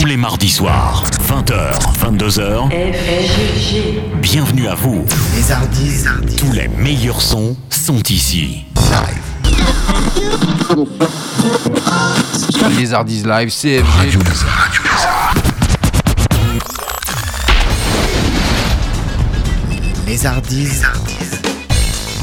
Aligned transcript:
Tous 0.00 0.06
les 0.06 0.16
mardis 0.16 0.48
soirs, 0.48 1.04
20h, 1.28 1.74
22h. 2.00 2.70
Bienvenue 4.22 4.66
à 4.66 4.74
vous. 4.74 5.04
Les 5.36 5.52
Hardis. 5.52 6.04
Tous 6.38 6.52
les 6.52 6.68
meilleurs 6.68 7.20
sons 7.20 7.54
sont 7.68 8.02
ici. 8.08 8.64
Les 12.78 12.94
Hardis 12.94 13.24
Live, 13.24 13.50
CFG. 13.50 14.18
Les 20.06 20.24
Hardis. 20.24 20.80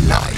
Live. 0.02 0.37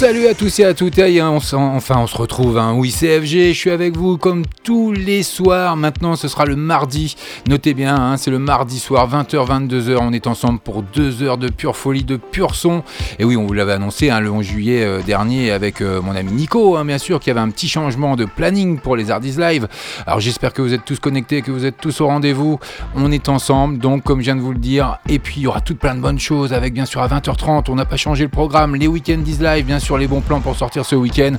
Salut 0.00 0.28
à 0.28 0.34
tous 0.34 0.60
et 0.60 0.64
à 0.64 0.72
toutes, 0.72 0.96
et 0.98 1.20
on 1.20 1.40
s'en- 1.40 1.74
enfin 1.76 1.96
on 1.98 2.06
se 2.06 2.16
retrouve, 2.16 2.56
hein. 2.56 2.72
oui 2.74 2.90
CFG, 2.90 3.52
je 3.52 3.58
suis 3.58 3.70
avec 3.70 3.98
vous 3.98 4.16
comme 4.16 4.44
tous 4.64 4.92
les 4.92 5.22
soirs, 5.22 5.76
maintenant 5.76 6.16
ce 6.16 6.26
sera 6.26 6.46
le 6.46 6.56
mardi, 6.56 7.16
notez 7.46 7.74
bien, 7.74 7.96
hein, 7.96 8.16
c'est 8.16 8.30
le 8.30 8.38
mardi 8.38 8.78
soir, 8.78 9.06
20h, 9.10 9.46
22h, 9.46 9.98
on 10.00 10.14
est 10.14 10.26
ensemble 10.26 10.58
pour 10.58 10.82
deux 10.82 11.22
heures 11.22 11.36
de 11.36 11.48
pure 11.48 11.76
folie, 11.76 12.02
de 12.02 12.16
pur 12.16 12.54
son, 12.54 12.82
et 13.18 13.24
oui 13.24 13.36
on 13.36 13.44
vous 13.46 13.52
l'avait 13.52 13.74
annoncé 13.74 14.08
hein, 14.08 14.20
le 14.20 14.30
11 14.30 14.42
juillet 14.42 14.82
euh, 14.82 15.02
dernier 15.02 15.50
avec 15.50 15.82
euh, 15.82 16.00
mon 16.00 16.16
ami 16.16 16.32
Nico, 16.32 16.78
hein, 16.78 16.86
bien 16.86 16.96
sûr, 16.96 17.20
qui 17.20 17.30
avait 17.30 17.40
un 17.40 17.50
petit 17.50 17.68
changement 17.68 18.16
de 18.16 18.24
planning 18.24 18.78
pour 18.78 18.96
les 18.96 19.10
Hardis 19.10 19.32
Live, 19.32 19.68
alors 20.06 20.20
j'espère 20.20 20.54
que 20.54 20.62
vous 20.62 20.72
êtes 20.72 20.86
tous 20.86 20.98
connectés, 20.98 21.42
que 21.42 21.50
vous 21.50 21.66
êtes 21.66 21.76
tous 21.76 22.00
au 22.00 22.06
rendez-vous, 22.06 22.58
on 22.96 23.12
est 23.12 23.28
ensemble, 23.28 23.76
donc 23.76 24.02
comme 24.04 24.20
je 24.20 24.24
viens 24.24 24.36
de 24.36 24.40
vous 24.40 24.52
le 24.52 24.58
dire, 24.58 24.96
et 25.10 25.18
puis 25.18 25.34
il 25.36 25.42
y 25.42 25.46
aura 25.46 25.60
tout 25.60 25.74
plein 25.74 25.94
de 25.94 26.00
bonnes 26.00 26.18
choses 26.18 26.54
avec 26.54 26.72
bien 26.72 26.86
sûr 26.86 27.02
à 27.02 27.08
20h30, 27.08 27.66
on 27.68 27.74
n'a 27.74 27.84
pas 27.84 27.98
changé 27.98 28.24
le 28.24 28.30
programme, 28.30 28.76
les 28.76 28.88
week-ends 28.88 29.22
live, 29.42 29.66
bien 29.66 29.78
sûr 29.78 29.89
les 29.98 30.06
bons 30.06 30.20
plans 30.20 30.40
pour 30.40 30.56
sortir 30.56 30.84
ce 30.84 30.94
week-end. 30.96 31.32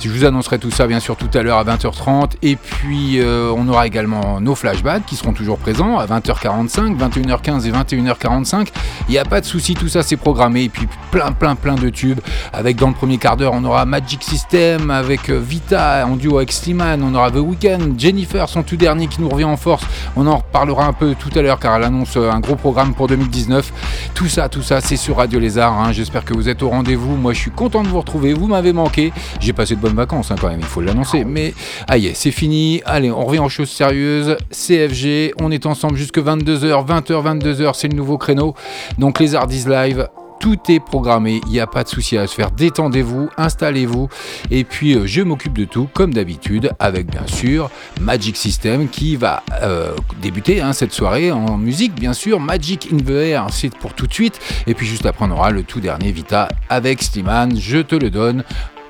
Je 0.00 0.08
vous 0.08 0.24
annoncerai 0.24 0.58
tout 0.58 0.70
ça 0.70 0.86
bien 0.86 1.00
sûr 1.00 1.16
tout 1.16 1.30
à 1.34 1.42
l'heure 1.42 1.58
à 1.58 1.64
20h30. 1.64 2.32
Et 2.42 2.56
puis 2.56 3.20
euh, 3.20 3.52
on 3.56 3.68
aura 3.68 3.86
également 3.86 4.40
nos 4.40 4.54
flashbacks 4.54 5.04
qui 5.06 5.16
seront 5.16 5.32
toujours 5.32 5.58
présents 5.58 5.98
à 5.98 6.06
20h45, 6.06 6.96
21h15 6.96 7.66
et 7.66 7.72
21h45. 7.72 8.68
Il 9.08 9.12
n'y 9.12 9.18
a 9.18 9.24
pas 9.24 9.40
de 9.40 9.46
souci, 9.46 9.74
tout 9.74 9.88
ça 9.88 10.02
c'est 10.02 10.16
programmé. 10.16 10.64
Et 10.64 10.68
puis 10.68 10.88
plein 11.10 11.32
plein 11.32 11.54
plein 11.54 11.74
de 11.74 11.88
tubes. 11.90 12.20
Avec 12.52 12.76
dans 12.76 12.88
le 12.88 12.94
premier 12.94 13.18
quart 13.18 13.36
d'heure, 13.36 13.52
on 13.54 13.64
aura 13.64 13.84
Magic 13.84 14.22
System 14.22 14.90
avec 14.90 15.28
euh, 15.30 15.38
Vita 15.38 16.06
en 16.06 16.16
duo 16.16 16.36
avec 16.38 16.52
Slimane. 16.52 17.02
On 17.02 17.14
aura 17.14 17.30
The 17.30 17.36
Weeknd, 17.36 17.94
Jennifer, 17.98 18.48
son 18.48 18.62
tout 18.62 18.76
dernier 18.76 19.06
qui 19.06 19.20
nous 19.20 19.28
revient 19.28 19.44
en 19.44 19.56
force. 19.56 19.84
On 20.16 20.26
en 20.26 20.38
reparlera 20.38 20.84
un 20.86 20.92
peu 20.92 21.14
tout 21.18 21.30
à 21.36 21.42
l'heure 21.42 21.58
car 21.58 21.76
elle 21.76 21.84
annonce 21.84 22.16
euh, 22.16 22.30
un 22.30 22.40
gros 22.40 22.56
programme 22.56 22.94
pour 22.94 23.06
2019. 23.08 23.72
Tout 24.14 24.28
ça, 24.28 24.48
tout 24.48 24.62
ça, 24.62 24.80
c'est 24.80 24.96
sur 24.96 25.16
Radio 25.16 25.38
Lézard. 25.38 25.72
hein. 25.80 25.92
J'espère 25.92 26.24
que 26.24 26.34
vous 26.34 26.48
êtes 26.48 26.62
au 26.62 26.68
rendez-vous. 26.68 27.16
Moi, 27.16 27.32
je 27.32 27.38
suis 27.38 27.50
content 27.50 27.82
de 27.82 27.88
vous 27.92 28.00
retrouver. 28.00 28.32
Vous 28.34 28.46
m'avez 28.46 28.72
manqué. 28.72 29.12
J'ai 29.40 29.52
passé 29.52 29.76
de 29.76 29.80
bonnes 29.80 29.94
vacances 29.94 30.30
hein, 30.30 30.36
quand 30.40 30.48
même, 30.48 30.60
il 30.60 30.66
faut 30.66 30.80
l'annoncer. 30.80 31.24
Mais 31.24 31.54
aïe, 31.88 32.10
c'est 32.14 32.30
fini. 32.30 32.82
Allez, 32.84 33.10
on 33.10 33.24
revient 33.24 33.40
aux 33.40 33.48
choses 33.48 33.70
sérieuses. 33.70 34.36
CFG, 34.50 35.34
on 35.40 35.50
est 35.50 35.66
ensemble 35.66 35.96
jusque 35.96 36.18
22h. 36.18 36.86
20h, 36.86 37.40
22h, 37.40 37.74
c'est 37.74 37.88
le 37.88 37.96
nouveau 37.96 38.18
créneau. 38.18 38.54
Donc 38.98 39.20
les 39.20 39.34
Hardis 39.34 39.64
Live. 39.66 40.08
Tout 40.42 40.58
est 40.68 40.80
programmé, 40.80 41.40
il 41.46 41.52
n'y 41.52 41.60
a 41.60 41.68
pas 41.68 41.84
de 41.84 41.88
souci 41.88 42.18
à 42.18 42.26
se 42.26 42.34
faire. 42.34 42.50
Détendez-vous, 42.50 43.28
installez-vous. 43.36 44.08
Et 44.50 44.64
puis, 44.64 44.96
euh, 44.96 45.06
je 45.06 45.22
m'occupe 45.22 45.56
de 45.56 45.64
tout, 45.64 45.88
comme 45.94 46.12
d'habitude, 46.12 46.72
avec 46.80 47.06
bien 47.06 47.28
sûr 47.28 47.70
Magic 48.00 48.36
System 48.36 48.88
qui 48.88 49.14
va 49.14 49.44
euh, 49.62 49.94
débuter 50.20 50.60
hein, 50.60 50.72
cette 50.72 50.92
soirée 50.92 51.30
en 51.30 51.56
musique, 51.56 51.94
bien 51.94 52.12
sûr. 52.12 52.40
Magic 52.40 52.88
in 52.92 52.96
the 52.96 53.10
Air, 53.10 53.46
c'est 53.52 53.72
pour 53.72 53.94
tout 53.94 54.08
de 54.08 54.12
suite. 54.12 54.40
Et 54.66 54.74
puis, 54.74 54.84
juste 54.84 55.06
après, 55.06 55.24
on 55.24 55.30
aura 55.30 55.52
le 55.52 55.62
tout 55.62 55.78
dernier 55.78 56.10
Vita 56.10 56.48
avec 56.68 57.04
Slimane. 57.04 57.56
Je 57.56 57.78
te 57.78 57.94
le 57.94 58.10
donne. 58.10 58.42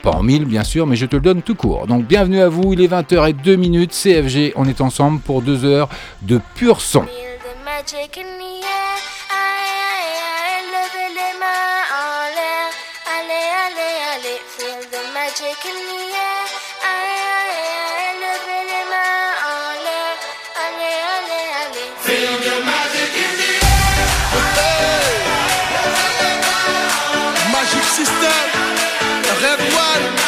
Pas 0.03 0.13
en 0.13 0.23
mille, 0.23 0.47
bien 0.47 0.65
sûr, 0.65 0.87
mais 0.87 0.97
je 0.97 1.05
te 1.05 1.17
le 1.17 1.23
donne 1.23 1.43
tout 1.43 1.55
court. 1.55 1.87
Donc, 1.87 2.07
bienvenue 2.07 2.41
à 2.41 2.49
vous. 2.49 2.73
Il 2.73 2.81
est 2.81 2.89
20h02 2.89 3.89
CFG. 3.89 4.55
On 4.57 4.65
est 4.65 4.81
ensemble 4.81 5.21
pour 5.21 5.43
deux 5.43 5.67
heures 5.67 5.91
de 6.23 6.41
pur 6.55 6.81
son. 6.81 7.05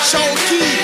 One, 0.04 0.20
Shaoki. 0.20 0.84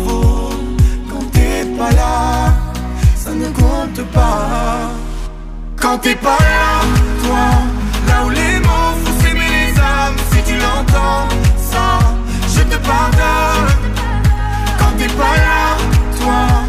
Pas 1.81 1.89
là, 1.93 2.53
ça 3.15 3.31
ne 3.31 3.47
compte 3.47 4.03
pas. 4.11 4.91
Quand 5.81 5.97
t'es 5.97 6.13
pas 6.13 6.37
là, 6.37 6.67
toi, 7.23 7.45
là 8.07 8.25
où 8.27 8.29
les 8.29 8.59
mots 8.59 8.93
font 9.03 9.19
s'aimer 9.19 9.49
les 9.57 9.79
âmes, 9.79 10.15
si 10.31 10.43
tu 10.43 10.57
l'entends, 10.57 11.27
ça, 11.71 11.87
je 12.53 12.61
te 12.61 12.77
pardonne. 12.87 13.73
Quand 14.77 14.93
t'es 14.95 15.11
pas 15.21 15.35
là, 15.47 15.63
toi, 16.19 16.60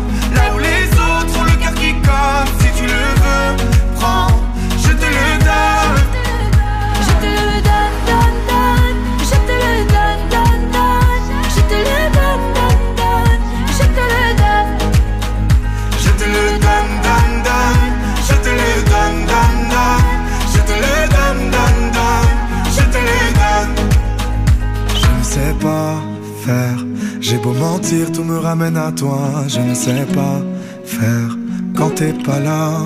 Tout 28.14 28.24
me 28.24 28.38
ramène 28.38 28.76
à 28.76 28.90
toi. 28.92 29.18
Je 29.48 29.60
ne 29.60 29.74
sais 29.74 30.06
pas 30.14 30.40
faire 30.84 31.36
quand 31.76 31.90
t'es 31.90 32.12
pas 32.12 32.38
là. 32.40 32.78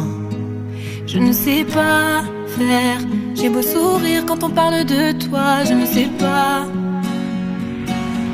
Je 1.07 1.19
ne 1.19 1.33
sais 1.33 1.65
pas 1.65 2.23
faire. 2.59 2.99
J'ai 3.35 3.49
beau 3.49 3.63
sourire 3.63 4.25
quand 4.27 4.43
on 4.43 4.51
parle 4.51 4.85
de 4.85 5.13
toi. 5.29 5.63
Je 5.65 5.75
ne 5.75 5.87
sais 5.87 6.09
pas. 6.19 6.65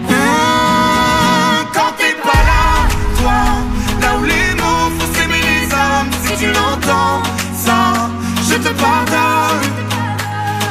Mmh, 0.09 0.15
Quand 1.75 1.93
t'es 1.99 2.15
pas 2.23 2.43
là, 2.51 2.65
toi, 3.19 3.41
là 4.01 4.19
où 4.21 4.25
les 4.25 4.55
mots 4.61 4.91
font 4.99 5.09
s'aimer 5.15 5.43
les 5.51 5.65
âmes, 5.75 6.11
si 6.25 6.33
tu 6.43 6.47
l'entends, 6.47 7.23
ça, 7.55 7.79
je 8.49 8.55
te 8.55 8.73
pardonne. 8.81 9.69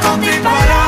Quand 0.02 0.18
t'es 0.24 0.40
pas 0.48 0.64
là, 0.72 0.86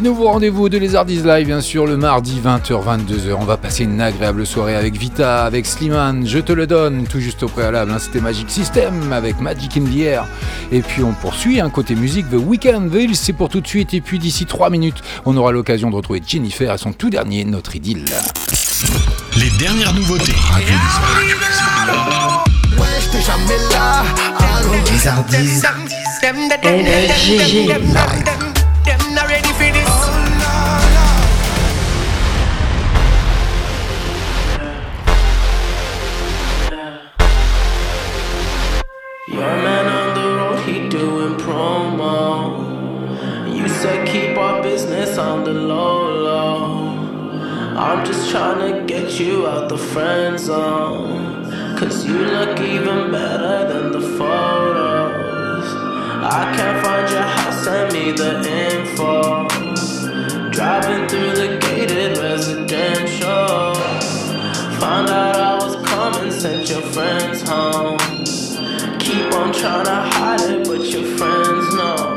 nouveau 0.00 0.28
rendez-vous 0.28 0.68
de 0.68 0.78
Les 0.78 0.94
Hardis 0.94 1.22
Live, 1.22 1.46
bien 1.46 1.60
sûr, 1.60 1.86
le 1.86 1.96
mardi 1.96 2.40
20h-22h. 2.44 3.34
On 3.38 3.44
va 3.44 3.56
passer 3.56 3.84
une 3.84 4.00
agréable 4.00 4.46
soirée 4.46 4.74
avec 4.74 4.96
Vita, 4.96 5.44
avec 5.44 5.66
Slimane. 5.66 6.26
Je 6.26 6.38
te 6.38 6.52
le 6.52 6.66
donne, 6.66 7.06
tout 7.06 7.20
juste 7.20 7.42
au 7.42 7.48
préalable. 7.48 7.90
hein, 7.92 7.98
C'était 7.98 8.20
Magic 8.20 8.50
System 8.50 9.12
avec 9.12 9.40
Magic 9.40 9.76
in 9.76 9.82
the 9.84 9.98
Air. 9.98 10.26
Et 10.72 10.80
puis 10.80 11.02
on 11.02 11.12
poursuit, 11.12 11.60
un 11.60 11.70
côté 11.70 11.94
musique, 11.94 12.30
The 12.30 12.34
Weekend 12.34 12.90
Veil, 12.90 13.14
c'est 13.14 13.32
pour 13.32 13.48
tout 13.48 13.60
de 13.60 13.66
suite. 13.66 13.92
Et 13.94 14.00
puis 14.00 14.18
d'ici 14.18 14.46
3 14.46 14.70
minutes, 14.70 15.02
on 15.26 15.36
aura 15.36 15.52
l'occasion 15.52 15.90
de 15.90 15.96
retrouver 15.96 16.22
Jennifer 16.26 16.70
à 16.70 16.78
son 16.78 16.92
tout 16.92 17.10
dernier, 17.10 17.44
Notre 17.44 17.76
Idylle. 17.76 18.04
Les 19.36 19.50
dernières 19.58 19.94
nouveautés. 19.94 20.32
Les 20.56 20.72
man 29.04 29.20
on 29.42 29.74
the 29.74 29.89
I'm 47.82 48.04
just 48.04 48.30
trying 48.30 48.60
to 48.74 48.84
get 48.84 49.18
you 49.18 49.46
out 49.46 49.70
the 49.70 49.78
friend 49.78 50.38
zone. 50.38 51.50
Cause 51.78 52.04
you 52.04 52.18
look 52.18 52.60
even 52.60 53.10
better 53.10 53.72
than 53.72 53.92
the 53.92 54.02
photos. 54.18 55.64
I 56.22 56.52
can't 56.54 56.84
find 56.84 57.10
your 57.10 57.22
house, 57.22 57.64
send 57.64 57.94
me 57.94 58.12
the 58.12 58.32
info. 58.70 59.48
Driving 60.50 61.08
through 61.08 61.32
the 61.32 61.58
gated 61.58 62.18
residential. 62.18 63.74
find 64.78 65.08
out 65.08 65.36
I 65.36 65.54
was 65.54 65.76
coming, 65.88 66.30
sent 66.30 66.68
your 66.68 66.82
friends 66.82 67.40
home. 67.48 67.96
Keep 68.98 69.32
on 69.32 69.54
trying 69.54 69.86
to 69.86 70.02
hide 70.18 70.40
it, 70.42 70.68
but 70.68 70.84
your 70.84 71.16
friends 71.16 71.74
know. 71.74 72.09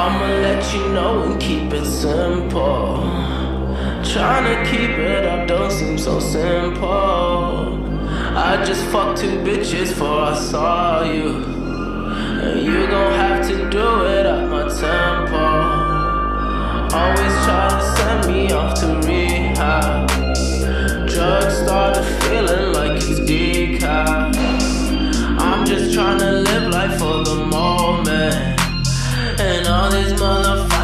I'ma 0.00 0.28
let 0.40 0.72
you 0.72 0.88
know 0.94 1.24
and 1.24 1.38
keep 1.38 1.70
it 1.74 1.84
simple. 1.84 2.96
Trying 4.02 4.46
to 4.48 4.70
keep 4.70 4.96
it 4.96 5.26
up 5.26 5.46
don't 5.46 5.70
seem 5.70 5.98
so 5.98 6.18
simple. 6.18 7.84
I 8.34 8.64
just 8.64 8.82
fucked 8.86 9.20
two 9.20 9.36
bitches 9.44 9.90
before 9.90 10.22
I 10.22 10.34
saw 10.34 11.02
you. 11.02 11.44
And 12.46 12.62
you 12.62 12.86
gon' 12.86 13.12
have 13.12 13.46
to 13.48 13.56
do 13.68 14.06
it 14.06 14.24
at 14.24 14.48
my 14.48 14.68
tempo. 14.84 15.46
Always 16.96 17.34
try 17.44 17.68
to 17.68 17.80
send 17.96 18.32
me 18.32 18.50
off 18.52 18.80
to 18.80 18.86
rehab. 19.06 20.08
Drugs 21.10 21.58
started 21.58 22.04
feeling 22.22 22.72
like 22.72 22.96
it's 22.96 23.20
decaf. 23.20 24.34
I'm 25.38 25.66
just 25.66 25.92
trying 25.92 26.20
to 26.20 26.30
live 26.48 26.72
life 26.72 26.98
for 26.98 27.22
the 27.22 27.49
and 29.42 29.66
all 29.68 29.90
these 29.90 30.12
motherfuckers. 30.20 30.79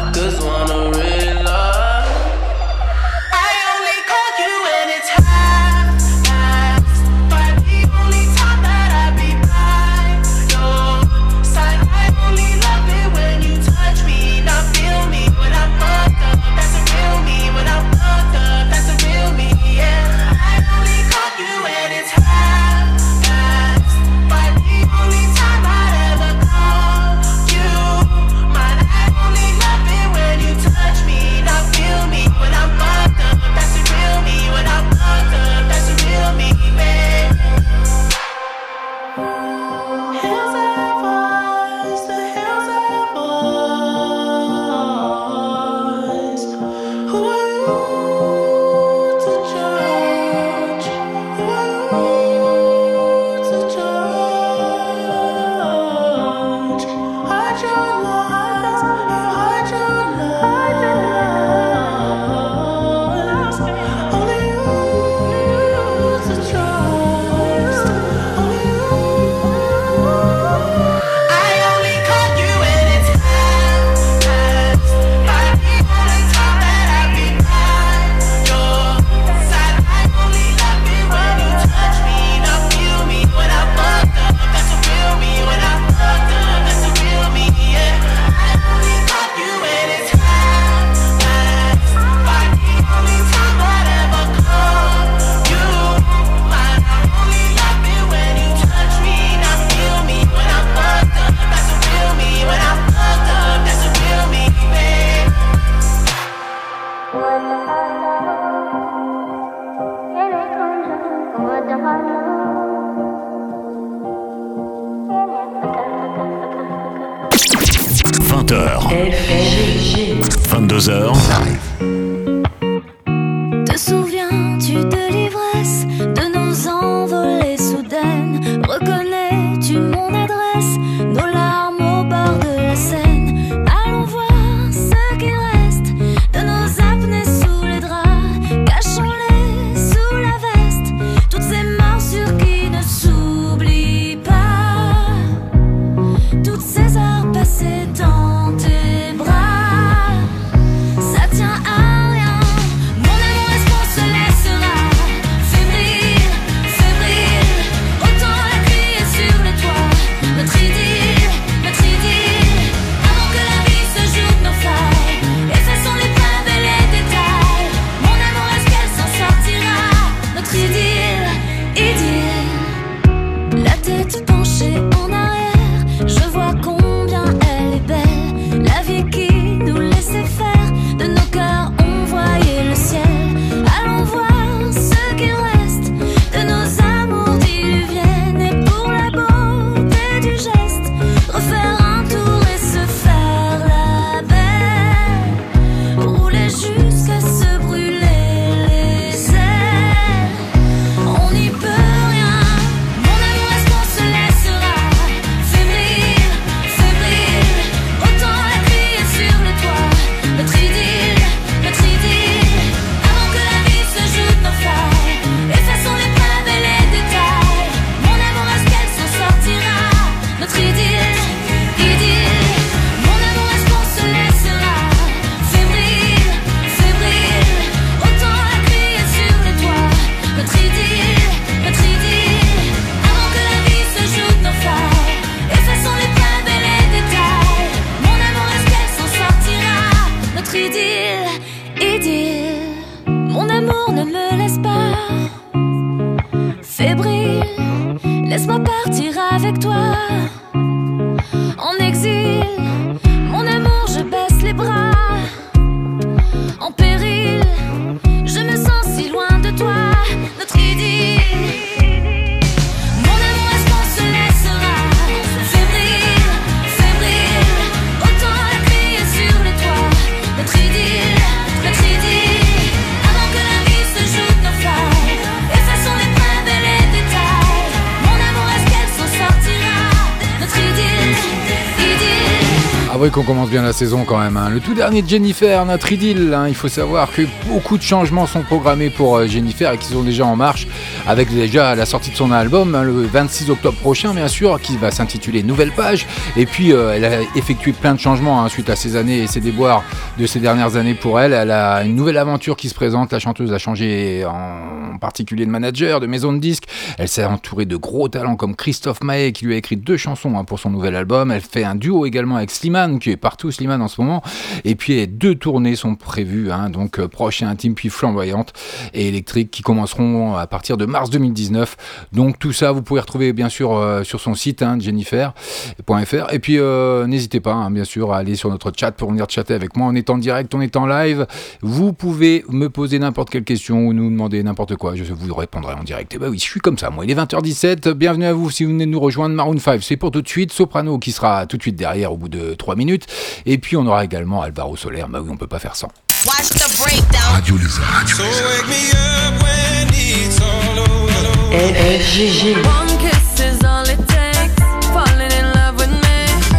Bien 283.49 283.61
la 283.61 283.73
saison 283.73 284.03
quand 284.05 284.17
même. 284.19 284.37
hein. 284.37 284.49
Le 284.49 284.59
tout 284.59 284.73
dernier 284.73 285.01
de 285.01 285.07
Jennifer, 285.09 285.65
notre 285.65 285.91
idylle. 285.91 286.33
hein. 286.33 286.45
Il 286.47 286.55
faut 286.55 286.67
savoir 286.67 287.11
que 287.11 287.23
beaucoup 287.47 287.77
de 287.77 287.83
changements 287.83 288.25
sont 288.27 288.41
programmés 288.43 288.89
pour 288.89 289.17
euh, 289.17 289.27
Jennifer 289.27 289.71
et 289.73 289.77
qu'ils 289.77 289.93
sont 289.95 290.03
déjà 290.03 290.25
en 290.25 290.35
marche 290.35 290.67
avec 291.07 291.33
déjà 291.33 291.75
la 291.75 291.85
sortie 291.85 292.11
de 292.11 292.15
son 292.15 292.31
album 292.31 292.75
hein, 292.75 292.83
le 292.83 292.91
26 293.05 293.49
octobre 293.49 293.77
prochain 293.77 294.13
bien 294.13 294.27
sûr 294.27 294.59
qui 294.61 294.77
va 294.77 294.91
s'intituler 294.91 295.43
Nouvelle 295.43 295.71
Page. 295.71 296.05
Et 296.35 296.45
puis 296.45 296.73
euh, 296.73 296.93
elle 296.95 297.05
a 297.05 297.21
effectué 297.35 297.71
plein 297.73 297.93
de 297.93 297.99
changements 297.99 298.47
suite 298.49 298.69
à 298.69 298.75
ces 298.75 298.95
années 298.95 299.19
et 299.23 299.27
ces 299.27 299.39
déboires 299.39 299.83
de 300.17 300.25
ces 300.25 300.39
dernières 300.39 300.75
années 300.75 300.93
pour 300.95 301.19
elle. 301.19 301.33
Elle 301.33 301.51
a 301.51 301.83
une 301.83 301.95
nouvelle 301.95 302.17
aventure 302.17 302.55
qui 302.57 302.69
se 302.69 302.75
présente. 302.75 303.11
La 303.11 303.19
chanteuse 303.19 303.53
a 303.53 303.57
changé 303.57 304.25
en 304.25 304.86
particulier 304.97 305.45
de 305.45 305.51
manager, 305.51 305.99
de 305.99 306.07
maison 306.07 306.33
de 306.33 306.39
disques. 306.39 306.65
Elle 306.97 307.07
s'est 307.07 307.25
entourée 307.25 307.65
de 307.65 307.75
gros 307.75 308.07
talents 308.09 308.35
comme 308.35 308.55
Christophe 308.55 309.03
Maé 309.03 309.31
qui 309.31 309.45
lui 309.45 309.53
a 309.53 309.57
écrit 309.57 309.77
deux 309.77 309.97
chansons 309.97 310.37
hein, 310.37 310.43
pour 310.43 310.59
son 310.59 310.69
nouvel 310.69 310.95
album. 310.95 311.31
Elle 311.31 311.41
fait 311.41 311.63
un 311.63 311.75
duo 311.75 312.05
également 312.05 312.35
avec 312.35 312.51
Slimane 312.51 312.99
qui 312.99 313.11
est 313.11 313.17
partout 313.17 313.51
Slimane 313.51 313.81
en 313.81 313.87
ce 313.87 314.01
moment. 314.01 314.23
Et 314.63 314.75
puis 314.75 315.07
deux 315.07 315.35
tournées 315.35 315.75
sont 315.75 315.95
prévues, 315.95 316.51
hein, 316.51 316.69
donc 316.69 316.99
euh, 316.99 317.07
proche 317.07 317.41
et 317.41 317.45
intime 317.45 317.75
puis 317.75 317.89
flamboyante 317.89 318.53
et 318.93 319.07
électrique 319.07 319.51
qui 319.51 319.61
commenceront 319.61 320.35
à 320.35 320.47
partir 320.47 320.77
de 320.77 320.85
mars 320.85 321.09
2019. 321.09 322.07
Donc 322.13 322.39
tout 322.39 322.53
ça 322.53 322.71
vous 322.71 322.81
pouvez 322.81 322.99
retrouver 322.99 323.33
bien 323.33 323.49
sûr 323.49 323.75
euh, 323.75 324.03
sur 324.03 324.19
son 324.19 324.35
site 324.35 324.61
hein, 324.61 324.77
jennifer.fr. 324.79 326.33
Et 326.33 326.39
puis 326.39 326.59
euh, 326.59 327.07
n'hésitez 327.07 327.39
pas 327.39 327.69
bien 327.69 327.83
sûr 327.83 328.13
à 328.13 328.17
aller 328.17 328.35
sur 328.35 328.49
notre 328.49 328.71
chat 328.75 328.91
pour 328.91 329.09
venir 329.09 329.25
chatter 329.29 329.53
avec 329.53 329.75
moi. 329.75 329.87
On 329.87 329.95
est 329.95 330.09
en 330.09 330.17
direct, 330.17 330.53
on 330.55 330.61
est 330.61 330.75
en 330.75 330.85
live. 330.85 331.27
Vous 331.61 331.93
pouvez 331.93 332.43
me 332.49 332.69
poser 332.69 332.99
n'importe 332.99 333.29
quelle 333.29 333.43
question 333.43 333.87
ou 333.87 333.93
nous 333.93 334.09
demander 334.09 334.41
n'importe 334.43 334.75
quoi. 334.75 334.86
Je 334.95 335.13
vous 335.13 335.33
répondrai 335.33 335.73
en 335.73 335.83
direct. 335.83 336.13
Et 336.13 336.17
bah 336.17 336.27
oui, 336.29 336.37
je 336.37 336.43
suis 336.43 336.59
comme 336.59 336.77
ça. 336.77 336.89
Moi, 336.89 337.05
il 337.05 337.11
est 337.11 337.15
20h17. 337.15 337.91
Bienvenue 337.91 338.25
à 338.25 338.33
vous 338.33 338.49
si 338.49 338.63
vous 338.63 338.71
venez 338.71 338.85
de 338.85 338.91
nous 338.91 338.99
rejoindre. 338.99 339.35
Maroon 339.35 339.57
5, 339.57 339.83
c'est 339.83 339.97
pour 339.97 340.11
tout 340.11 340.21
de 340.21 340.27
suite. 340.27 340.51
Soprano 340.51 340.97
qui 340.99 341.11
sera 341.11 341.45
tout 341.45 341.57
de 341.57 341.61
suite 341.61 341.75
derrière 341.75 342.13
au 342.13 342.17
bout 342.17 342.29
de 342.29 342.53
3 342.53 342.75
minutes. 342.75 343.05
Et 343.45 343.57
puis 343.57 343.75
on 343.77 343.85
aura 343.85 344.05
également 344.05 344.41
Alvaro 344.41 344.75
Soler. 344.75 345.03
Bah 345.09 345.19
oui, 345.21 345.29
on 345.31 345.37
peut 345.37 345.47
pas 345.47 345.59
faire 345.59 345.75
sans. 345.75 345.89
Watch 346.25 346.49
the 346.49 346.77
breakdown. 346.79 347.33
Radio 347.33 347.57
Lézard. 347.57 348.07
So 348.07 348.23
wake 348.23 348.67
me 348.67 348.91
up 348.91 349.41
when 349.43 349.87
it's 349.93 350.39
all 350.41 350.79
over. 350.79 351.11
FFGG. 351.51 352.55
One 352.65 352.97
kiss 352.99 353.39
is 353.39 353.63
all 353.63 353.83
it 353.83 353.99
takes. 354.07 354.55
Falling 354.91 355.31
in 355.31 355.53
love 355.53 355.77
with 355.77 355.89
me. 355.89 356.07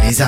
Les 0.07 0.21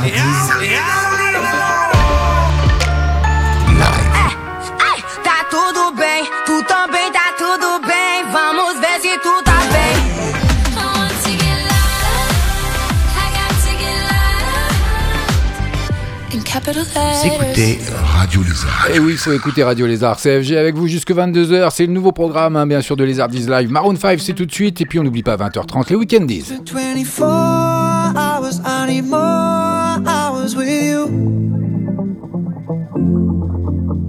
Vous 16.63 17.25
écoutez 17.25 17.79
Radio 17.91 18.43
Lézard. 18.43 18.87
Et 18.93 18.99
oui, 18.99 19.13
il 19.13 19.17
faut 19.17 19.33
écouter 19.33 19.63
Radio 19.63 19.87
Lézard. 19.87 20.17
CFG 20.17 20.57
avec 20.57 20.75
vous 20.75 20.87
jusque 20.87 21.09
22h. 21.09 21.71
C'est 21.71 21.87
le 21.87 21.91
nouveau 21.91 22.11
programme, 22.11 22.55
hein, 22.55 22.67
bien 22.67 22.81
sûr, 22.81 22.95
de 22.95 23.03
Lézardies 23.03 23.47
Live. 23.47 23.71
Maroon 23.71 23.95
5, 23.95 24.19
c'est 24.19 24.33
tout 24.33 24.45
de 24.45 24.51
suite. 24.51 24.79
Et 24.79 24.85
puis 24.85 24.99
on 24.99 25.03
n'oublie 25.03 25.23
pas 25.23 25.37
20h30, 25.37 25.89
les 25.89 25.95
week-endies. 25.95 26.45
24 26.71 27.23
hours, 27.23 28.61
I 28.63 28.85
need 28.87 29.05
more 29.05 29.97
hours 30.05 30.55
with 30.55 30.69
you. 30.69 31.07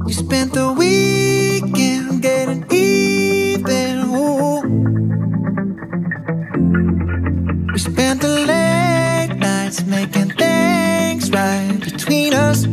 You 0.06 0.12
spent 0.12 0.52
the 0.52 0.74
weekend 0.76 2.20
getting 2.20 2.66
even. 2.70 4.04
Ooh. 4.14 4.60
We 7.72 7.78
spent 7.78 8.20
the 8.20 8.44
late 8.46 9.38
nights 9.38 9.86
making 9.86 10.31
between 12.12 12.34
us. 12.34 12.66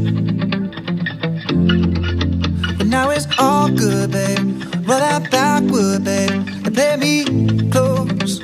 But 2.77 2.87
now 2.87 3.09
it's 3.09 3.27
all 3.37 3.69
good, 3.69 4.11
babe. 4.11 4.39
Roll 4.87 4.99
that 4.99 5.31
backward, 5.31 6.03
babe, 6.03 6.31
and 6.65 6.73
play 6.73 6.97
me 6.97 7.23
close. 7.71 8.39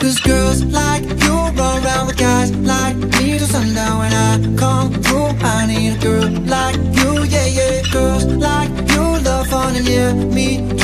Cause 0.00 0.18
girls 0.20 0.64
like 0.64 1.04
you 1.24 1.34
run 1.58 1.84
around 1.84 2.06
with 2.06 2.18
guys 2.18 2.50
like 2.56 2.96
me 2.96 3.38
till 3.38 3.46
sundown 3.46 3.98
when 3.98 4.12
I 4.12 4.56
come 4.56 4.92
through. 5.02 5.32
I 5.44 5.66
need 5.66 5.96
a 5.96 6.00
girl 6.00 6.28
like 6.54 6.76
you, 6.98 7.24
yeah, 7.24 7.46
yeah. 7.58 7.82
Girls 7.92 8.24
like 8.24 8.70
you 8.92 9.04
love 9.26 9.48
fun 9.48 9.76
and 9.76 9.86
yeah, 9.86 10.14
me 10.14 10.75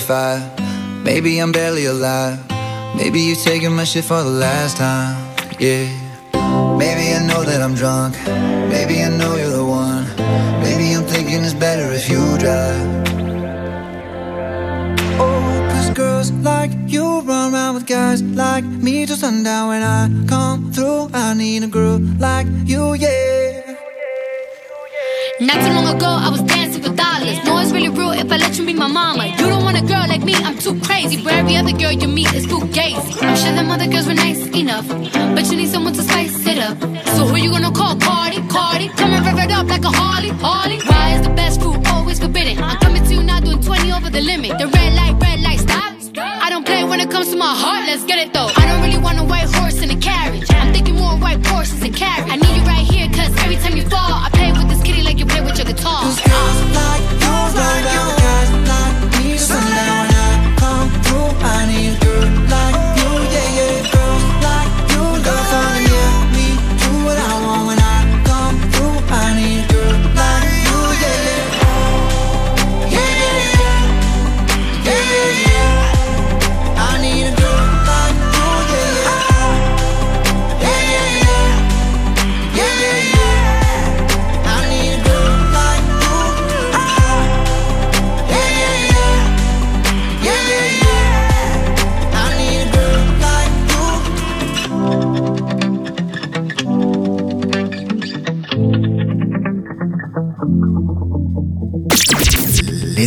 45. 0.00 1.04
Maybe 1.04 1.38
I'm 1.38 1.52
barely 1.52 1.86
alive. 1.86 2.38
Maybe 2.96 3.20
you're 3.20 3.36
taking 3.36 3.72
my 3.76 3.84
shit 3.84 4.04
for 4.04 4.24
the 4.24 4.30
last 4.30 4.76
time. 4.76 5.14
Yeah. 5.60 6.03
Where 31.22 31.38
every 31.38 31.56
other 31.56 31.72
girl 31.72 31.92
you 31.92 32.08
meet 32.08 32.32
is 32.34 32.46
full 32.46 32.66
gaze. 32.66 32.96
I'm 33.22 33.36
sure 33.36 33.52
them 33.52 33.70
other 33.70 33.86
girls 33.86 34.06
were 34.06 34.14
nice 34.14 34.46
enough, 34.54 34.88
but 34.88 35.44
you 35.50 35.56
need 35.56 35.70
someone 35.70 35.92
to 35.94 36.02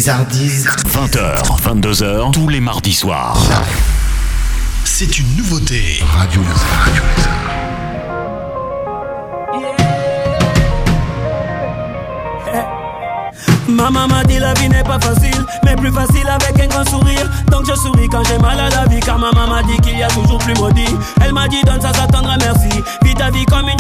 20h, 0.08 1.60
22h, 1.62 2.32
tous 2.32 2.48
les 2.48 2.62
mardis 2.62 2.94
soirs. 2.94 3.38
C'est 4.86 5.20
une 5.20 5.36
nouveauté. 5.36 6.02
Radio 6.02 6.42
Lézard. 6.44 7.28
Ma 13.68 13.90
maman 13.90 14.24
dit 14.26 14.40
la 14.40 14.54
vie 14.54 14.70
n'est 14.70 14.82
pas 14.82 14.98
facile, 14.98 15.46
mais 15.66 15.76
plus 15.76 15.92
facile 15.92 16.28
avec 16.28 16.58
un 16.58 16.68
grand 16.68 16.90
sourire. 16.90 17.30
Donc 17.52 17.66
je 17.68 17.76
souris 17.76 18.08
quand 18.10 18.24
j'ai 18.24 18.38
mal 18.38 18.58
à 18.60 18.70
la 18.70 18.86
vie, 18.86 19.02
car 19.02 19.20
ma 19.20 19.32
maman 19.32 19.62
dit 19.68 19.78
qu'il 19.82 19.98
y 19.98 20.04
a 20.04 20.08
toujours 20.08 20.38
plus 20.38 20.54
maudit. 20.56 20.96
Elle 21.22 21.34
m'a 21.34 21.50
dit 21.50 21.62
donne 21.66 21.82
ça 21.82 21.92
s'attendre 21.92 22.30
à 22.30 22.38
merci. 22.38 22.82
Vis 23.04 23.14
ta 23.14 23.30
vie 23.30 23.46
comme 23.46 23.68
une 23.68 23.77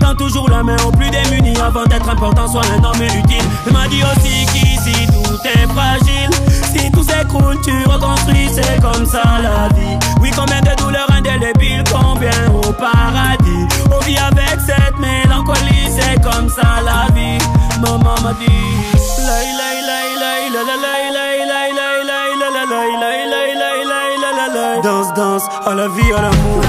Tends 0.00 0.14
toujours 0.14 0.48
la 0.48 0.62
main 0.62 0.76
aux 0.86 0.90
plus 0.90 1.10
démunis 1.10 1.56
Avant 1.60 1.84
d'être 1.84 2.08
important, 2.08 2.48
sois 2.48 2.62
un 2.76 2.84
homme 2.84 3.02
utile 3.02 3.44
Il 3.66 3.72
m'a 3.72 3.86
dit 3.88 4.02
aussi 4.02 4.46
qu'ici 4.46 5.06
tout 5.06 5.38
est 5.44 5.66
fragile 5.68 6.30
Si 6.72 6.90
tout 6.90 7.02
s'écroule, 7.02 7.58
tu 7.64 7.72
reconstruis, 7.86 8.48
c'est 8.52 8.80
comme 8.80 9.06
ça 9.06 9.22
la 9.42 9.68
vie 9.74 9.98
Oui, 10.20 10.30
combien 10.36 10.60
de 10.60 10.74
douleurs 10.82 11.10
indélébiles, 11.10 11.84
combien 11.90 12.30
au 12.54 12.72
paradis 12.72 13.66
On 13.90 13.98
vit 14.04 14.18
avec 14.18 14.58
cette 14.66 14.98
mélancolie, 14.98 15.88
c'est 15.90 16.20
comme 16.22 16.48
ça 16.48 16.80
la 16.84 17.12
vie 17.14 17.38
Maman 17.80 18.14
m'a 18.22 18.32
dit 18.34 18.52
Danse, 24.82 25.14
danse, 25.14 25.44
à 25.64 25.74
la 25.74 25.88
vie, 25.88 26.12
à 26.12 26.22
l'amour 26.22 26.62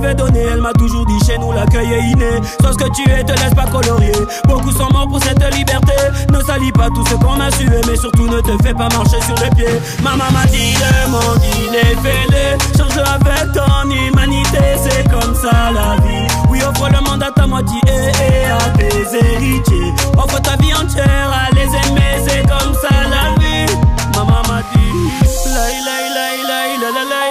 elle 0.00 0.60
m'a 0.60 0.72
toujours 0.72 1.04
dit 1.06 1.18
chez 1.26 1.36
nous 1.38 1.52
l'accueil 1.52 1.92
est 1.92 2.10
inné. 2.10 2.40
Sans 2.62 2.72
ce 2.72 2.78
que 2.78 2.88
tu 2.94 3.08
es, 3.10 3.24
te 3.24 3.32
laisse 3.32 3.54
pas 3.54 3.66
colorier. 3.66 4.12
Beaucoup 4.46 4.72
sont 4.72 4.90
morts 4.92 5.08
pour 5.08 5.22
cette 5.22 5.42
liberté. 5.54 5.92
Ne 6.30 6.40
salis 6.40 6.72
pas 6.72 6.88
tout 6.88 7.04
ce 7.06 7.14
qu'on 7.14 7.40
a 7.40 7.50
sué, 7.50 7.80
mais 7.88 7.96
surtout 7.96 8.26
ne 8.26 8.40
te 8.40 8.62
fais 8.62 8.74
pas 8.74 8.88
marcher 8.88 9.20
sur 9.22 9.34
les 9.42 9.50
pieds. 9.50 9.80
Maman 10.02 10.30
m'a 10.32 10.46
dit 10.46 10.74
demande, 10.74 11.40
il 11.42 11.74
est 11.74 11.96
fêlé. 12.02 12.56
Change 12.76 12.98
avec 12.98 13.52
ton 13.52 13.90
humanité, 13.90 14.58
c'est 14.82 15.10
comme 15.10 15.34
ça 15.34 15.70
la 15.72 15.96
vie. 16.02 16.26
Oui, 16.48 16.60
offre 16.62 16.88
le 16.88 17.00
monde 17.08 17.22
à 17.22 17.30
ta 17.30 17.46
moitié 17.46 17.80
et 17.86 18.50
à 18.50 18.70
tes 18.76 19.16
héritiers. 19.16 19.92
Offre 20.16 20.40
ta 20.40 20.56
vie 20.56 20.74
entière 20.74 21.30
à 21.32 21.54
les 21.54 21.66
aimer, 21.66 22.24
c'est 22.26 22.42
comme 22.42 22.74
ça 22.74 22.94
la 23.10 23.40
vie. 23.40 23.72
Maman 24.14 24.42
m'a 24.48 24.62
dit, 24.74 24.92
la 26.82 26.90
la 26.90 27.04
la. 27.04 27.21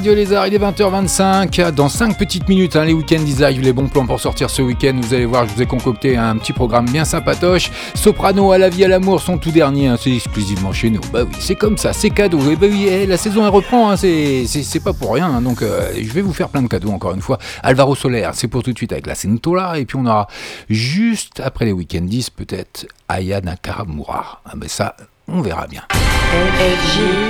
Radio 0.00 0.14
Lézard, 0.14 0.46
il 0.46 0.54
est 0.54 0.58
20h25. 0.58 1.72
Dans 1.72 1.90
5 1.90 2.16
petites 2.16 2.48
minutes, 2.48 2.74
hein, 2.74 2.86
les 2.86 2.94
week-ends 2.94 3.18
live, 3.22 3.60
les 3.60 3.74
bons 3.74 3.86
plans 3.86 4.06
pour 4.06 4.18
sortir 4.18 4.48
ce 4.48 4.62
week-end. 4.62 4.98
Vous 4.98 5.12
allez 5.12 5.26
voir, 5.26 5.46
je 5.46 5.52
vous 5.52 5.60
ai 5.60 5.66
concocté 5.66 6.16
un 6.16 6.38
petit 6.38 6.54
programme 6.54 6.86
bien 6.86 7.04
sympatoche. 7.04 7.70
Soprano 7.94 8.50
à 8.52 8.56
la 8.56 8.70
vie, 8.70 8.82
à 8.82 8.88
l'amour, 8.88 9.20
son 9.20 9.36
tout 9.36 9.50
dernier, 9.50 9.88
hein, 9.88 9.98
c'est 10.00 10.10
exclusivement 10.14 10.72
chez 10.72 10.88
nous. 10.88 11.02
Bah 11.12 11.24
oui, 11.24 11.36
c'est 11.38 11.54
comme 11.54 11.76
ça, 11.76 11.92
c'est 11.92 12.08
cadeau. 12.08 12.38
Et 12.50 12.56
bah 12.56 12.66
oui, 12.70 12.86
eh, 12.90 13.04
la 13.04 13.18
saison 13.18 13.42
elle 13.44 13.50
reprend, 13.50 13.90
hein, 13.90 13.98
c'est- 13.98 14.80
pas 14.82 14.94
pour 14.94 15.12
rien. 15.12 15.42
donc 15.42 15.60
euh, 15.60 15.90
je 15.94 16.10
vais 16.14 16.22
vous 16.22 16.32
faire 16.32 16.48
plein 16.48 16.62
de 16.62 16.68
cadeaux 16.68 16.92
encore 16.92 17.12
une 17.14 17.20
fois. 17.20 17.36
Alvaro 17.62 17.94
Soler, 17.94 18.26
c'est 18.32 18.48
pour 18.48 18.62
tout 18.62 18.72
de 18.72 18.78
suite 18.78 18.92
avec 18.92 19.06
la 19.06 19.14
Cintola. 19.14 19.78
Et 19.78 19.84
puis 19.84 19.98
on 20.00 20.06
aura 20.06 20.28
juste 20.70 21.40
après 21.44 21.66
les 21.66 21.72
week-ends 21.72 22.00
10, 22.00 22.30
peut-être 22.30 22.86
Aya 23.10 23.42
Nakamura. 23.42 24.40
Ah 24.46 24.52
ben 24.56 24.66
ça, 24.66 24.96
on 25.28 25.42
verra 25.42 25.66
bien. 25.66 25.82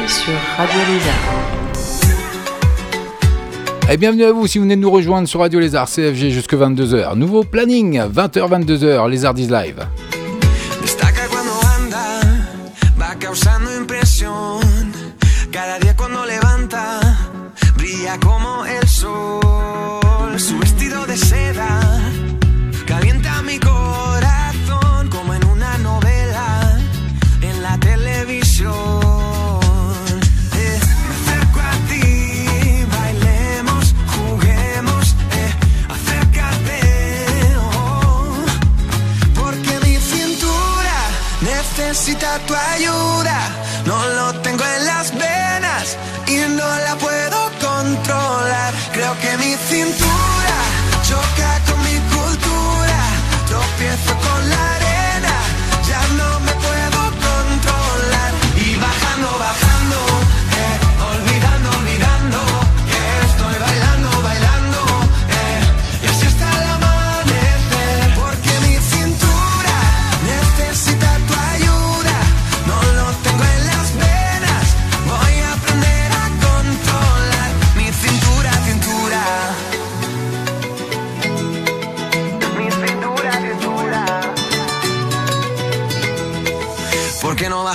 Sur 0.07 0.35
Radio 0.57 0.79
Lézard. 0.87 1.70
Et 3.93 3.97
bienvenue 3.97 4.23
à 4.23 4.31
vous 4.31 4.47
si 4.47 4.59
vous 4.59 4.63
venez 4.63 4.77
de 4.77 4.81
nous 4.81 4.91
rejoindre 4.91 5.27
sur 5.27 5.41
Radio 5.41 5.59
Lézard 5.59 5.89
CFG 5.89 6.31
jusque 6.31 6.55
22h. 6.55 7.17
Nouveau 7.17 7.43
planning, 7.43 8.01
20h, 8.01 8.49
22h, 8.49 9.11
Lézard 9.11 9.37
is 9.37 9.49
live. 9.49 9.85
Necesita 42.31 42.47
tu. 42.47 43.20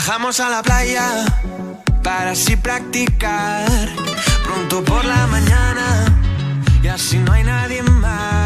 Bajamos 0.07 0.39
a 0.39 0.49
la 0.49 0.61
playa 0.61 1.25
para 2.03 2.31
así 2.31 2.55
practicar? 2.55 3.65
Pronto 4.43 4.83
por 4.83 5.03
la 5.03 5.25
mañana 5.25 6.15
y 6.83 6.87
así 6.87 7.17
no 7.17 7.31
hay 7.33 7.43
nadie 7.43 7.81
más. 7.81 8.44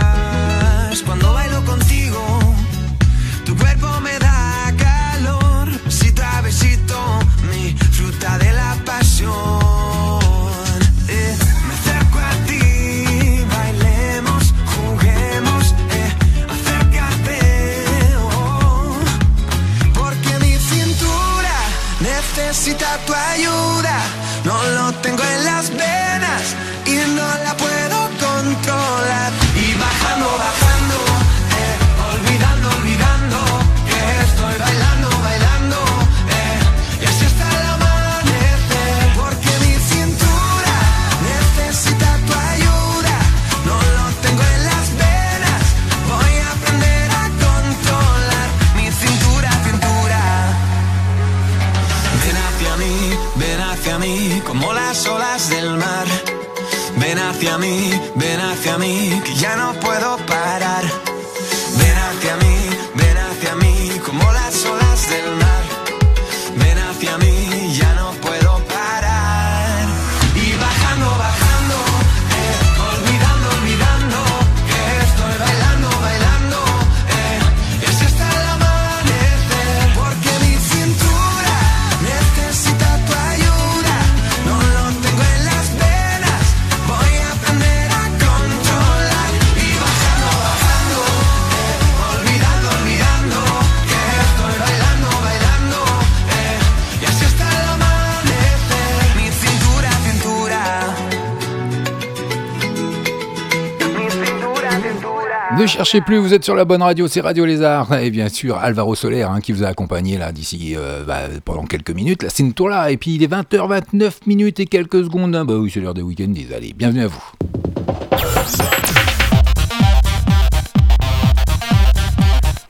Cherchez 105.69 106.01
plus, 106.01 106.17
vous 106.17 106.33
êtes 106.33 106.43
sur 106.43 106.55
la 106.55 106.65
bonne 106.65 106.81
radio, 106.81 107.07
c'est 107.07 107.21
Radio 107.21 107.45
Lézard. 107.45 107.93
Et 108.01 108.09
bien 108.09 108.29
sûr, 108.29 108.57
Alvaro 108.57 108.95
Soler 108.95 109.21
hein, 109.23 109.39
qui 109.41 109.51
vous 109.51 109.63
a 109.63 109.67
accompagné 109.67 110.17
là 110.17 110.31
d'ici 110.31 110.73
euh, 110.75 111.03
bah, 111.05 111.21
pendant 111.45 111.63
quelques 111.65 111.91
minutes. 111.91 112.23
La 112.23 112.29
Cintola. 112.29 112.91
Et 112.91 112.97
puis 112.97 113.15
il 113.15 113.23
est 113.23 113.31
20h29 113.31 114.11
minutes 114.25 114.59
et 114.59 114.65
quelques 114.65 115.03
secondes. 115.03 115.35
hein. 115.35 115.45
Bah 115.45 115.55
oui, 115.55 115.71
c'est 115.73 115.79
l'heure 115.79 115.93
des 115.93 116.01
week-ends. 116.01 116.33
Allez, 116.55 116.73
bienvenue 116.73 117.03
à 117.03 117.07
vous. 117.07 117.23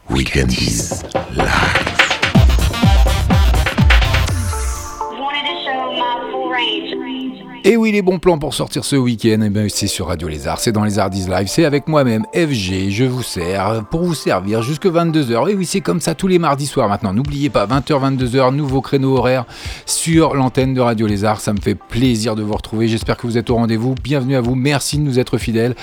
Weekendies 0.10 1.04
Wanted 1.38 1.79
Et 7.66 7.76
oui, 7.76 7.92
les 7.92 8.02
bons 8.02 8.20
plans 8.20 8.38
pour 8.38 8.54
sortir 8.54 8.86
ce 8.86 8.96
week-end, 8.96 9.42
eh 9.44 9.50
ben, 9.50 9.68
c'est 9.70 9.88
sur 9.88 10.08
Radio 10.08 10.30
Lézard, 10.30 10.62
c'est 10.62 10.72
dans 10.72 10.86
les 10.86 10.98
Hardis 10.98 11.26
Live, 11.28 11.48
c'est 11.48 11.66
avec 11.66 11.90
moi-même, 11.90 12.24
FG, 12.34 12.90
je 12.90 13.04
vous 13.04 13.22
sers, 13.22 13.84
pour 13.92 14.04
vous 14.04 14.14
servir 14.14 14.62
jusque 14.62 14.86
22h. 14.86 15.50
Et 15.50 15.56
oui, 15.56 15.66
c'est 15.66 15.82
comme 15.82 16.00
ça 16.00 16.16
tous 16.16 16.28
les 16.28 16.40
mardis 16.40 16.68
soirs 16.68 16.88
maintenant. 16.88 17.14
N'oubliez 17.14 17.50
pas, 17.50 17.68
20h, 17.68 18.18
22h, 18.18 18.56
nouveau 18.56 18.80
créneau 18.80 19.18
horaire 19.18 19.44
sur 19.86 20.36
l'antenne 20.36 20.74
de 20.74 20.80
Radio 20.80 21.06
Lézard. 21.06 21.42
Ça 21.42 21.52
me 21.52 21.60
fait 21.60 21.76
plaisir 21.76 22.38
de 22.38 22.44
vous 22.44 22.54
retrouver. 22.54 22.88
J'espère 22.88 23.18
que 23.18 23.28
vous 23.28 23.38
êtes 23.38 23.50
au 23.50 23.56
rendez-vous. 23.56 23.94
Bienvenue 24.02 24.38
à 24.38 24.42
vous, 24.42 24.56
merci 24.56 24.98
de 24.98 25.04
nous 25.04 25.20
être 25.20 25.38
fidèles. 25.38 25.76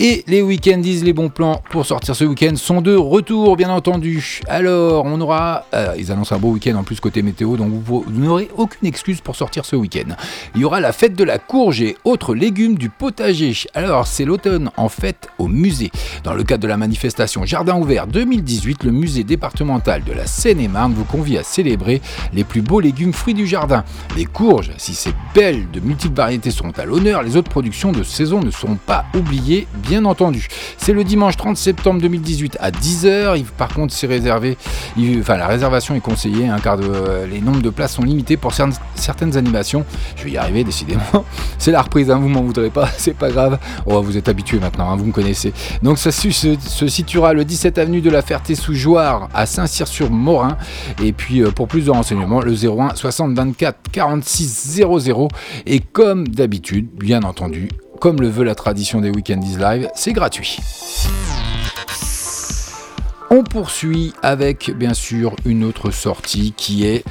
Et 0.00 0.24
les 0.26 0.42
week-endis, 0.42 1.00
les 1.00 1.14
bons 1.14 1.30
plans 1.30 1.62
pour 1.70 1.86
sortir 1.86 2.14
ce 2.14 2.24
week-end 2.24 2.56
sont 2.56 2.82
de 2.82 2.94
retour, 2.94 3.56
bien 3.56 3.70
entendu. 3.70 4.42
Alors, 4.48 5.06
on 5.06 5.18
aura, 5.22 5.64
euh, 5.72 5.94
ils 5.98 6.12
annoncent 6.12 6.36
un 6.36 6.38
beau 6.38 6.50
week-end 6.50 6.74
en 6.74 6.82
plus 6.82 7.00
côté 7.00 7.22
météo, 7.22 7.56
donc 7.56 7.72
vous 7.72 8.04
n'aurez 8.10 8.50
aucune 8.54 8.86
excuse 8.86 9.22
pour 9.22 9.34
sortir 9.34 9.64
ce 9.64 9.76
week-end. 9.76 10.14
Il 10.54 10.60
y 10.60 10.64
aura 10.66 10.80
la 10.80 10.92
fête 10.92 11.14
de 11.14 11.21
de 11.22 11.26
la 11.28 11.38
courge 11.38 11.80
et 11.82 11.96
autres 12.04 12.34
légumes 12.34 12.74
du 12.76 12.88
potager. 12.88 13.54
Alors, 13.74 14.08
c'est 14.08 14.24
l'automne 14.24 14.70
en 14.76 14.88
fête 14.88 15.28
au 15.38 15.46
musée. 15.46 15.92
Dans 16.24 16.34
le 16.34 16.42
cadre 16.42 16.64
de 16.64 16.66
la 16.66 16.76
manifestation 16.76 17.44
Jardin 17.44 17.76
ouvert 17.78 18.08
2018, 18.08 18.82
le 18.82 18.90
musée 18.90 19.22
départemental 19.22 20.02
de 20.02 20.12
la 20.12 20.26
Seine-et-Marne 20.26 20.94
vous 20.94 21.04
convie 21.04 21.38
à 21.38 21.44
célébrer 21.44 22.02
les 22.32 22.42
plus 22.42 22.60
beaux 22.60 22.80
légumes 22.80 23.12
fruits 23.12 23.34
du 23.34 23.46
jardin. 23.46 23.84
Les 24.16 24.24
courges, 24.24 24.72
si 24.78 24.94
ces 24.94 25.12
belles 25.32 25.70
de 25.70 25.78
multiples 25.78 26.16
variétés 26.16 26.50
seront 26.50 26.72
à 26.76 26.84
l'honneur, 26.84 27.22
les 27.22 27.36
autres 27.36 27.50
productions 27.50 27.92
de 27.92 28.02
saison 28.02 28.40
ne 28.40 28.50
seront 28.50 28.74
pas 28.84 29.04
oubliées, 29.16 29.68
bien 29.88 30.04
entendu. 30.04 30.48
C'est 30.76 30.92
le 30.92 31.04
dimanche 31.04 31.36
30 31.36 31.56
septembre 31.56 32.00
2018 32.00 32.56
à 32.60 32.72
10h. 32.72 33.44
Par 33.56 33.68
contre, 33.72 33.94
c'est 33.94 34.08
réservé. 34.08 34.56
Enfin, 35.20 35.36
la 35.36 35.46
réservation 35.46 35.94
est 35.94 36.00
conseillée, 36.00 36.48
hein, 36.48 36.56
car 36.60 36.78
de- 36.78 37.26
les 37.30 37.40
nombres 37.40 37.62
de 37.62 37.70
places 37.70 37.92
sont 37.94 38.02
limités 38.02 38.36
pour 38.36 38.50
cer- 38.52 38.72
certaines 38.96 39.36
animations. 39.36 39.84
Je 40.16 40.24
vais 40.24 40.32
y 40.32 40.36
arriver, 40.36 40.64
décidément. 40.64 41.02
C'est 41.58 41.70
la 41.70 41.82
reprise, 41.82 42.10
hein, 42.10 42.18
vous 42.18 42.28
m'en 42.28 42.42
voudrez 42.42 42.70
pas, 42.70 42.88
c'est 42.96 43.16
pas 43.16 43.30
grave. 43.30 43.58
Oh, 43.86 44.02
vous 44.02 44.16
êtes 44.16 44.28
habitués 44.28 44.58
maintenant, 44.58 44.90
hein, 44.90 44.96
vous 44.96 45.04
me 45.04 45.12
connaissez. 45.12 45.52
Donc, 45.82 45.98
ça 45.98 46.10
se, 46.10 46.88
situera 46.88 47.34
le 47.34 47.44
17 47.44 47.78
avenue 47.78 48.00
de 48.00 48.10
la 48.10 48.22
Ferté-sous-Joire 48.22 49.28
à 49.32 49.46
Saint-Cyr-sur-Morin. 49.46 50.56
Et 51.02 51.12
puis, 51.12 51.40
euh, 51.40 51.50
pour 51.50 51.68
plus 51.68 51.84
de 51.84 51.90
renseignements, 51.90 52.40
le 52.40 52.52
01 52.52 52.94
60 52.94 53.34
24 53.34 53.78
46 53.92 54.82
00. 54.82 55.28
Et 55.66 55.80
comme 55.80 56.26
d'habitude, 56.26 56.88
bien 56.92 57.22
entendu, 57.22 57.68
comme 58.00 58.20
le 58.20 58.28
veut 58.28 58.44
la 58.44 58.54
tradition 58.54 59.00
des 59.00 59.10
Weekendies 59.10 59.58
Live, 59.58 59.88
c'est 59.94 60.12
gratuit. 60.12 60.58
On 63.30 63.44
poursuit 63.44 64.12
avec 64.22 64.72
bien 64.76 64.92
sûr 64.92 65.34
une 65.46 65.64
autre 65.64 65.90
sortie 65.90 66.52
qui 66.54 66.84
est 66.86 67.02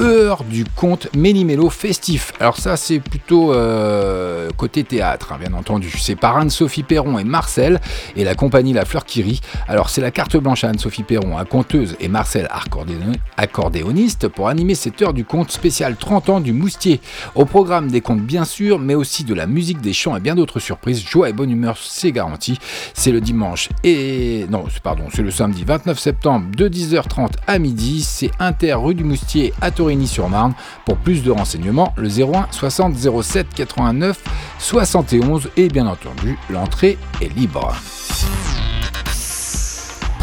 Heure 0.00 0.42
du 0.44 0.64
conte 0.64 1.08
Méli-Mélo 1.14 1.68
festif. 1.68 2.32
Alors 2.40 2.56
ça 2.56 2.76
c'est 2.78 2.98
plutôt 2.98 3.52
euh, 3.52 4.48
côté 4.56 4.84
théâtre 4.84 5.32
hein, 5.32 5.38
bien 5.38 5.52
entendu. 5.52 5.90
C'est 5.98 6.16
par 6.16 6.38
Anne-Sophie 6.38 6.82
Perron 6.82 7.18
et 7.18 7.24
Marcel 7.24 7.78
et 8.16 8.24
la 8.24 8.34
compagnie 8.34 8.72
La 8.72 8.86
Fleur 8.86 9.04
qui 9.04 9.22
rit. 9.22 9.40
Alors 9.68 9.90
c'est 9.90 10.00
la 10.00 10.10
carte 10.10 10.36
blanche 10.38 10.64
à 10.64 10.70
Anne-Sophie 10.70 11.02
Perron, 11.02 11.36
à 11.36 11.44
conteuse 11.44 11.94
et 12.00 12.08
Marcel 12.08 12.48
accordéon- 12.50 13.12
accordéoniste 13.36 14.28
pour 14.28 14.48
animer 14.48 14.74
cette 14.74 15.00
heure 15.02 15.12
du 15.12 15.26
conte 15.26 15.50
spécial 15.50 15.94
30 15.96 16.30
ans 16.30 16.40
du 16.40 16.54
Moustier. 16.54 17.00
Au 17.34 17.44
programme 17.44 17.88
des 17.90 18.00
contes 18.00 18.22
bien 18.22 18.46
sûr 18.46 18.78
mais 18.78 18.94
aussi 18.94 19.24
de 19.24 19.34
la 19.34 19.46
musique, 19.46 19.82
des 19.82 19.92
chants 19.92 20.16
et 20.16 20.20
bien 20.20 20.34
d'autres 20.34 20.58
surprises. 20.58 21.04
Joie 21.06 21.28
et 21.28 21.32
bonne 21.34 21.50
humeur 21.50 21.76
c'est 21.78 22.12
garanti. 22.12 22.58
C'est 22.94 23.12
le 23.12 23.20
dimanche 23.20 23.68
et 23.84 24.46
non 24.50 24.64
pardon 24.82 25.04
c'est 25.12 25.22
le 25.22 25.30
samedi 25.30 25.64
29 25.64 25.98
septembre 25.98 26.46
de 26.56 26.66
10h30 26.66 27.32
à 27.46 27.58
midi. 27.58 28.00
C'est 28.02 28.30
Inter 28.40 28.72
rue 28.74 28.94
du 28.94 29.04
Moustier 29.04 29.52
à 29.60 29.70
Torigny-sur-Marne. 29.82 30.54
Pour 30.86 30.96
plus 30.96 31.24
de 31.24 31.32
renseignements, 31.32 31.92
le 31.96 32.08
01 32.08 32.46
60 32.52 32.94
07 33.22 33.48
89 33.52 34.22
71 34.60 35.50
et 35.56 35.68
bien 35.68 35.88
entendu, 35.88 36.38
l'entrée 36.50 36.98
est 37.20 37.34
libre. 37.36 37.74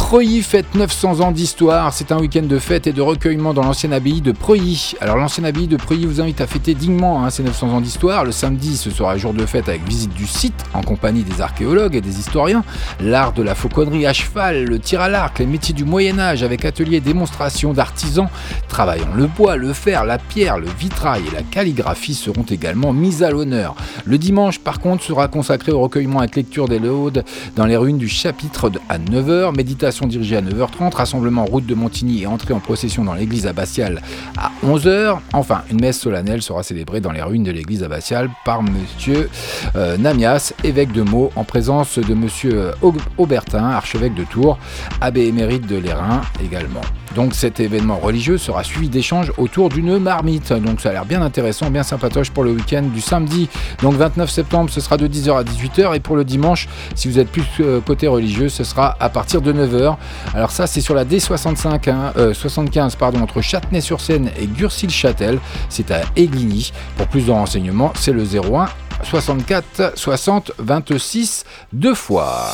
Preuilly 0.10 0.42
fête 0.42 0.74
900 0.74 1.20
ans 1.20 1.32
d'histoire. 1.32 1.94
C'est 1.94 2.12
un 2.12 2.18
week-end 2.18 2.42
de 2.42 2.58
fête 2.58 2.88
et 2.88 2.94
de 2.94 3.02
recueillement 3.04 3.54
dans 3.54 3.62
l'ancienne 3.62 3.94
abbaye 3.94 4.22
de 4.22 4.32
Preuilly. 4.32 4.96
Alors 5.02 5.18
l'ancienne 5.18 5.46
abbaye 5.46 5.68
de 5.68 5.78
Preuilly 5.78 6.08
vous 6.08 6.20
invite 6.20 6.42
à 6.42 6.48
fêter 6.48 6.74
dignement 6.74 7.24
hein, 7.24 7.30
ces 7.30 7.44
900 7.44 7.68
ans 7.68 7.80
d'histoire. 7.80 8.26
Le 8.26 8.32
samedi, 8.32 8.76
ce 8.76 8.90
sera 8.90 9.16
jour 9.20 9.36
de 9.36 9.46
fête 9.46 9.70
avec 9.70 9.88
visite 9.88 10.12
du 10.16 10.26
site 10.26 10.66
en 10.74 10.82
compagnie 10.82 11.22
des 11.22 11.42
archéologues 11.42 11.96
et 11.96 12.02
des 12.02 12.18
historiens. 12.18 12.64
L'art 13.00 13.34
de 13.34 13.44
la 13.44 13.54
fauconnerie 13.54 14.08
à 14.08 14.14
cheval, 14.14 14.64
le 14.64 14.80
tir 14.80 15.00
à 15.00 15.10
l'arc, 15.10 15.38
les 15.38 15.46
métiers 15.46 15.76
du 15.76 15.86
Moyen 15.86 16.18
Âge 16.18 16.42
avec 16.42 16.66
ateliers 16.66 16.98
et 16.98 17.02
démonstrations 17.02 17.74
d'artisans 17.74 18.30
travaillant 18.68 19.14
le 19.16 19.28
bois, 19.28 19.58
le 19.58 19.74
fer, 19.74 20.06
la 20.06 20.18
pierre, 20.18 20.58
le 20.58 20.70
vitrail 20.80 21.22
et 21.28 21.36
la 21.36 21.44
calligraphie 21.44 22.16
seront 22.16 22.46
également 22.50 22.94
mis 22.94 23.24
à 23.24 23.30
l'honneur. 23.30 23.76
Le 24.06 24.18
dimanche, 24.18 24.58
par 24.58 24.80
contre, 24.80 25.04
sera 25.04 25.28
consacré 25.28 25.72
au 25.72 25.82
recueillement 25.82 26.18
avec 26.18 26.36
lecture 26.36 26.68
des 26.68 26.80
laudes 26.80 27.24
dans 27.56 27.68
les 27.68 27.78
ruines 27.78 28.00
du 28.00 28.08
chapitre 28.08 28.72
à 28.90 28.98
9h, 28.98 29.56
méditation 29.56 29.99
dirigée 30.08 30.38
à 30.38 30.42
9h30, 30.42 30.94
rassemblement 30.96 31.46
route 31.46 31.66
de 31.66 31.76
Montigny 31.76 32.24
et 32.24 32.28
entrée 32.28 32.54
en 32.54 32.60
procession 32.60 33.04
dans 33.04 33.14
l'église 33.14 33.48
abbatiale 33.48 34.02
à 34.38 34.52
11h. 34.66 35.18
Enfin, 35.34 35.62
une 35.72 35.80
messe 35.82 36.00
solennelle 36.00 36.42
sera 36.42 36.64
célébrée 36.64 37.02
dans 37.02 37.12
les 37.12 37.22
ruines 37.22 37.44
de 37.44 37.52
l'église 37.52 37.84
abbatiale 37.84 38.30
par 38.46 38.62
monsieur 38.64 39.30
euh, 39.76 39.98
Namias, 39.98 40.54
évêque 40.64 40.92
de 40.92 41.02
Meaux, 41.04 41.32
en 41.36 41.44
présence 41.44 41.98
de 42.00 42.14
monsieur 42.14 42.72
Aug- 42.82 43.00
Aubertin, 43.18 43.64
archevêque 43.64 44.14
de 44.16 44.24
Tours, 44.24 44.58
abbé 45.02 45.26
émérite 45.28 45.68
de 45.68 45.78
l'Airain 45.78 46.22
également. 46.44 46.82
Donc 47.16 47.34
cet 47.34 47.60
événement 47.60 47.98
religieux 47.98 48.38
sera 48.38 48.64
suivi 48.64 48.88
d'échanges 48.88 49.32
autour 49.38 49.70
d'une 49.70 49.98
marmite. 49.98 50.54
Donc 50.54 50.80
ça 50.80 50.90
a 50.90 50.92
l'air 50.94 51.06
bien 51.06 51.22
intéressant, 51.24 51.72
bien 51.72 51.82
sympatoche 51.84 52.30
pour 52.30 52.44
le 52.44 52.52
week-end 52.52 52.84
du 52.84 53.02
samedi. 53.02 53.50
Donc 53.82 53.96
29 53.96 54.30
septembre, 54.30 54.70
ce 54.70 54.80
sera 54.80 54.96
de 54.98 55.08
10h 55.08 55.38
à 55.40 55.44
18h. 55.44 55.96
Et 55.96 56.00
pour 56.00 56.16
le 56.16 56.24
dimanche, 56.24 56.68
si 56.94 57.08
vous 57.08 57.18
êtes 57.18 57.30
plus 57.30 57.44
euh, 57.62 57.80
côté 57.82 58.08
religieux, 58.08 58.48
ce 58.50 58.64
sera 58.64 58.96
à 59.00 59.10
partir 59.10 59.42
de 59.42 59.52
9h. 59.52 59.89
Alors 60.34 60.52
ça, 60.52 60.68
c'est 60.68 60.82
sur 60.82 60.94
la 60.94 61.06
D65, 61.06 61.90
hein, 61.90 62.14
euh, 62.18 62.34
75, 62.34 62.96
pardon, 62.96 63.22
entre 63.22 63.42
Châtenay-sur-Seine 63.42 64.32
et 64.40 64.46
Gurcy-le-Châtel. 64.48 65.40
C'est 65.70 65.92
à 65.92 66.02
Égligny. 66.16 66.72
Pour 66.98 67.08
plus 67.08 67.26
de 67.26 67.32
renseignements, 67.32 67.94
c'est 67.96 68.12
le 68.12 68.24
01 68.24 68.68
64 69.04 69.94
60 69.96 70.52
26 70.58 71.46
deux 71.72 71.96
fois. 71.96 72.50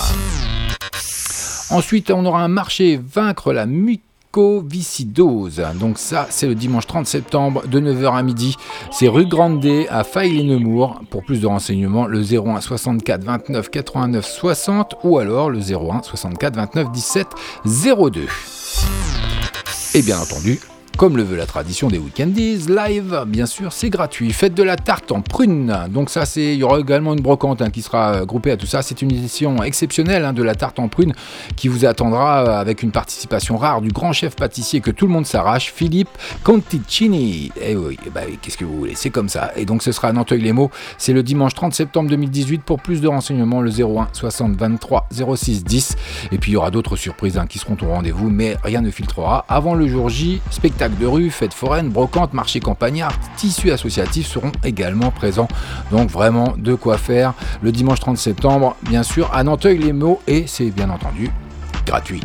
Ensuite, 1.71 2.11
on 2.11 2.25
aura 2.25 2.41
un 2.41 2.47
marché 2.47 3.01
vaincre 3.03 3.51
la 3.51 3.65
mucoviscidose. 4.35 5.61
Donc 5.79 5.97
ça, 5.97 6.27
c'est 6.29 6.47
le 6.47 6.55
dimanche 6.55 6.87
30 6.87 7.07
septembre 7.07 7.67
de 7.67 7.79
9h 7.79 8.17
à 8.17 8.23
midi. 8.23 8.55
C'est 8.91 9.07
rue 9.07 9.25
Grande 9.25 9.65
à 9.89 10.03
Faille-les-Nemours. 10.03 11.01
Pour 11.09 11.23
plus 11.23 11.39
de 11.39 11.47
renseignements, 11.47 12.05
le 12.07 12.19
01 12.19 12.61
64 12.61 13.23
29 13.23 13.69
89 13.69 14.25
60 14.25 14.95
ou 15.03 15.17
alors 15.19 15.49
le 15.49 15.59
01 15.59 16.03
64 16.03 16.55
29 16.55 16.91
17 16.91 17.27
02. 17.65 18.27
Et 19.93 20.01
bien 20.01 20.19
entendu, 20.19 20.59
comme 20.97 21.17
le 21.17 21.23
veut 21.23 21.35
la 21.35 21.45
tradition 21.45 21.89
des 21.89 21.97
Weekendies, 21.97 22.67
live, 22.69 23.23
bien 23.27 23.45
sûr, 23.45 23.73
c'est 23.73 23.89
gratuit. 23.89 24.31
Faites 24.31 24.53
de 24.53 24.63
la 24.63 24.77
tarte 24.77 25.11
en 25.11 25.21
prune. 25.21 25.75
Donc 25.89 26.09
ça, 26.09 26.25
c'est, 26.25 26.53
il 26.53 26.59
y 26.59 26.63
aura 26.63 26.79
également 26.79 27.13
une 27.13 27.19
brocante 27.19 27.61
hein, 27.61 27.69
qui 27.69 27.81
sera 27.81 28.13
euh, 28.13 28.25
groupée 28.25 28.51
à 28.51 28.57
tout 28.57 28.65
ça. 28.65 28.81
C'est 28.81 29.01
une 29.01 29.11
édition 29.11 29.61
exceptionnelle 29.63 30.23
hein, 30.23 30.31
de 30.31 30.41
la 30.41 30.55
tarte 30.55 30.79
en 30.79 30.87
prune 30.87 31.13
qui 31.57 31.67
vous 31.67 31.85
attendra 31.85 32.43
euh, 32.45 32.61
avec 32.61 32.81
une 32.81 32.91
participation 32.91 33.57
rare 33.57 33.81
du 33.81 33.89
grand 33.89 34.13
chef 34.13 34.35
pâtissier 34.35 34.79
que 34.79 34.91
tout 34.91 35.05
le 35.05 35.11
monde 35.11 35.25
s'arrache, 35.25 35.73
Philippe 35.73 36.09
Conticini. 36.43 37.51
Et 37.61 37.75
oui, 37.75 37.97
bah 38.13 38.21
oui, 38.27 38.39
qu'est-ce 38.41 38.57
que 38.57 38.65
vous 38.65 38.77
voulez, 38.77 38.95
c'est 38.95 39.09
comme 39.09 39.27
ça. 39.29 39.51
Et 39.57 39.65
donc 39.65 39.83
ce 39.83 39.91
sera 39.91 40.07
à 40.09 40.13
Nanteuil-les-Maux. 40.13 40.71
C'est 40.97 41.13
le 41.13 41.23
dimanche 41.23 41.55
30 41.55 41.73
septembre 41.73 42.09
2018. 42.09 42.63
Pour 42.63 42.81
plus 42.81 43.01
de 43.01 43.07
renseignements, 43.07 43.61
le 43.61 43.71
01 43.71 44.09
60 44.13 44.55
23 44.55 45.09
06 45.35 45.65
10. 45.65 45.95
Et 46.31 46.37
puis 46.37 46.51
il 46.51 46.53
y 46.53 46.57
aura 46.57 46.71
d'autres 46.71 46.95
surprises 46.95 47.37
hein, 47.37 47.47
qui 47.47 47.59
seront 47.59 47.77
au 47.81 47.87
rendez-vous, 47.87 48.29
mais 48.29 48.55
rien 48.63 48.81
ne 48.81 48.91
filtrera. 48.91 49.45
Avant 49.49 49.73
le 49.73 49.87
jour 49.87 50.09
J, 50.09 50.41
spectacle 50.51 50.84
de 50.93 51.05
rue, 51.05 51.29
fête 51.29 51.53
foraine, 51.53 51.89
brocante, 51.89 52.33
marché 52.33 52.59
campagnard, 52.59 53.13
tissus 53.37 53.71
associatifs 53.71 54.27
seront 54.27 54.51
également 54.63 55.11
présents. 55.11 55.47
Donc 55.91 56.09
vraiment 56.09 56.53
de 56.57 56.75
quoi 56.75 56.97
faire 56.97 57.33
le 57.61 57.71
dimanche 57.71 57.99
30 57.99 58.17
septembre, 58.17 58.75
bien 58.83 59.03
sûr, 59.03 59.33
à 59.33 59.43
Nanteuil-les-Maux. 59.43 60.21
Et 60.27 60.45
c'est 60.47 60.71
bien 60.71 60.89
entendu 60.89 61.29
gratuit. 61.85 62.21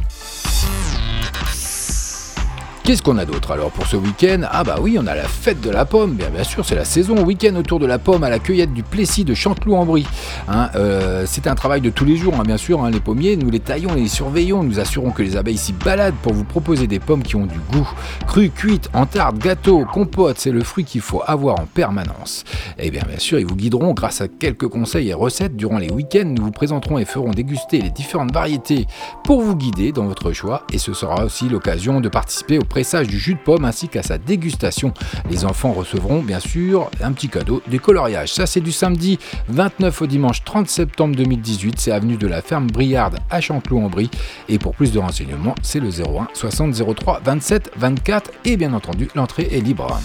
Qu'est-ce 2.91 3.05
qu'on 3.05 3.19
a 3.19 3.25
d'autre 3.25 3.53
alors 3.53 3.71
pour 3.71 3.87
ce 3.87 3.97
week-end? 3.97 4.41
Ah 4.51 4.65
bah 4.65 4.79
oui, 4.81 4.97
on 4.99 5.07
a 5.07 5.15
la 5.15 5.29
fête 5.29 5.61
de 5.61 5.71
la 5.71 5.85
pomme, 5.85 6.17
bien, 6.17 6.43
sûr, 6.43 6.65
c'est 6.65 6.75
la 6.75 6.85
saison. 6.85 7.25
Week-end 7.25 7.55
autour 7.55 7.79
de 7.79 7.87
la 7.87 8.01
pomme 8.01 8.25
à 8.25 8.29
la 8.29 8.41
cueillette 8.41 8.75
du 8.75 8.83
Plessis 8.83 9.25
de 9.25 9.33
Chanteloup-en-Brie. 9.33 10.09
Hein, 10.49 10.71
euh, 10.75 11.23
c'est 11.25 11.47
un 11.47 11.55
travail 11.55 11.83
de 11.83 11.91
tous 11.91 12.05
les 12.05 12.17
jours, 12.17 12.35
hein, 12.35 12.43
bien 12.45 12.57
sûr, 12.57 12.85
hein, 12.85 12.91
les 12.91 12.99
pommiers, 12.99 13.37
nous 13.37 13.49
les 13.49 13.61
taillons, 13.61 13.95
les 13.95 14.09
surveillons, 14.09 14.65
nous 14.65 14.81
assurons 14.81 15.13
que 15.13 15.23
les 15.23 15.37
abeilles 15.37 15.57
s'y 15.57 15.73
baladent 15.73 16.17
pour 16.21 16.33
vous 16.33 16.43
proposer 16.43 16.89
des 16.89 16.99
pommes 16.99 17.23
qui 17.23 17.37
ont 17.37 17.47
du 17.47 17.61
goût. 17.71 17.89
Crues, 18.27 18.51
cuites, 18.51 18.91
en 18.93 19.07
tarte, 19.07 19.39
gâteau, 19.39 19.85
compote, 19.85 20.39
c'est 20.41 20.51
le 20.51 20.65
fruit 20.65 20.83
qu'il 20.83 21.01
faut 21.01 21.23
avoir 21.25 21.61
en 21.61 21.67
permanence. 21.67 22.43
Et 22.77 22.91
bien 22.91 23.03
bien 23.07 23.21
sûr, 23.21 23.39
ils 23.39 23.47
vous 23.47 23.55
guideront 23.55 23.93
grâce 23.93 24.21
à 24.21 24.27
quelques 24.27 24.67
conseils 24.67 25.11
et 25.11 25.15
recettes. 25.15 25.55
Durant 25.55 25.79
les 25.79 25.93
week-ends, 25.93 26.35
nous 26.37 26.43
vous 26.43 26.51
présenterons 26.51 26.99
et 26.99 27.05
ferons 27.05 27.31
déguster 27.31 27.81
les 27.81 27.91
différentes 27.91 28.35
variétés 28.35 28.89
pour 29.23 29.43
vous 29.43 29.55
guider 29.55 29.93
dans 29.93 30.07
votre 30.07 30.33
choix. 30.33 30.65
Et 30.73 30.79
ce 30.79 30.93
sera 30.93 31.25
aussi 31.25 31.49
l'occasion 31.49 32.01
de 32.01 32.09
participer 32.09 32.59
au 32.59 32.65
du 33.07 33.19
jus 33.19 33.35
de 33.35 33.39
pomme 33.39 33.65
ainsi 33.65 33.89
qu'à 33.89 34.03
sa 34.03 34.19
dégustation. 34.19 34.93
Les 35.31 35.45
enfants 35.45 35.73
recevront 35.73 36.23
bien 36.23 36.41
sûr 36.41 36.91
un 37.03 37.13
petit 37.13 37.29
cadeau, 37.29 37.63
des 37.67 37.79
coloriages. 37.79 38.33
Ça 38.33 38.47
c'est 38.47 38.61
du 38.61 38.73
samedi 38.73 39.19
29 39.49 40.03
au 40.03 40.07
dimanche 40.07 40.45
30 40.45 40.69
septembre 40.69 41.15
2018, 41.17 41.79
c'est 41.79 41.93
avenue 41.93 42.17
de 42.17 42.27
la 42.27 42.43
ferme 42.43 42.67
Briarde 42.67 43.19
à 43.29 43.41
Chanteloup-en-Brie 43.41 44.11
et 44.49 44.59
pour 44.59 44.75
plus 44.75 44.93
de 44.93 44.99
renseignements, 44.99 45.55
c'est 45.63 45.81
le 45.81 45.89
01 45.89 46.29
60 46.33 46.95
03 46.95 47.21
27 47.25 47.73
24 47.77 48.31
et 48.45 48.57
bien 48.57 48.73
entendu 48.73 49.09
l'entrée 49.15 49.49
est 49.53 49.61
libre. 49.61 49.99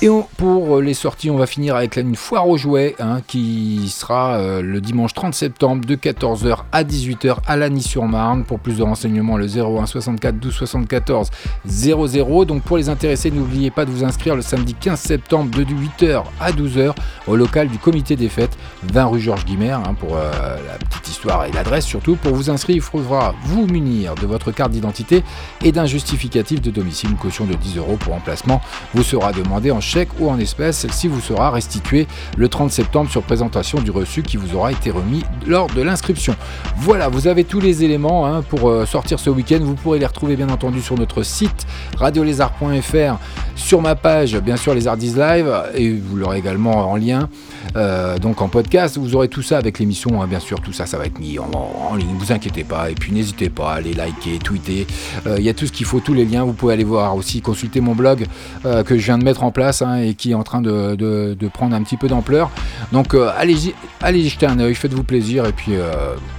Et 0.00 0.08
pour 0.36 0.80
les 0.80 0.94
sorties, 0.94 1.28
on 1.28 1.36
va 1.36 1.46
finir 1.46 1.74
avec 1.74 1.96
là, 1.96 2.02
une 2.02 2.14
foire 2.14 2.46
aux 2.46 2.56
jouets 2.56 2.94
hein, 3.00 3.20
qui 3.26 3.88
sera 3.88 4.36
euh, 4.36 4.62
le 4.62 4.80
dimanche 4.80 5.12
30 5.12 5.34
septembre 5.34 5.84
de 5.84 5.96
14h 5.96 6.58
à 6.70 6.84
18h 6.84 7.38
à 7.44 7.56
Lagny-sur-Marne. 7.56 8.44
Pour 8.44 8.60
plus 8.60 8.78
de 8.78 8.84
renseignements, 8.84 9.36
le 9.36 9.46
01 9.46 9.86
64 9.86 10.38
12 10.38 10.54
74 10.54 11.30
00. 11.66 12.44
Donc 12.44 12.62
pour 12.62 12.76
les 12.76 12.88
intéressés, 12.88 13.32
n'oubliez 13.32 13.72
pas 13.72 13.84
de 13.84 13.90
vous 13.90 14.04
inscrire 14.04 14.36
le 14.36 14.42
samedi 14.42 14.74
15 14.74 15.00
septembre 15.00 15.50
de 15.50 15.64
8h 15.64 16.22
à 16.38 16.52
12h 16.52 16.94
au 17.26 17.34
local 17.34 17.66
du 17.66 17.78
comité 17.78 18.14
des 18.14 18.28
fêtes, 18.28 18.56
20 18.84 19.04
rue 19.06 19.20
Georges 19.20 19.46
Guimert, 19.46 19.80
hein, 19.80 19.94
pour 19.98 20.16
euh, 20.16 20.30
la 20.64 20.78
petite 20.78 21.08
histoire 21.08 21.44
et 21.46 21.50
l'adresse 21.50 21.84
surtout. 21.84 22.14
Pour 22.14 22.34
vous 22.36 22.50
inscrire, 22.50 22.76
il 22.76 22.82
faudra 22.82 23.34
vous 23.46 23.66
munir 23.66 24.14
de 24.14 24.28
votre 24.28 24.52
carte 24.52 24.70
d'identité 24.70 25.24
et 25.64 25.72
d'un 25.72 25.86
justificatif 25.86 26.62
de 26.62 26.70
domicile, 26.70 27.10
une 27.10 27.16
caution 27.16 27.46
de 27.46 27.54
10 27.54 27.78
euros 27.78 27.96
pour 27.96 28.14
emplacement 28.14 28.60
vous 28.94 29.02
sera 29.02 29.32
demandé 29.32 29.72
en 29.72 29.80
chèque 29.88 30.10
ou 30.20 30.28
en 30.28 30.38
espèces. 30.38 30.78
Celle-ci 30.78 31.08
vous 31.08 31.20
sera 31.20 31.50
restituée 31.50 32.06
le 32.36 32.48
30 32.48 32.70
septembre 32.70 33.10
sur 33.10 33.22
présentation 33.22 33.80
du 33.80 33.90
reçu 33.90 34.22
qui 34.22 34.36
vous 34.36 34.54
aura 34.54 34.70
été 34.70 34.90
remis 34.90 35.24
lors 35.46 35.68
de 35.68 35.80
l'inscription. 35.82 36.36
Voilà, 36.76 37.08
vous 37.08 37.26
avez 37.26 37.44
tous 37.44 37.60
les 37.60 37.84
éléments 37.84 38.26
hein, 38.26 38.42
pour 38.42 38.68
euh, 38.68 38.84
sortir 38.84 39.18
ce 39.18 39.30
week-end. 39.30 39.60
Vous 39.62 39.74
pourrez 39.74 39.98
les 39.98 40.06
retrouver 40.06 40.36
bien 40.36 40.50
entendu 40.50 40.82
sur 40.82 40.96
notre 40.96 41.22
site 41.22 41.66
radiolézard.fr, 41.96 43.18
sur 43.56 43.80
ma 43.80 43.94
page 43.94 44.36
bien 44.36 44.56
sûr 44.56 44.74
les 44.74 44.86
Ardies 44.86 45.14
Live 45.16 45.50
et 45.74 45.90
vous 45.90 46.16
l'aurez 46.16 46.38
également 46.38 46.90
en 46.90 46.96
lien. 46.96 47.28
Euh, 47.76 48.18
donc 48.18 48.40
en 48.42 48.48
podcast, 48.48 48.98
vous 48.98 49.14
aurez 49.14 49.28
tout 49.28 49.42
ça 49.42 49.58
avec 49.58 49.78
l'émission, 49.78 50.20
hein, 50.22 50.26
bien 50.26 50.40
sûr, 50.40 50.60
tout 50.60 50.72
ça, 50.72 50.86
ça 50.86 50.98
va 50.98 51.06
être 51.06 51.18
mis 51.18 51.38
en, 51.38 51.48
en 51.90 51.94
ligne, 51.94 52.14
vous 52.18 52.32
inquiétez 52.32 52.64
pas, 52.64 52.90
et 52.90 52.94
puis 52.94 53.12
n'hésitez 53.12 53.50
pas 53.50 53.72
à 53.72 53.74
aller 53.76 53.94
liker, 53.94 54.38
tweeter, 54.38 54.86
Euh, 55.26 55.36
il 55.38 55.44
y 55.44 55.48
a 55.48 55.54
tout 55.54 55.66
ce 55.66 55.72
qu'il 55.72 55.86
faut, 55.86 56.00
tous 56.00 56.14
les 56.14 56.24
liens, 56.24 56.44
vous 56.44 56.52
pouvez 56.52 56.74
aller 56.74 56.84
voir 56.84 57.14
aussi, 57.16 57.40
consulter 57.40 57.80
mon 57.80 57.94
blog 57.94 58.26
euh, 58.64 58.82
que 58.82 58.96
je 58.98 59.04
viens 59.04 59.18
de 59.18 59.24
mettre 59.24 59.44
en 59.44 59.50
place 59.50 59.82
hein, 59.82 59.96
et 59.96 60.14
qui 60.14 60.30
est 60.32 60.34
en 60.34 60.42
train 60.42 60.60
de, 60.60 61.36
prendre 61.52 61.74
un 61.74 61.82
petit 61.82 61.96
peu 61.96 62.08
d'ampleur. 62.08 62.50
Donc 62.92 63.14
euh, 63.14 63.30
allez, 63.36 63.68
y- 63.68 63.74
allez 64.00 64.20
y 64.20 64.28
jeter 64.28 64.46
un 64.46 64.58
œil, 64.60 64.74
faites-vous 64.74 65.02
plaisir, 65.04 65.46
et 65.46 65.52
puis 65.52 65.72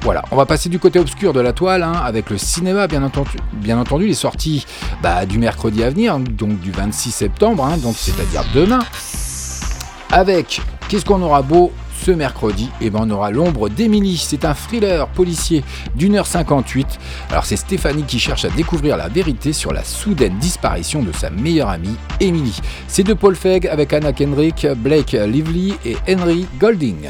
voilà, 0.01 0.23
on 0.31 0.35
va 0.35 0.45
passer 0.45 0.69
du 0.69 0.79
côté 0.79 0.99
obscur 0.99 1.33
de 1.33 1.39
la 1.39 1.53
toile, 1.53 1.83
hein, 1.83 1.93
avec 2.03 2.29
le 2.29 2.37
cinéma, 2.37 2.87
bien 2.87 3.03
entendu, 3.03 3.31
bien 3.53 3.77
entendu 3.79 4.07
les 4.07 4.13
sorties 4.13 4.65
bah, 5.01 5.25
du 5.25 5.37
mercredi 5.39 5.83
à 5.83 5.89
venir, 5.89 6.17
donc 6.19 6.59
du 6.59 6.71
26 6.71 7.11
septembre, 7.11 7.67
c'est-à-dire 7.95 8.43
demain 8.53 8.79
avec 10.11 10.61
qu'est-ce 10.87 11.05
qu'on 11.05 11.21
aura 11.21 11.41
beau 11.41 11.71
ce 12.03 12.11
mercredi? 12.11 12.69
Eh 12.81 12.89
ben 12.89 13.01
on 13.03 13.09
aura 13.09 13.31
l'ombre 13.31 13.69
d'Émilie. 13.69 14.17
C'est 14.17 14.45
un 14.45 14.53
thriller 14.53 15.07
policier 15.07 15.63
d'une 15.95 16.15
heure 16.15 16.27
58. 16.27 16.87
Alors 17.29 17.45
c'est 17.45 17.55
Stéphanie 17.55 18.03
qui 18.03 18.19
cherche 18.19 18.45
à 18.45 18.49
découvrir 18.49 18.97
la 18.97 19.09
vérité 19.09 19.53
sur 19.53 19.73
la 19.73 19.83
soudaine 19.83 20.37
disparition 20.37 21.03
de 21.03 21.11
sa 21.11 21.29
meilleure 21.29 21.69
amie, 21.69 21.95
Émilie. 22.19 22.59
C'est 22.87 23.03
de 23.03 23.13
Paul 23.13 23.35
Feig 23.35 23.67
avec 23.67 23.93
Anna 23.93 24.13
Kendrick, 24.13 24.65
Blake 24.77 25.11
Lively 25.11 25.75
et 25.85 25.97
Henry 26.07 26.47
Golding. 26.59 27.09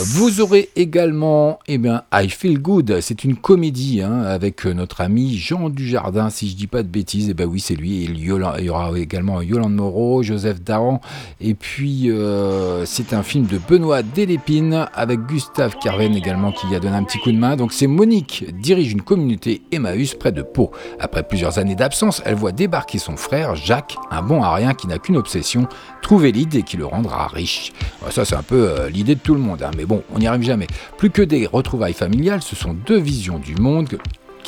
Vous 0.00 0.40
aurez 0.40 0.68
également, 0.76 1.58
eh 1.66 1.76
bien, 1.76 2.02
I 2.12 2.28
Feel 2.28 2.60
Good. 2.60 2.98
C'est 3.00 3.24
une 3.24 3.34
comédie 3.36 4.00
hein, 4.00 4.22
avec 4.22 4.64
notre 4.64 5.00
ami 5.00 5.36
Jean 5.36 5.70
Dujardin, 5.70 6.30
si 6.30 6.48
je 6.48 6.54
dis 6.54 6.68
pas 6.68 6.84
de 6.84 6.88
bêtises. 6.88 7.28
Et 7.30 7.34
ben 7.34 7.46
oui, 7.48 7.58
c'est 7.58 7.74
lui. 7.74 8.04
Il 8.04 8.18
y 8.20 8.30
aura- 8.30 8.56
également 8.96 9.42
Yolande 9.42 9.74
Moreau, 9.74 10.22
Joseph 10.22 10.62
Daran. 10.62 11.00
Et 11.40 11.54
puis, 11.54 12.10
euh, 12.12 12.84
c'est 12.86 13.12
un 13.12 13.24
film 13.24 13.46
de 13.46 13.58
Benoît 13.58 14.02
Delépine 14.02 14.86
avec 14.94 15.20
Gustave 15.26 15.74
Carven 15.82 16.14
également 16.14 16.52
qui 16.52 16.68
y 16.68 16.76
a 16.76 16.80
donné 16.80 16.94
un 16.96 17.02
petit 17.02 17.18
coup 17.18 17.32
de 17.32 17.38
main. 17.38 17.56
Donc, 17.56 17.72
c'est 17.72 17.88
Monique 17.88 18.44
dirige 18.60 18.92
une 18.92 19.02
communauté 19.02 19.62
Emmaüs 19.72 20.14
près 20.14 20.30
de 20.30 20.42
Pau. 20.42 20.70
Après 21.00 21.24
plusieurs 21.24 21.58
années 21.58 21.74
d'absence, 21.74 22.22
elle 22.24 22.36
voit 22.36 22.52
débarquer 22.52 22.98
son 22.98 23.16
frère 23.16 23.56
Jacques, 23.56 23.96
un 24.12 24.22
bon 24.22 24.42
à 24.42 24.54
rien 24.54 24.74
qui 24.74 24.86
n'a 24.86 24.98
qu'une 24.98 25.16
obsession 25.16 25.66
trouver 26.02 26.30
l'idée 26.30 26.62
qui 26.62 26.76
le 26.76 26.86
rendra 26.86 27.26
riche. 27.26 27.72
Ça, 28.10 28.24
c'est 28.24 28.36
un 28.36 28.42
peu 28.42 28.68
euh, 28.70 28.88
l'idée 28.88 29.16
de 29.16 29.20
tout 29.20 29.34
le 29.34 29.40
monde, 29.40 29.62
hein, 29.62 29.70
mais 29.76 29.84
bon, 29.88 30.04
on 30.14 30.18
n'y 30.18 30.26
arrive 30.26 30.42
jamais. 30.42 30.66
Plus 30.98 31.10
que 31.10 31.22
des 31.22 31.46
retrouvailles 31.46 31.94
familiales, 31.94 32.42
ce 32.42 32.54
sont 32.54 32.74
deux 32.74 32.98
visions 32.98 33.38
du 33.38 33.56
monde 33.56 33.88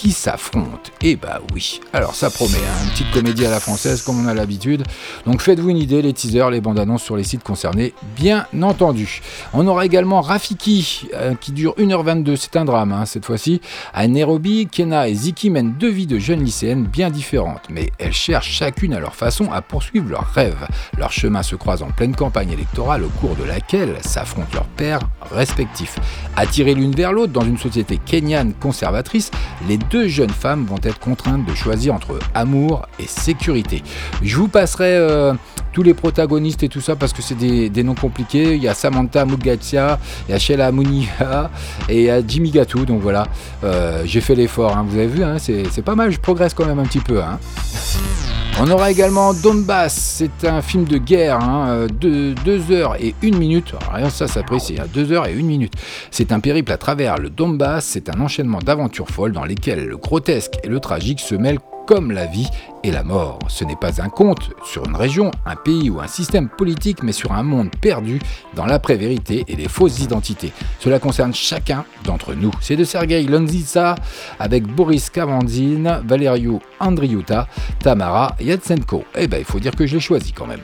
qui 0.00 0.12
s'affrontent. 0.12 0.90
Et 1.02 1.14
bah 1.14 1.42
oui. 1.52 1.78
Alors 1.92 2.14
ça 2.14 2.30
promet, 2.30 2.56
hein, 2.56 2.84
une 2.84 2.90
petite 2.90 3.10
comédie 3.10 3.44
à 3.44 3.50
la 3.50 3.60
française 3.60 4.00
comme 4.00 4.24
on 4.24 4.26
a 4.28 4.32
l'habitude. 4.32 4.82
Donc 5.26 5.42
faites-vous 5.42 5.68
une 5.68 5.76
idée, 5.76 6.00
les 6.00 6.14
teasers, 6.14 6.48
les 6.48 6.62
bandes 6.62 6.78
annonces 6.78 7.02
sur 7.02 7.16
les 7.18 7.22
sites 7.22 7.42
concernés, 7.42 7.92
bien 8.16 8.46
entendu. 8.62 9.20
On 9.52 9.66
aura 9.66 9.84
également 9.84 10.22
Rafiki 10.22 11.10
euh, 11.12 11.34
qui 11.34 11.52
dure 11.52 11.74
1h22, 11.76 12.36
c'est 12.36 12.56
un 12.56 12.64
drame 12.64 12.92
hein, 12.92 13.04
cette 13.04 13.26
fois-ci. 13.26 13.60
À 13.92 14.08
Nairobi, 14.08 14.68
Kena 14.68 15.06
et 15.06 15.14
Ziki 15.14 15.50
mènent 15.50 15.74
deux 15.78 15.90
vies 15.90 16.06
de 16.06 16.18
jeunes 16.18 16.42
lycéennes 16.42 16.84
bien 16.84 17.10
différentes, 17.10 17.64
mais 17.68 17.90
elles 17.98 18.14
cherchent 18.14 18.52
chacune 18.52 18.94
à 18.94 19.00
leur 19.00 19.14
façon 19.14 19.52
à 19.52 19.60
poursuivre 19.60 20.08
leurs 20.08 20.32
rêves. 20.32 20.66
Leurs 20.96 21.12
chemins 21.12 21.42
se 21.42 21.56
croisent 21.56 21.82
en 21.82 21.90
pleine 21.90 22.16
campagne 22.16 22.52
électorale 22.52 23.04
au 23.04 23.10
cours 23.20 23.36
de 23.36 23.44
laquelle 23.44 23.98
s'affrontent 24.00 24.54
leurs 24.54 24.64
pères 24.64 25.00
respectifs. 25.30 25.98
Attirées 26.36 26.74
l'une 26.74 26.94
vers 26.94 27.12
l'autre 27.12 27.34
dans 27.34 27.44
une 27.44 27.58
société 27.58 27.98
kenyane 27.98 28.54
conservatrice, 28.54 29.30
les 29.68 29.76
deux 29.90 30.08
jeunes 30.08 30.30
femmes 30.30 30.64
vont 30.66 30.78
être 30.82 30.98
contraintes 30.98 31.44
de 31.44 31.54
choisir 31.54 31.94
entre 31.94 32.18
amour 32.34 32.86
et 32.98 33.06
sécurité. 33.06 33.82
Je 34.22 34.36
vous 34.36 34.48
passerai 34.48 34.94
euh, 34.96 35.34
tous 35.72 35.82
les 35.82 35.94
protagonistes 35.94 36.62
et 36.62 36.68
tout 36.68 36.80
ça 36.80 36.96
parce 36.96 37.12
que 37.12 37.22
c'est 37.22 37.34
des, 37.34 37.82
noms 37.82 37.94
compliqués. 37.94 38.54
Il 38.54 38.62
y 38.62 38.68
a 38.68 38.74
Samantha 38.74 39.24
Mugatia, 39.24 39.98
il 40.28 40.32
y 40.32 40.34
a 40.34 40.38
Sheila 40.38 40.72
Muniha 40.72 41.50
et 41.88 41.98
il 41.98 42.04
y 42.04 42.10
a 42.10 42.20
Jimmy 42.26 42.50
Gatou. 42.50 42.84
Donc 42.84 43.00
voilà, 43.02 43.26
euh, 43.64 44.02
j'ai 44.04 44.20
fait 44.20 44.34
l'effort. 44.34 44.76
hein. 44.76 44.84
Vous 44.88 44.96
avez 44.96 45.06
vu, 45.06 45.24
hein, 45.24 45.36
c'est 45.38 45.64
c'est 45.70 45.82
pas 45.82 45.94
mal. 45.94 46.10
Je 46.10 46.20
progresse 46.20 46.54
quand 46.54 46.66
même 46.66 46.78
un 46.78 46.84
petit 46.84 47.00
peu. 47.00 47.20
hein. 47.22 47.38
On 48.58 48.70
aura 48.70 48.90
également 48.90 49.32
Donbass, 49.32 49.94
c'est 49.94 50.46
un 50.46 50.60
film 50.60 50.84
de 50.84 50.98
guerre, 50.98 51.40
hein, 51.40 51.86
de 51.88 52.34
2 52.44 52.72
heures 52.72 52.96
et 53.00 53.14
1 53.22 53.36
minute. 53.36 53.72
Rien, 53.92 54.10
ça 54.10 54.28
s'apprécie, 54.28 54.76
2 54.92 55.12
heures 55.12 55.26
et 55.26 55.32
1 55.32 55.42
minute. 55.42 55.72
C'est 56.10 56.30
un 56.30 56.40
périple 56.40 56.70
à 56.72 56.76
travers 56.76 57.16
le 57.16 57.30
Donbass, 57.30 57.86
c'est 57.86 58.10
un 58.10 58.20
enchaînement 58.20 58.58
d'aventures 58.58 59.08
folles 59.08 59.32
dans 59.32 59.44
lesquelles 59.44 59.86
le 59.86 59.96
grotesque 59.96 60.58
et 60.62 60.68
le 60.68 60.78
tragique 60.78 61.20
se 61.20 61.34
mêlent 61.34 61.60
comme 61.86 62.12
la 62.12 62.26
vie 62.26 62.48
et 62.82 62.90
la 62.90 63.02
mort. 63.02 63.38
Ce 63.48 63.64
n'est 63.64 63.76
pas 63.76 64.02
un 64.02 64.08
conte 64.08 64.50
sur 64.64 64.86
une 64.86 64.96
région, 64.96 65.30
un 65.46 65.56
pays 65.56 65.90
ou 65.90 66.00
un 66.00 66.06
système 66.06 66.48
politique, 66.48 67.02
mais 67.02 67.12
sur 67.12 67.32
un 67.32 67.42
monde 67.42 67.70
perdu 67.80 68.20
dans 68.54 68.66
l'après-vérité 68.66 69.44
et 69.48 69.56
les 69.56 69.68
fausses 69.68 70.00
identités. 70.00 70.52
Cela 70.80 70.98
concerne 70.98 71.34
chacun 71.34 71.84
d'entre 72.04 72.34
nous. 72.34 72.50
C'est 72.60 72.76
de 72.76 72.84
Sergei 72.84 73.22
Lonzitsa 73.22 73.94
avec 74.38 74.66
Boris 74.66 75.10
Kavanzin, 75.10 76.02
Valerio 76.04 76.60
Andriuta, 76.78 77.48
Tamara 77.80 78.36
Yatsenko. 78.40 79.04
Eh 79.16 79.26
ben, 79.26 79.38
il 79.38 79.44
faut 79.44 79.60
dire 79.60 79.74
que 79.74 79.86
je 79.86 79.94
l'ai 79.94 80.00
choisi 80.00 80.32
quand 80.32 80.46
même. 80.46 80.62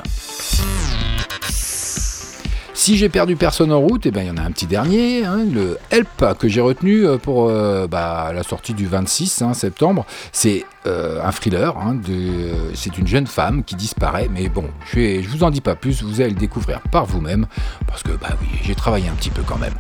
Si 2.86 2.96
j'ai 2.96 3.08
perdu 3.08 3.34
personne 3.34 3.72
en 3.72 3.80
route, 3.80 4.06
eh 4.06 4.12
ben, 4.12 4.20
il 4.22 4.28
y 4.28 4.30
en 4.30 4.36
a 4.36 4.42
un 4.42 4.52
petit 4.52 4.68
dernier, 4.68 5.24
hein, 5.24 5.38
le 5.52 5.76
Help 5.90 6.24
que 6.38 6.46
j'ai 6.46 6.60
retenu 6.60 7.04
euh, 7.04 7.18
pour 7.18 7.48
euh, 7.48 7.88
bah, 7.88 8.30
la 8.32 8.44
sortie 8.44 8.74
du 8.74 8.86
26 8.86 9.42
hein, 9.42 9.54
septembre. 9.54 10.06
C'est 10.30 10.64
euh, 10.86 11.20
un 11.20 11.32
thriller, 11.32 11.76
hein, 11.78 11.94
de- 11.96 12.70
c'est 12.76 12.96
une 12.96 13.08
jeune 13.08 13.26
femme 13.26 13.64
qui 13.64 13.74
disparaît, 13.74 14.28
mais 14.30 14.48
bon, 14.48 14.66
je, 14.94 15.20
je 15.20 15.28
vous 15.28 15.42
en 15.42 15.50
dis 15.50 15.60
pas 15.60 15.74
plus, 15.74 16.04
vous 16.04 16.20
allez 16.20 16.30
le 16.30 16.36
découvrir 16.36 16.80
par 16.92 17.06
vous-même, 17.06 17.48
parce 17.88 18.04
que 18.04 18.12
bah 18.12 18.28
oui, 18.40 18.46
j'ai 18.62 18.76
travaillé 18.76 19.08
un 19.08 19.14
petit 19.14 19.30
peu 19.30 19.42
quand 19.42 19.58
même. 19.58 19.74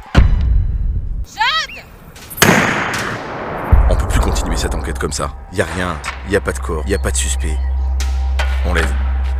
On 3.88 3.94
peut 3.94 4.08
plus 4.08 4.18
continuer 4.18 4.56
cette 4.56 4.74
enquête 4.74 4.98
comme 4.98 5.12
ça. 5.12 5.30
Y 5.52 5.60
a 5.60 5.66
rien, 5.76 5.96
y 6.28 6.34
a 6.34 6.40
pas 6.40 6.50
de 6.50 6.58
corps, 6.58 6.82
y 6.88 6.94
a 6.94 6.98
pas 6.98 7.12
de 7.12 7.16
suspect. 7.16 7.56
On 8.66 8.74
lève. 8.74 8.92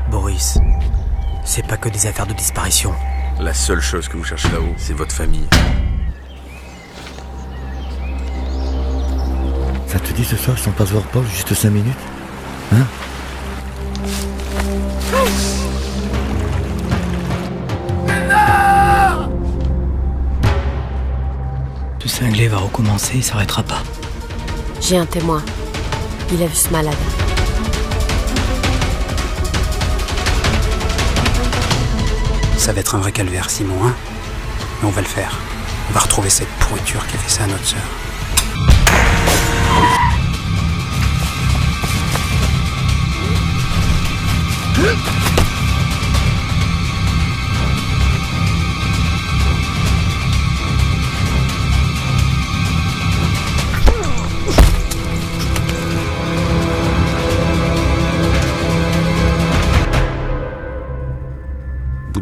Boris, 0.08 0.56
c'est 1.44 1.66
pas 1.66 1.76
que 1.76 1.88
des 1.88 2.06
affaires 2.06 2.28
de 2.28 2.32
disparition. 2.34 2.92
La 3.38 3.52
seule 3.52 3.80
chose 3.80 4.08
que 4.08 4.16
vous 4.16 4.24
cherchez 4.24 4.48
là-haut, 4.48 4.74
c'est 4.78 4.94
votre 4.94 5.14
famille. 5.14 5.46
Ça 9.86 9.98
te 9.98 10.12
dit 10.12 10.24
ce 10.24 10.36
soir 10.36 10.58
si 10.58 10.68
on 10.68 10.72
passe 10.72 10.90
voir 10.90 11.04
Paul 11.04 11.24
juste 11.26 11.54
5 11.54 11.70
minutes 11.70 11.94
Hein 12.72 12.86
Ce 22.00 22.08
cinglé 22.08 22.48
va 22.48 22.58
recommencer, 22.58 23.16
il 23.16 23.24
s'arrêtera 23.24 23.62
pas. 23.62 23.82
J'ai 24.80 24.96
un 24.96 25.06
témoin. 25.06 25.42
Il 26.32 26.42
a 26.42 26.46
vu 26.46 26.54
ce 26.54 26.70
malade. 26.70 26.94
Ça 32.56 32.72
va 32.72 32.80
être 32.80 32.94
un 32.94 32.98
vrai 32.98 33.12
calvaire, 33.12 33.48
Simon, 33.48 33.76
hein 33.84 33.94
Mais 34.80 34.88
on 34.88 34.90
va 34.90 35.00
le 35.00 35.06
faire. 35.06 35.38
On 35.90 35.92
va 35.92 36.00
retrouver 36.00 36.30
cette 36.30 36.48
pourriture 36.58 37.06
qui 37.06 37.16
a 37.16 37.18
fait 37.18 37.30
ça 37.30 37.44
à 37.44 37.46
notre 37.46 37.64
sœur. 37.64 37.80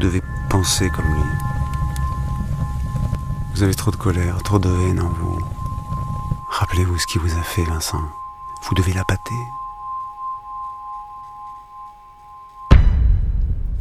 Devez 0.05 0.23
penser 0.51 0.91
comme 0.91 1.07
lui. 1.07 1.23
Vous 3.55 3.63
avez 3.63 3.75
trop 3.75 3.91
de 3.91 3.97
colère, 3.97 4.43
trop 4.43 4.59
de 4.59 4.69
haine 4.69 5.01
en 5.01 5.09
vous. 5.09 5.39
Rappelez-vous 6.49 6.99
ce 6.99 7.07
qui 7.07 7.17
vous 7.17 7.39
a 7.39 7.43
fait, 7.43 7.65
Vincent. 7.65 8.03
Vous 8.63 8.75
devez 8.75 8.93
la 8.93 9.05
pâter. 9.05 9.35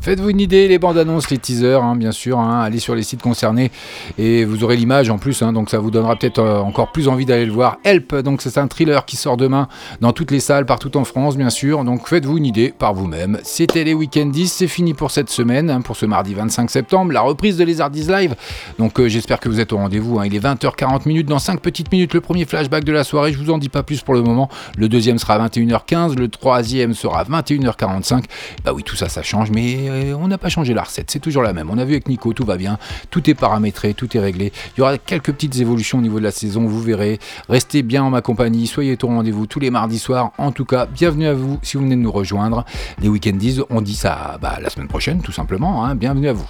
Faites-vous 0.03 0.31
une 0.31 0.41
idée, 0.41 0.67
les 0.67 0.79
bandes 0.79 0.97
annonces, 0.97 1.29
les 1.29 1.37
teasers, 1.37 1.81
hein, 1.81 1.95
bien 1.95 2.11
sûr. 2.11 2.37
hein, 2.37 2.59
allez 2.61 2.79
sur 2.79 2.93
les 2.93 3.03
sites 3.03 3.21
concernés 3.21 3.71
et 4.17 4.43
vous 4.43 4.65
aurez 4.65 4.75
l'image 4.75 5.09
en 5.09 5.17
plus. 5.17 5.41
hein, 5.41 5.53
donc 5.53 5.69
ça 5.69 5.79
vous 5.79 5.91
donnera 5.91 6.17
peut-être 6.17 6.39
euh, 6.39 6.59
encore 6.59 6.91
plus 6.91 7.07
envie 7.07 7.25
d'aller 7.25 7.45
le 7.45 7.53
voir. 7.53 7.77
Help, 7.85 8.13
donc 8.17 8.41
c'est 8.41 8.57
un 8.57 8.67
thriller 8.67 9.05
qui 9.05 9.15
sort 9.15 9.37
demain 9.37 9.69
dans 10.01 10.11
toutes 10.11 10.31
les 10.31 10.41
salles 10.41 10.65
partout 10.65 10.97
en 10.97 11.05
France, 11.05 11.37
bien 11.37 11.49
sûr. 11.49 11.85
Donc 11.85 12.05
faites-vous 12.09 12.37
une 12.37 12.45
idée 12.45 12.73
par 12.77 12.93
vous-même. 12.93 13.39
C'était 13.43 13.85
les 13.85 13.93
Weekend 13.93 14.33
10, 14.33 14.51
c'est 14.51 14.67
fini 14.67 14.93
pour 14.93 15.09
cette 15.09 15.29
semaine, 15.29 15.81
pour 15.83 15.95
ce 15.95 16.05
mardi 16.05 16.33
25 16.33 16.69
septembre. 16.69 17.13
La 17.13 17.21
reprise 17.21 17.55
de 17.55 17.63
Les 17.63 17.79
Hardis 17.79 18.03
Live. 18.07 18.35
Donc 18.79 18.99
euh, 18.99 19.07
j'espère 19.07 19.39
que 19.39 19.47
vous 19.47 19.61
êtes 19.61 19.71
au 19.71 19.77
rendez-vous. 19.77 20.21
Il 20.25 20.35
est 20.35 20.43
20h40 20.43 21.07
minutes. 21.07 21.27
Dans 21.27 21.39
5 21.39 21.61
petites 21.61 21.93
minutes, 21.93 22.13
le 22.13 22.19
premier 22.19 22.43
flashback 22.43 22.83
de 22.83 22.91
la 22.91 23.05
soirée. 23.05 23.31
Je 23.31 23.37
vous 23.37 23.51
en 23.51 23.57
dis 23.57 23.69
pas 23.69 23.83
plus 23.83 24.01
pour 24.01 24.15
le 24.15 24.21
moment. 24.21 24.49
Le 24.75 24.89
deuxième 24.89 25.17
sera 25.17 25.35
à 25.35 25.47
21h15. 25.47 26.17
Le 26.17 26.27
troisième 26.27 26.93
sera 26.93 27.21
à 27.21 27.23
21h45. 27.23 28.25
Bah 28.65 28.73
oui, 28.75 28.83
tout 28.83 28.97
ça, 28.97 29.07
ça 29.07 29.23
change, 29.23 29.49
mais 29.49 29.92
euh, 29.93 30.13
on 30.13 30.27
n'a 30.27 30.37
pas 30.37 30.49
changé 30.49 30.73
la 30.73 30.83
recette. 30.83 31.11
C'est 31.11 31.19
toujours 31.19 31.43
la 31.43 31.53
même. 31.53 31.69
On 31.69 31.77
a 31.77 31.85
vu 31.85 31.93
avec 31.93 32.07
Nico, 32.07 32.33
tout 32.33 32.45
va 32.45 32.57
bien. 32.57 32.77
Tout 33.09 33.29
est 33.29 33.33
paramétré, 33.33 33.93
tout 33.93 34.15
est 34.17 34.19
réglé. 34.19 34.51
Il 34.75 34.79
y 34.79 34.81
aura 34.81 34.97
quelques 34.97 35.31
petites 35.31 35.57
évolutions 35.57 35.99
au 35.99 36.01
niveau 36.01 36.19
de 36.19 36.23
la 36.23 36.31
saison, 36.31 36.65
vous 36.65 36.81
verrez. 36.81 37.19
Restez 37.49 37.83
bien 37.83 38.03
en 38.03 38.09
ma 38.09 38.21
compagnie. 38.21 38.67
Soyez 38.67 38.97
au 39.01 39.07
rendez-vous 39.07 39.45
tous 39.47 39.59
les 39.59 39.69
mardis 39.69 39.99
soirs. 39.99 40.31
En 40.37 40.51
tout 40.51 40.65
cas, 40.65 40.85
bienvenue 40.85 41.27
à 41.27 41.33
vous 41.33 41.59
si 41.61 41.77
vous 41.77 41.83
venez 41.83 41.95
de 41.95 42.01
nous 42.01 42.11
rejoindre. 42.11 42.65
Les 43.01 43.09
week-endies, 43.09 43.61
on 43.69 43.81
dit 43.81 43.95
ça 43.95 44.37
bah, 44.41 44.57
la 44.61 44.69
semaine 44.69 44.87
prochaine, 44.87 45.21
tout 45.21 45.31
simplement. 45.31 45.85
hein. 45.85 45.95
Bienvenue 45.95 46.29
à 46.29 46.33
vous. 46.33 46.49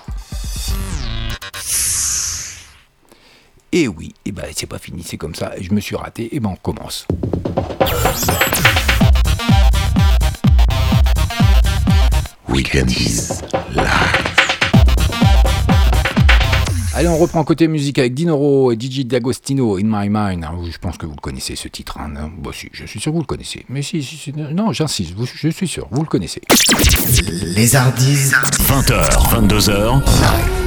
Et 3.72 3.88
oui, 3.88 4.14
et 4.26 4.32
bah, 4.32 4.44
c'est 4.56 4.68
pas 4.68 4.78
fini, 4.78 5.02
c'est 5.04 5.18
comme 5.18 5.34
ça. 5.34 5.54
Je 5.60 5.74
me 5.74 5.80
suis 5.80 5.96
raté. 5.96 6.36
Et 6.36 6.40
ben 6.40 6.54
on 6.68 6.74
commence. 12.54 12.54
Weekendies 12.54 13.30
Allez, 16.96 17.08
on 17.08 17.18
reprend 17.18 17.44
côté 17.44 17.68
musique 17.68 17.98
avec 17.98 18.14
Dinoro 18.14 18.72
et 18.72 18.76
DJ 18.76 19.06
D'Agostino, 19.06 19.78
In 19.78 19.86
My 19.86 20.10
Mind. 20.10 20.46
Ah, 20.48 20.54
Je 20.70 20.78
pense 20.78 20.98
que 20.98 21.08
vous 21.08 21.16
le 21.16 21.22
connaissez 21.22 21.56
ce 21.56 21.68
titre. 21.68 21.98
Hein. 22.00 22.10
Non? 22.10 22.32
Bon, 22.38 22.52
si, 22.52 22.70
je 22.72 22.86
suis 22.86 23.00
sûr 23.00 23.12
que 23.12 23.16
vous 23.16 23.22
le 23.22 23.26
connaissez. 23.28 23.66
Mais 23.68 23.82
si, 23.82 24.04
si, 24.04 24.16
si, 24.16 24.32
non, 24.32 24.72
j'insiste, 24.72 25.16
je 25.34 25.50
suis 25.50 25.68
sûr, 25.68 25.88
vous 25.90 26.02
le 26.02 26.08
connaissez. 26.08 26.42
Les 27.56 27.76
Hardis 27.76 28.32
20h, 28.70 29.50
22h, 29.50 30.04
This 30.04 30.63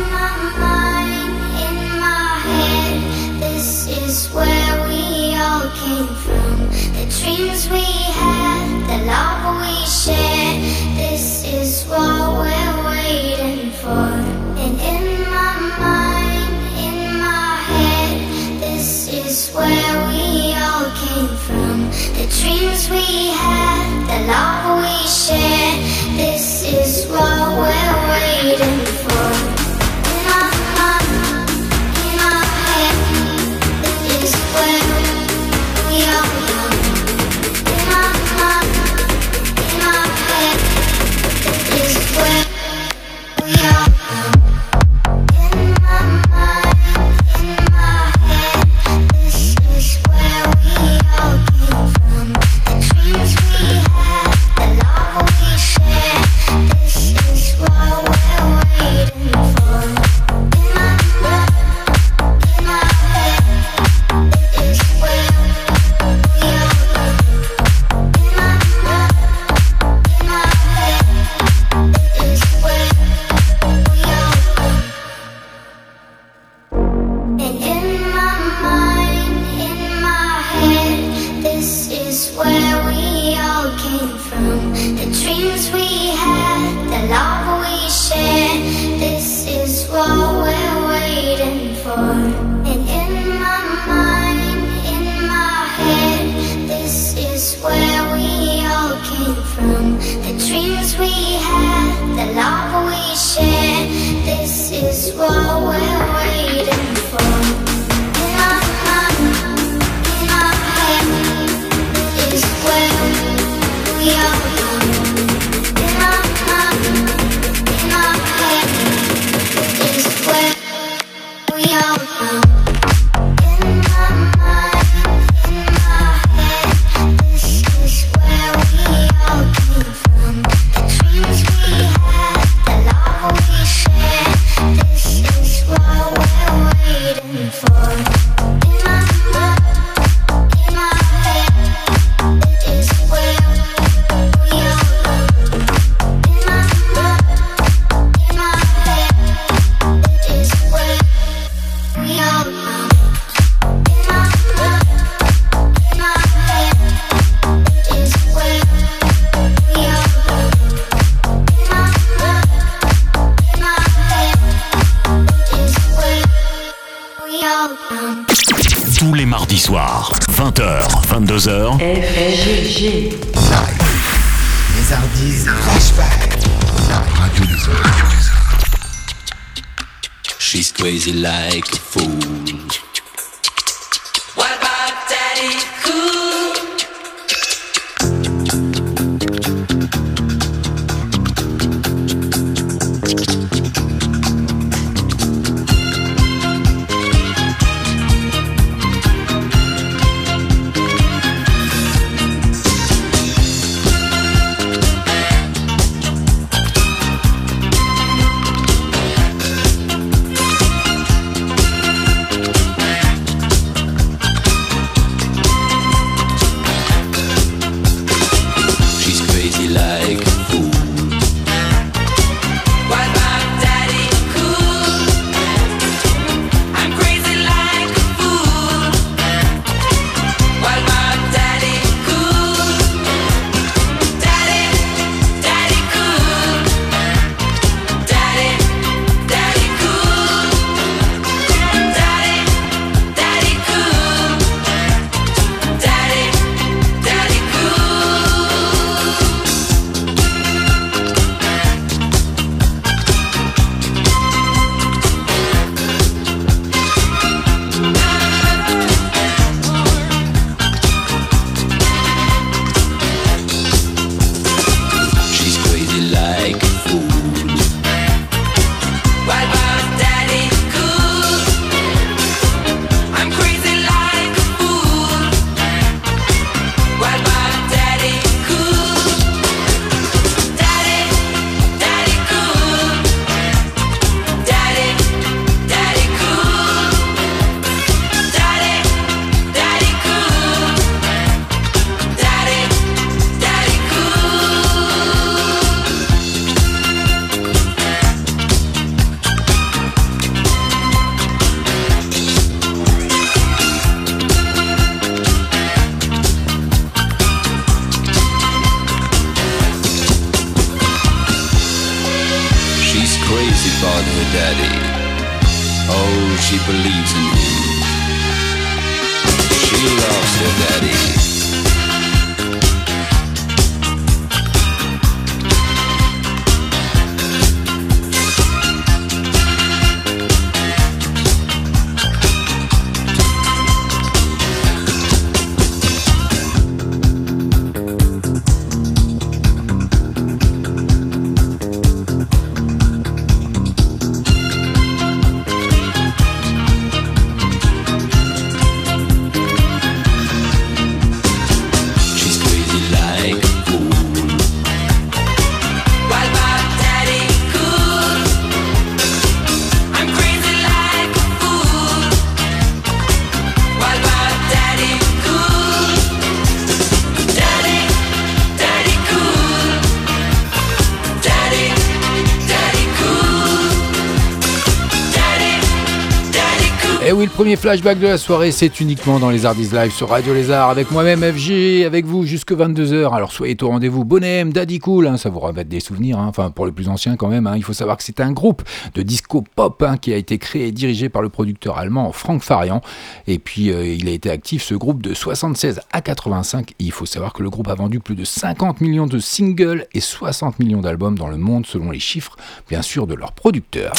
premier 377.46 377.56
flashback 377.56 378.00
de 378.00 378.08
la 378.08 378.18
soirée, 378.18 378.50
c'est 378.50 378.80
uniquement 378.80 379.20
dans 379.20 379.30
les 379.30 379.46
Hardis 379.46 379.68
Live 379.72 379.92
sur 379.92 380.08
Radio 380.08 380.34
Lézard, 380.34 380.68
avec 380.68 380.90
moi-même 380.90 381.20
FG, 381.20 381.84
avec 381.86 382.04
vous 382.04 382.24
jusque 382.24 382.50
22h. 382.50 383.14
Alors 383.14 383.30
soyez 383.30 383.56
au 383.62 383.68
rendez-vous, 383.68 384.04
Bonhomme, 384.04 384.52
Daddy 384.52 384.80
Cool, 384.80 385.06
hein, 385.06 385.16
ça 385.16 385.30
vous 385.30 385.38
ramène 385.38 385.68
des 385.68 385.78
souvenirs, 385.78 386.18
hein, 386.18 386.26
enfin 386.28 386.50
pour 386.50 386.66
les 386.66 386.72
plus 386.72 386.88
anciens 386.88 387.14
quand 387.14 387.28
même. 387.28 387.46
hein. 387.46 387.52
il 387.56 387.62
faut 387.62 387.72
savoir 387.72 387.98
que 387.98 388.02
c'est 388.02 388.18
un 388.18 388.32
groupe 388.32 388.64
de 388.96 389.02
disco 389.02 389.25
pop 389.42 389.82
hein, 389.82 389.96
qui 389.96 390.12
a 390.12 390.16
été 390.16 390.38
créé 390.38 390.68
et 390.68 390.72
dirigé 390.72 391.08
par 391.08 391.22
le 391.22 391.28
producteur 391.28 391.78
allemand 391.78 392.12
Frank 392.12 392.42
Farian. 392.42 392.80
Et 393.26 393.38
puis 393.38 393.70
euh, 393.70 393.86
il 393.86 394.08
a 394.08 394.12
été 394.12 394.30
actif, 394.30 394.62
ce 394.62 394.74
groupe, 394.74 395.02
de 395.02 395.14
76 395.14 395.80
à 395.92 396.00
85. 396.00 396.70
Et 396.70 396.74
il 396.80 396.92
faut 396.92 397.06
savoir 397.06 397.32
que 397.32 397.42
le 397.42 397.50
groupe 397.50 397.68
a 397.68 397.74
vendu 397.74 398.00
plus 398.00 398.14
de 398.14 398.24
50 398.24 398.80
millions 398.80 399.06
de 399.06 399.18
singles 399.18 399.86
et 399.92 400.00
60 400.00 400.58
millions 400.58 400.80
d'albums 400.80 401.18
dans 401.18 401.28
le 401.28 401.36
monde, 401.36 401.66
selon 401.66 401.90
les 401.90 402.00
chiffres, 402.00 402.36
bien 402.68 402.82
sûr, 402.82 403.06
de 403.06 403.14
leur 403.14 403.32
producteur. 403.32 403.92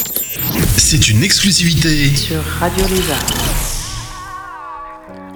C'est 0.77 1.09
une 1.09 1.23
exclusivité 1.23 2.15
Sur 2.15 2.43
Radio 2.59 2.85
Lézard. 2.87 3.67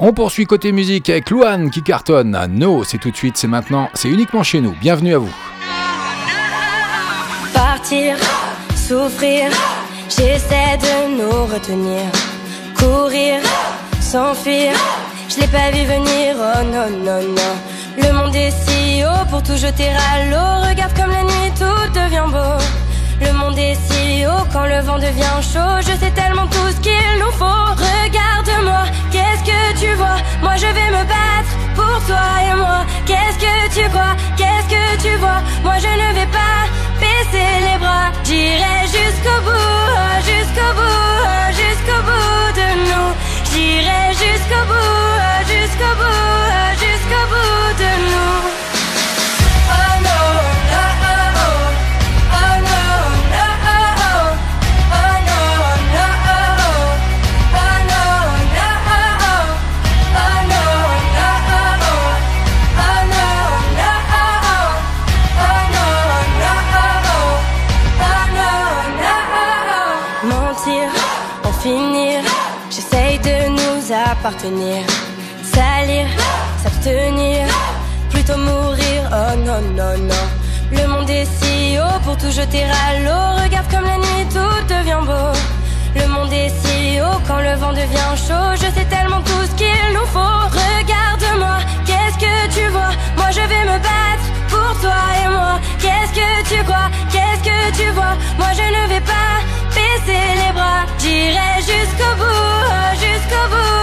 On 0.04 0.14
poursuit 0.14 0.46
côté 0.46 0.72
musique 0.72 1.12
avec 1.12 1.30
Luan 1.30 1.70
qui 1.70 1.84
cartonne. 1.84 2.36
No, 2.50 2.84
c'est 2.84 2.98
tout 2.98 3.12
de 3.12 3.16
suite, 3.16 3.38
c'est 3.38 3.48
maintenant, 3.48 3.88
c'est 3.94 4.10
uniquement 4.10 4.42
chez 4.42 4.60
nous. 4.60 4.74
Bienvenue 4.82 5.14
à 5.14 5.20
vous. 5.20 5.32
Partir, 7.54 8.18
souffrir, 8.76 9.52
j'essaie 10.18 10.78
de 10.78 10.94
nous 11.18 11.46
retenir. 11.54 12.04
Courir, 12.78 13.40
s'enfuir, 14.00 14.74
je 15.30 15.40
l'ai 15.40 15.48
pas 15.48 15.70
vu 15.72 15.84
venir, 15.86 16.36
oh 16.38 16.64
non, 16.64 16.90
non, 17.06 17.22
non. 17.22 17.54
Le 18.02 18.12
monde 18.14 18.36
est 18.36 18.52
si 18.52 19.04
haut 19.04 19.26
pour 19.30 19.44
tout 19.44 19.58
jeter 19.58 19.92
à 20.12 20.26
l'eau. 20.30 20.68
Regarde 20.68 20.94
comme 20.94 21.12
la 21.12 21.24
nuit 21.24 21.52
tout 21.60 22.00
devient 22.00 22.30
beau. 22.36 22.58
Le 23.26 23.32
monde 23.34 23.58
est 23.58 23.78
si 23.88 24.26
haut 24.26 24.46
quand 24.52 24.66
le 24.66 24.80
vent 24.82 24.98
devient 24.98 25.40
chaud. 25.54 25.76
Je 25.82 25.94
sais 26.02 26.12
tellement 26.12 26.48
tout 26.48 26.70
ce 26.76 26.80
qu'il 26.86 27.12
nous 27.20 27.34
faut. 27.40 27.66
Regarde-moi, 27.90 28.84
qu'est-ce 29.12 29.44
que 29.52 29.62
tu 29.82 29.94
vois? 29.96 30.20
Moi 30.42 30.56
je 30.56 30.68
vais 30.78 30.92
me 30.98 31.04
battre 31.14 31.54
pour 31.76 31.98
toi 32.08 32.26
et 32.50 32.56
moi. 32.56 32.80
Qu'est-ce 33.06 33.40
que 33.46 33.56
tu 33.76 33.90
crois? 33.90 34.16
Qu'est-ce 34.38 34.70
que 34.76 35.02
tu 35.06 35.16
vois? 35.18 35.42
Moi 35.64 35.76
je 35.86 35.92
ne 36.02 36.10
vais 36.18 36.32
pas 36.40 36.60
baisser 37.00 37.52
les 37.68 37.78
bras. 37.78 38.12
Appartenir. 74.42 74.84
Salir, 75.44 76.08
s'abstenir, 76.64 77.48
plutôt 78.10 78.38
mourir, 78.38 79.02
oh 79.12 79.36
non, 79.38 79.62
non, 79.76 79.98
non. 79.98 80.26
Le 80.72 80.88
monde 80.88 81.10
est 81.10 81.26
si 81.26 81.78
haut 81.78 82.00
pour 82.04 82.18
tout 82.18 82.32
jeter 82.32 82.64
à 82.64 83.00
l'eau. 83.00 83.44
Regarde 83.44 83.70
comme 83.70 83.86
la 83.86 83.98
nuit 83.98 84.26
tout 84.32 84.74
devient 84.74 85.06
beau. 85.06 85.32
Le 85.96 86.08
monde 86.08 86.32
est 86.32 86.50
si 86.50 87.02
haut 87.02 87.20
quand 87.28 87.42
le 87.42 87.56
vent 87.56 87.74
devient 87.74 88.16
chaud. 88.16 88.56
Je 88.56 88.68
sais 88.76 88.86
tellement 88.86 89.22
tout 89.22 89.44
ce 89.50 89.56
qu'il 89.56 89.94
nous 89.94 90.08
faut. 90.08 90.40
Regarde-moi, 90.64 91.58
qu'est-ce 91.86 92.18
que 92.18 92.54
tu 92.56 92.68
vois? 92.70 92.92
Moi 93.18 93.32
je 93.32 93.42
vais 93.42 93.66
me 93.72 93.78
battre 93.90 94.26
pour 94.50 94.72
toi 94.80 95.02
et 95.24 95.28
moi. 95.28 95.60
Qu'est-ce 95.80 96.14
que 96.20 96.56
tu 96.56 96.64
crois? 96.64 96.90
Qu'est-ce 97.12 97.44
que 97.50 97.78
tu 97.80 97.92
vois? 97.92 98.16
Moi 98.38 98.52
je 98.54 98.66
ne 98.78 98.88
vais 98.94 99.02
pas 99.02 99.34
baisser 99.76 100.24
les 100.42 100.54
bras. 100.54 100.86
J'irai 101.00 101.52
jusqu'au 101.60 102.14
bout, 102.22 102.96
jusqu'au 103.04 103.46
bout, 103.52 103.81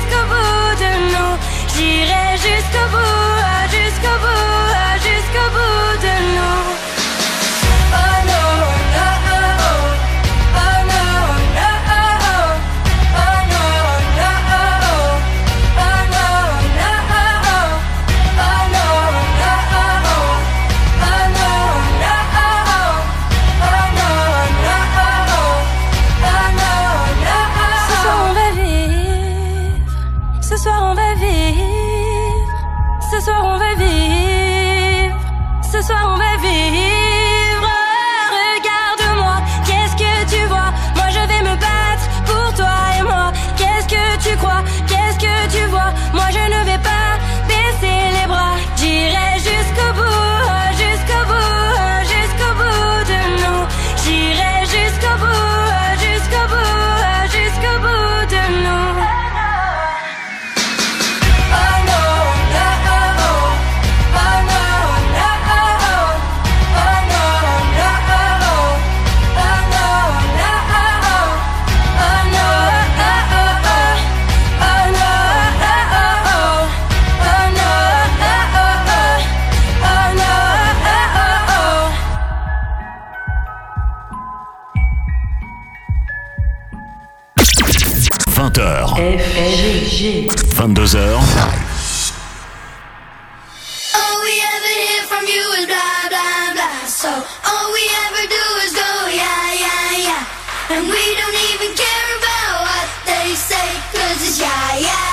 jusqu'au 0.00 0.24
bout 0.26 0.74
de 0.82 0.92
nous. 1.12 1.32
J'irai 1.74 2.36
jusqu'au 2.36 2.86
bout, 2.90 3.36
jusqu'au 3.70 4.16
bout, 4.24 4.98
jusqu'au 5.06 5.46
bout 5.54 5.92
de 6.04 6.14
nous. 6.36 6.89
And 100.72 100.86
we 100.86 101.16
don't 101.18 101.38
even 101.50 101.74
care 101.74 102.10
about 102.18 102.62
what 102.62 102.86
they 103.04 103.34
say, 103.34 103.68
cause 103.90 104.22
it's 104.22 104.38
yeah, 104.38 104.78
yeah. 104.78 105.09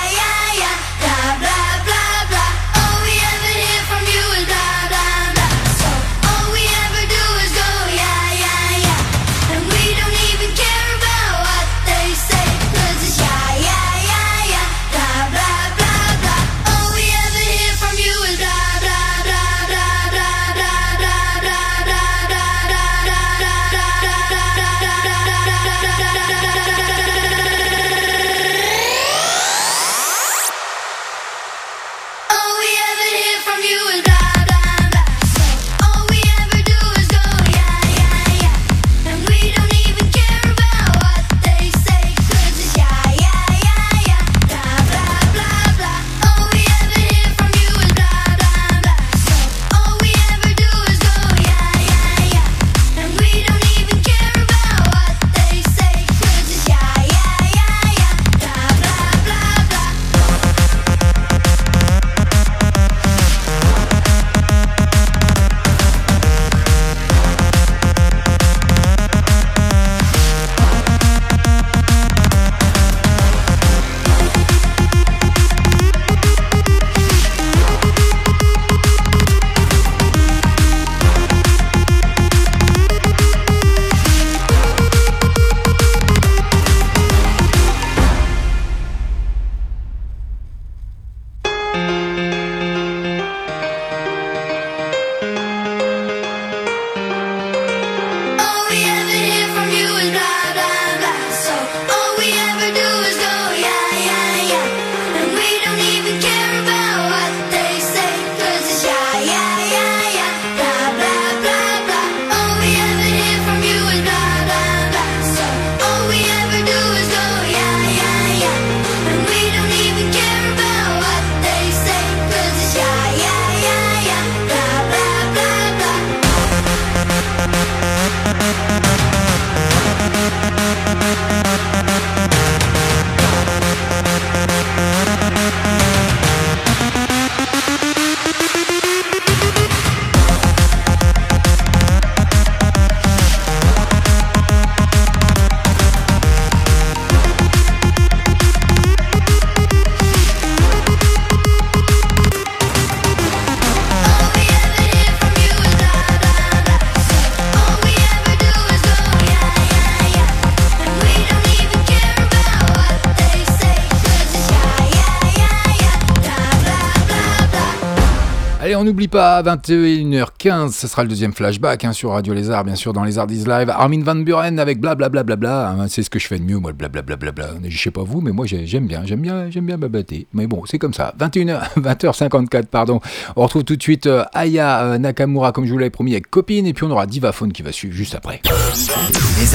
n'oublie 168.98 169.06
pas, 169.06 169.40
21h15, 169.44 170.72
ce 170.72 170.88
sera 170.88 171.04
le 171.04 171.08
deuxième 171.08 171.32
flashback 171.32 171.84
hein, 171.84 171.92
sur 171.92 172.10
Radio 172.10 172.34
Lézard, 172.34 172.64
bien 172.64 172.74
sûr, 172.74 172.92
dans 172.92 173.04
Les 173.04 173.16
Ardis 173.16 173.44
Live. 173.44 173.70
Armin 173.70 174.02
Van 174.02 174.16
Buren 174.16 174.58
avec 174.58 174.80
blablabla. 174.80 175.22
Bla 175.22 175.36
bla 175.36 175.36
bla, 175.36 175.70
hein, 175.70 175.86
c'est 175.88 176.02
ce 176.02 176.10
que 176.10 176.18
je 176.18 176.26
fais 176.26 176.40
de 176.40 176.42
mieux, 176.42 176.58
moi, 176.58 176.72
blablabla. 176.72 177.14
Bla 177.14 177.30
bla 177.30 177.52
bla 177.52 177.60
Je 177.68 177.78
sais 177.78 177.92
pas 177.92 178.02
vous, 178.02 178.20
mais 178.20 178.32
moi, 178.32 178.46
j'aime 178.46 178.88
bien, 178.88 179.02
j'aime 179.04 179.20
bien, 179.20 179.50
j'aime 179.50 179.66
bien 179.66 179.78
bablater. 179.78 180.26
Mais 180.32 180.48
bon, 180.48 180.64
c'est 180.66 180.78
comme 180.78 180.94
ça. 180.94 181.14
21h, 181.16 181.74
20h54, 181.76 182.66
pardon. 182.72 182.98
On 183.36 183.44
retrouve 183.44 183.62
tout 183.62 183.76
de 183.76 183.82
suite 183.82 184.08
euh, 184.08 184.24
Aya 184.32 184.80
euh, 184.82 184.98
Nakamura, 184.98 185.52
comme 185.52 185.64
je 185.64 185.70
vous 185.70 185.78
l'avais 185.78 185.90
promis, 185.90 186.10
avec 186.14 186.28
Copine. 186.28 186.66
Et 186.66 186.72
puis 186.72 186.84
on 186.84 186.90
aura 186.90 187.06
Divaphone 187.06 187.52
qui 187.52 187.62
va 187.62 187.70
suivre 187.70 187.94
juste 187.94 188.16
après. 188.16 188.42
Les 188.44 189.54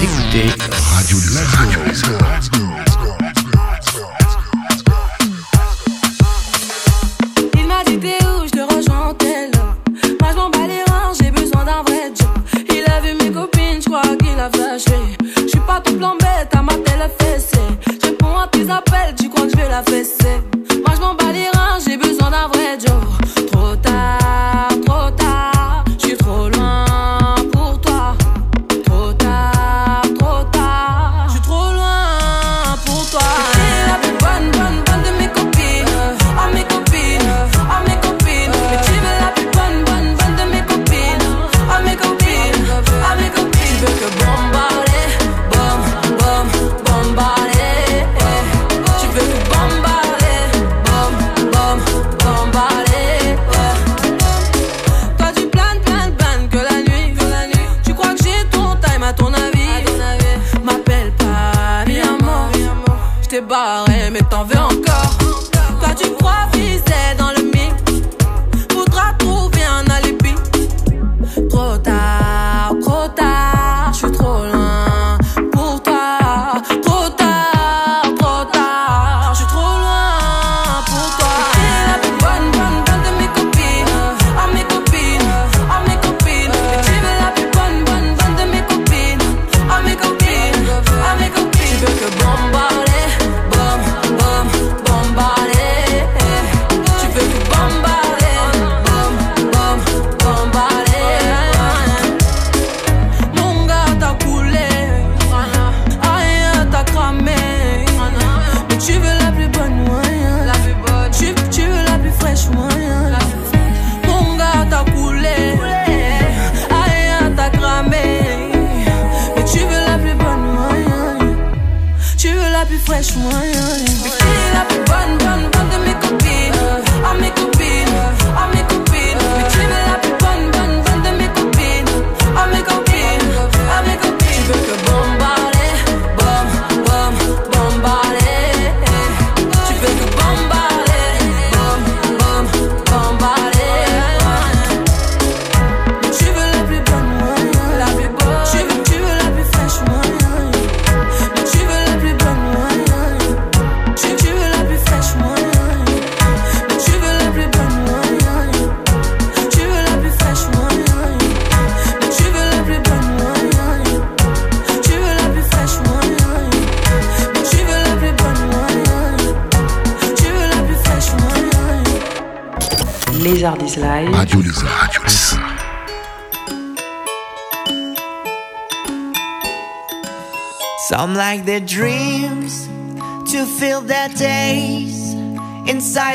Écoutez, 0.00 0.48
Radio 0.94 1.18
Lézard. 1.86 3.01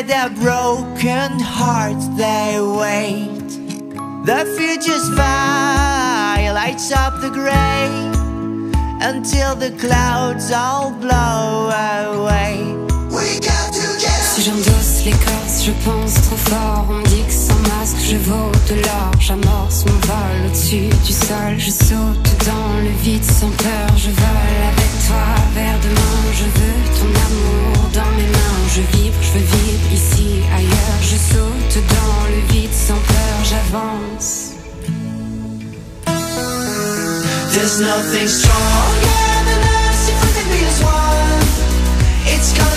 their 0.08 0.30
broken 0.30 1.39
hearts, 1.39 2.08
they 2.16 2.60
wait. 2.62 3.49
The 4.26 4.45
future's 4.58 5.08
fire 5.16 6.53
lights 6.53 6.91
up 6.91 7.20
the 7.22 7.30
gray 7.30 7.89
until 9.01 9.55
the 9.55 9.72
clouds 9.78 10.51
all 10.51 10.91
blow 10.91 11.70
away. 12.14 12.58
We 13.12 13.39
got 13.39 13.74
to 13.74 13.88
get. 13.99 14.24
Si 14.24 14.43
j'endosse 14.43 15.03
les 15.05 15.12
je 15.66 15.72
pense 15.84 16.14
trop 16.14 16.38
fort. 16.38 17.07
je 18.10 18.16
vaux 18.16 18.51
de 18.70 18.76
l'or, 18.76 19.12
j'amorce 19.20 19.84
mon 19.86 19.99
vol 20.08 20.38
au-dessus 20.47 20.88
du 21.05 21.12
sol, 21.12 21.55
je 21.58 21.72
saute 21.72 22.30
dans 22.45 22.74
le 22.82 22.93
vide 23.03 23.24
sans 23.24 23.49
peur, 23.49 23.89
je 23.97 24.10
vole 24.10 24.62
avec 24.72 24.91
toi 25.08 25.28
vers 25.53 25.78
demain, 25.86 26.20
je 26.39 26.45
veux 26.58 26.80
ton 26.99 27.12
amour 27.28 27.89
dans 27.93 28.12
mes 28.16 28.30
mains, 28.38 28.64
je 28.76 28.82
vibre, 28.97 29.18
je 29.22 29.32
veux 29.32 29.45
vivre 29.58 29.93
ici, 29.93 30.41
ailleurs, 30.55 31.01
je 31.01 31.18
saute 31.18 31.84
dans 31.95 32.24
le 32.34 32.53
vide 32.53 32.74
sans 32.74 33.01
peur, 33.12 33.38
j'avance. 33.43 34.53
There's 37.51 37.82
nothing 37.82 38.28
stronger 38.28 39.26
than 39.47 39.62
us 39.89 40.10
if. 40.10 40.28
It's 42.30 42.53
gonna 42.53 42.76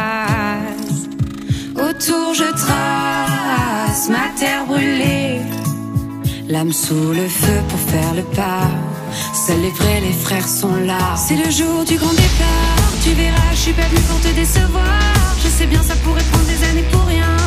je 2.07 2.51
trace 2.53 4.09
ma 4.09 4.29
terre 4.39 4.65
brûlée. 4.65 5.39
L'âme 6.47 6.73
sous 6.73 7.11
le 7.13 7.27
feu 7.27 7.61
pour 7.69 7.79
faire 7.79 8.15
le 8.15 8.23
pas. 8.23 8.69
Seuls 9.45 9.61
les 9.61 9.69
vrais, 9.69 10.01
les 10.01 10.13
frères 10.13 10.47
sont 10.47 10.75
là. 10.75 11.15
C'est 11.15 11.35
le 11.35 11.49
jour 11.51 11.85
du 11.85 11.97
grand 11.97 12.13
départ. 12.13 12.91
Tu 13.03 13.11
verras, 13.11 13.51
je 13.53 13.57
suis 13.57 13.73
pas 13.73 13.87
venue 13.87 14.01
pour 14.01 14.19
te 14.21 14.33
décevoir. 14.33 14.83
Je 15.43 15.49
sais 15.49 15.67
bien, 15.67 15.81
ça 15.83 15.95
pourrait 16.03 16.23
prendre 16.31 16.45
des 16.45 16.63
années 16.69 16.87
pour 16.91 17.03
rien. 17.05 17.37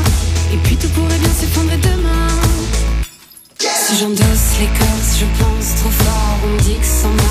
Et 0.52 0.56
puis 0.58 0.76
tout 0.76 0.88
pourrait 0.88 1.18
bien 1.18 1.34
s'effondrer 1.40 1.78
demain. 1.78 2.28
Si 3.58 3.96
j'endosse 3.96 4.58
les 4.60 4.68
je 5.18 5.26
pense 5.42 5.74
trop 5.80 5.90
fort. 5.90 6.38
On 6.46 6.62
dit 6.62 6.76
que 6.76 6.86
sans 6.86 7.23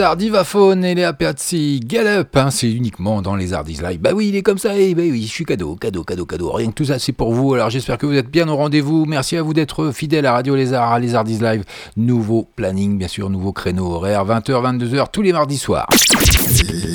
et 0.00 0.94
Léa 0.94 1.12
Piazzi, 1.12 1.80
Gallup, 1.84 2.34
hein, 2.34 2.50
c'est 2.50 2.70
uniquement 2.70 3.20
dans 3.20 3.36
les 3.36 3.52
Hardis 3.52 3.78
Live. 3.82 4.00
Bah 4.00 4.10
oui, 4.14 4.28
il 4.28 4.36
est 4.36 4.42
comme 4.42 4.56
ça, 4.56 4.74
et 4.76 4.94
bah 4.94 5.02
oui, 5.04 5.22
je 5.22 5.30
suis 5.30 5.44
cadeau, 5.44 5.76
cadeau, 5.76 6.04
cadeau, 6.04 6.24
cadeau. 6.24 6.50
Rien 6.52 6.68
que 6.68 6.74
tout 6.74 6.86
ça, 6.86 6.98
c'est 6.98 7.12
pour 7.12 7.34
vous. 7.34 7.52
Alors 7.54 7.68
j'espère 7.68 7.98
que 7.98 8.06
vous 8.06 8.14
êtes 8.14 8.30
bien 8.30 8.48
au 8.48 8.56
rendez-vous. 8.56 9.04
Merci 9.04 9.36
à 9.36 9.42
vous 9.42 9.52
d'être 9.52 9.90
fidèles 9.92 10.24
à 10.24 10.32
Radio 10.32 10.54
Lézard, 10.56 10.92
à 10.92 10.98
les 10.98 11.14
Hardis 11.14 11.38
Live. 11.38 11.64
Nouveau 11.96 12.48
planning, 12.56 12.96
bien 12.96 13.08
sûr, 13.08 13.28
nouveau 13.28 13.52
créneau 13.52 13.92
horaire, 13.92 14.24
20h, 14.24 14.78
22h, 14.78 15.06
tous 15.12 15.22
les 15.22 15.32
mardis 15.32 15.58
soirs. 15.58 15.86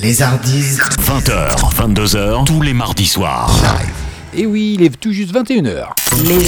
Les 0.01 0.21
Hardis 0.23 0.79
20h, 1.01 1.73
22h, 1.75 2.45
tous 2.45 2.61
les 2.61 2.73
mardis 2.73 3.05
soirs. 3.05 3.51
Et 4.37 4.45
oui, 4.45 4.75
il 4.77 4.83
est 4.83 4.99
tout 4.99 5.13
juste 5.13 5.33
21h. 5.33 5.91
Les 6.27 6.45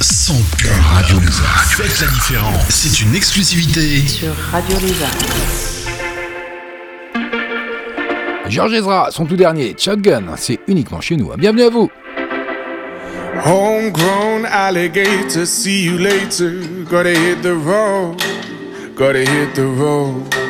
Son 0.00 0.34
cœur 0.56 0.84
Radio 0.84 1.18
Lézard. 1.20 1.64
Faites 1.66 2.00
la 2.00 2.06
différence. 2.06 2.62
C'est 2.70 3.02
une 3.02 3.14
exclusivité. 3.14 4.08
sur 4.08 4.34
Radio 4.50 4.78
Lézard. 4.78 5.10
Georges 8.48 8.72
Ezra, 8.72 9.08
son 9.10 9.26
tout 9.26 9.36
dernier, 9.36 9.76
Shotgun, 9.78 10.24
c'est 10.36 10.60
uniquement 10.66 11.02
chez 11.02 11.16
nous. 11.16 11.30
Bienvenue 11.36 11.64
à 11.64 11.70
vous. 11.70 11.90
Homegrown 13.44 14.46
alligator, 14.46 15.46
see 15.46 15.84
you 15.84 15.98
later. 15.98 16.62
Gotta 16.90 17.10
hit 17.10 17.42
the 17.42 17.54
road, 17.54 18.22
gotta 18.96 19.20
hit 19.20 19.54
the 19.54 19.66
road. 19.78 20.49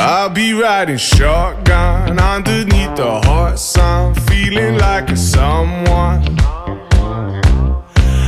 I'll 0.00 0.30
be 0.30 0.52
riding 0.52 0.96
shotgun 0.96 2.20
underneath 2.20 2.94
the 2.94 3.20
hot 3.24 3.58
sun, 3.58 4.14
feeling 4.14 4.78
like 4.78 5.10
a 5.10 5.16
someone. 5.16 6.38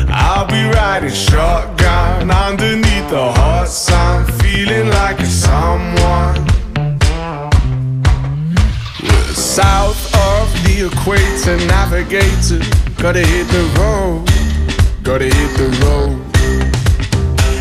I'll 0.09 0.49
be 0.49 0.65
riding 0.75 1.13
shotgun 1.13 2.29
underneath 2.29 3.09
the 3.09 3.33
hot 3.33 3.69
sun, 3.69 4.27
feeling 4.41 4.89
like 4.89 5.21
a 5.21 5.27
someone. 5.27 6.45
We're 9.01 9.33
south 9.33 10.13
of 10.33 10.53
the 10.65 10.91
equator, 10.91 11.57
navigator. 11.69 12.59
Gotta 13.01 13.21
hit 13.21 13.47
the 13.47 13.65
road, 13.79 14.27
gotta 15.05 15.27
hit 15.27 15.57
the 15.57 15.69
road. 15.87 16.30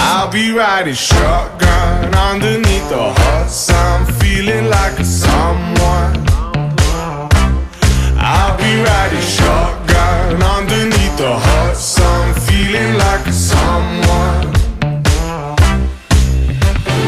I'll 0.00 0.30
be 0.30 0.52
riding 0.52 0.94
shotgun 0.94 2.14
underneath 2.14 2.88
the 2.88 3.12
hot 3.20 3.48
sun, 3.50 4.06
feeling 4.20 4.70
like 4.70 4.98
a 5.00 5.04
someone. 5.04 6.14
I'll 8.16 8.56
be 8.56 8.72
riding 8.88 9.26
shotgun 9.36 10.42
underneath 10.42 11.16
the 11.16 11.34
hot 11.46 11.76
sun, 11.76 12.34
feeling 12.46 12.94
like 13.04 13.26
a 13.26 13.32
someone. 13.32 14.46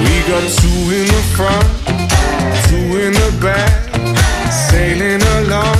We 0.05 0.15
got 0.31 0.45
two 0.61 0.83
in 0.99 1.07
the 1.15 1.23
front, 1.37 1.69
two 2.67 2.89
in 3.05 3.13
the 3.23 3.31
back, 3.41 3.73
sailing 4.51 5.23
along, 5.39 5.80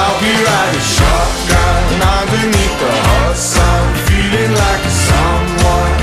I'll 0.00 0.20
be 0.20 0.34
riding 0.48 0.86
shotgun 0.96 1.82
underneath 2.18 2.76
the 2.82 2.92
hot 3.06 3.36
sun, 3.36 3.82
feeling 4.06 4.52
like 4.64 4.82
a 4.90 4.94
someone. 5.08 5.96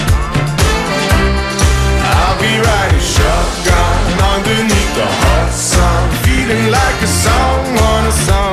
I'll 2.13 2.37
be 2.45 2.53
riding 2.69 3.05
shotgun 3.15 4.01
underneath 4.33 4.93
the 4.99 5.07
hot 5.21 5.51
sun, 5.51 6.01
feeling 6.25 6.65
like 6.77 6.97
a 7.07 7.07
someone, 7.07 8.05
a 8.05 8.11
someone. 8.11 8.44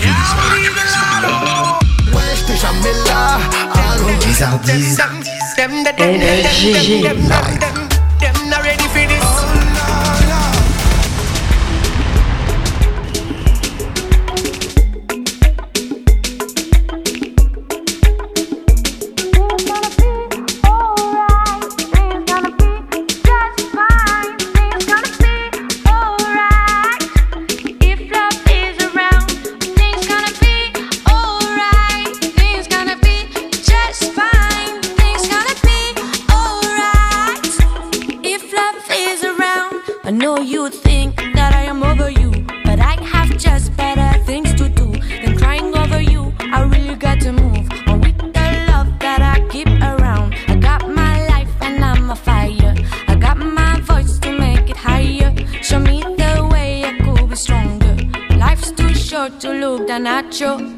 your 60.39 60.70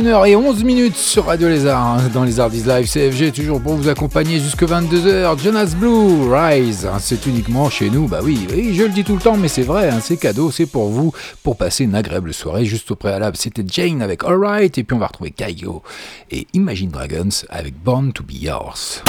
21h11 0.00 0.64
minutes 0.64 0.96
sur 0.96 1.26
Radio 1.26 1.48
Lézard, 1.48 1.86
hein, 1.86 1.98
dans 2.14 2.24
les 2.24 2.40
Ardis 2.40 2.62
Live 2.62 2.90
CFG, 2.90 3.32
toujours 3.32 3.60
pour 3.60 3.74
vous 3.74 3.90
accompagner 3.90 4.40
jusque 4.40 4.62
22h. 4.62 5.38
Jonas 5.38 5.74
Blue, 5.76 6.32
Rise, 6.32 6.86
hein, 6.86 6.96
c'est 6.98 7.26
uniquement 7.26 7.68
chez 7.68 7.90
nous, 7.90 8.08
bah 8.08 8.20
oui, 8.22 8.46
oui, 8.50 8.74
je 8.74 8.84
le 8.84 8.88
dis 8.88 9.04
tout 9.04 9.14
le 9.14 9.20
temps, 9.20 9.36
mais 9.36 9.48
c'est 9.48 9.60
vrai, 9.62 9.90
hein, 9.90 9.98
c'est 10.00 10.16
cadeau, 10.16 10.50
c'est 10.50 10.64
pour 10.64 10.88
vous, 10.88 11.12
pour 11.42 11.58
passer 11.58 11.84
une 11.84 11.94
agréable 11.94 12.32
soirée 12.32 12.64
juste 12.64 12.90
au 12.90 12.96
préalable. 12.96 13.36
C'était 13.36 13.64
Jane 13.66 14.00
avec 14.00 14.24
Alright, 14.24 14.78
et 14.78 14.84
puis 14.84 14.96
on 14.96 15.00
va 15.00 15.08
retrouver 15.08 15.32
Kaigo 15.32 15.82
et 16.30 16.46
Imagine 16.54 16.88
Dragons 16.88 17.28
avec 17.50 17.74
Born 17.82 18.14
to 18.14 18.22
Be 18.22 18.40
Yours. 18.40 19.02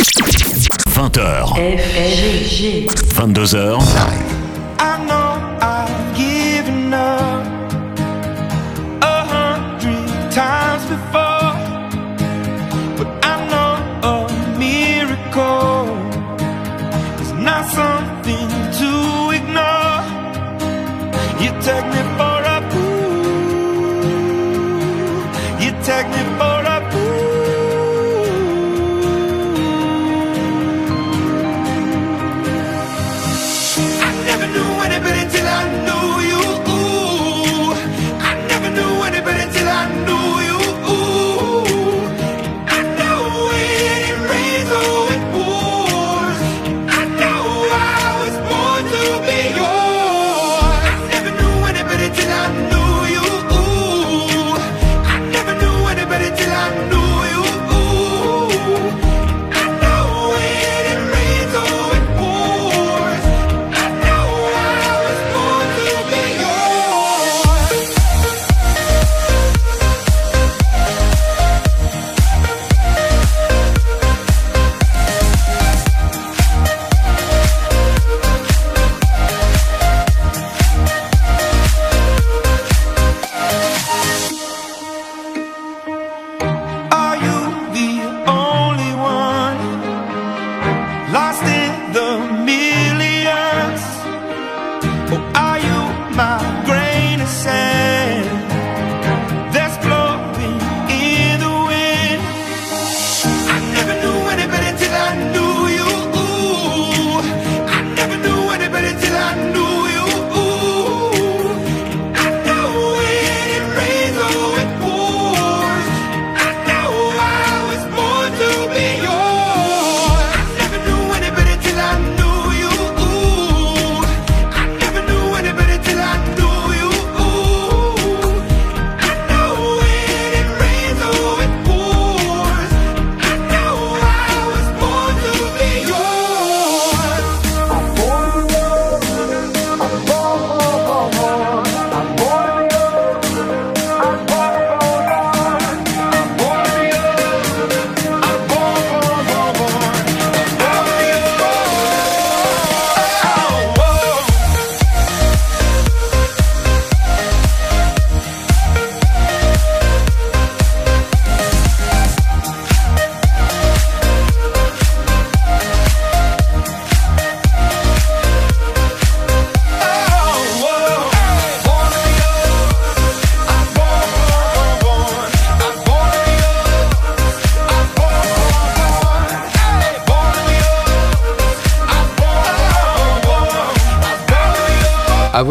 20h. 0.90 1.56
22h. 3.16 3.80
Technically. 21.64 22.01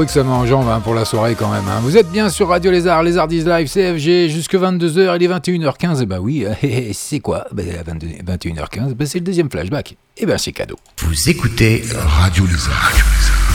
que 0.04 0.12
ça 0.12 0.22
m'enjambe 0.22 0.68
hein, 0.68 0.80
pour 0.80 0.94
la 0.94 1.04
soirée 1.04 1.34
quand 1.34 1.50
même. 1.50 1.64
Hein. 1.68 1.80
Vous 1.82 1.96
êtes 1.96 2.10
bien 2.10 2.28
sur 2.28 2.48
Radio 2.48 2.70
Lézard, 2.70 3.02
Lézardise 3.02 3.46
Live, 3.46 3.68
CFG, 3.68 4.28
jusque 4.28 4.54
22h, 4.54 5.16
il 5.16 5.22
est 5.22 5.28
21h15. 5.28 6.02
Et 6.02 6.06
bah 6.06 6.20
oui, 6.20 6.44
euh, 6.44 6.52
eh, 6.62 6.90
eh, 6.90 6.92
c'est 6.92 7.20
quoi? 7.20 7.46
Ben, 7.52 7.66
21h15, 7.66 8.88
bah, 8.88 8.94
ben, 8.96 9.06
c'est 9.06 9.18
le 9.18 9.24
deuxième 9.24 9.50
flashback. 9.50 9.96
Et 10.16 10.26
ben 10.26 10.32
bah, 10.32 10.38
c'est 10.38 10.52
cadeau. 10.52 10.76
Vous 11.02 11.28
écoutez 11.28 11.82
Radio 11.94 12.46
Lézard. 12.46 12.92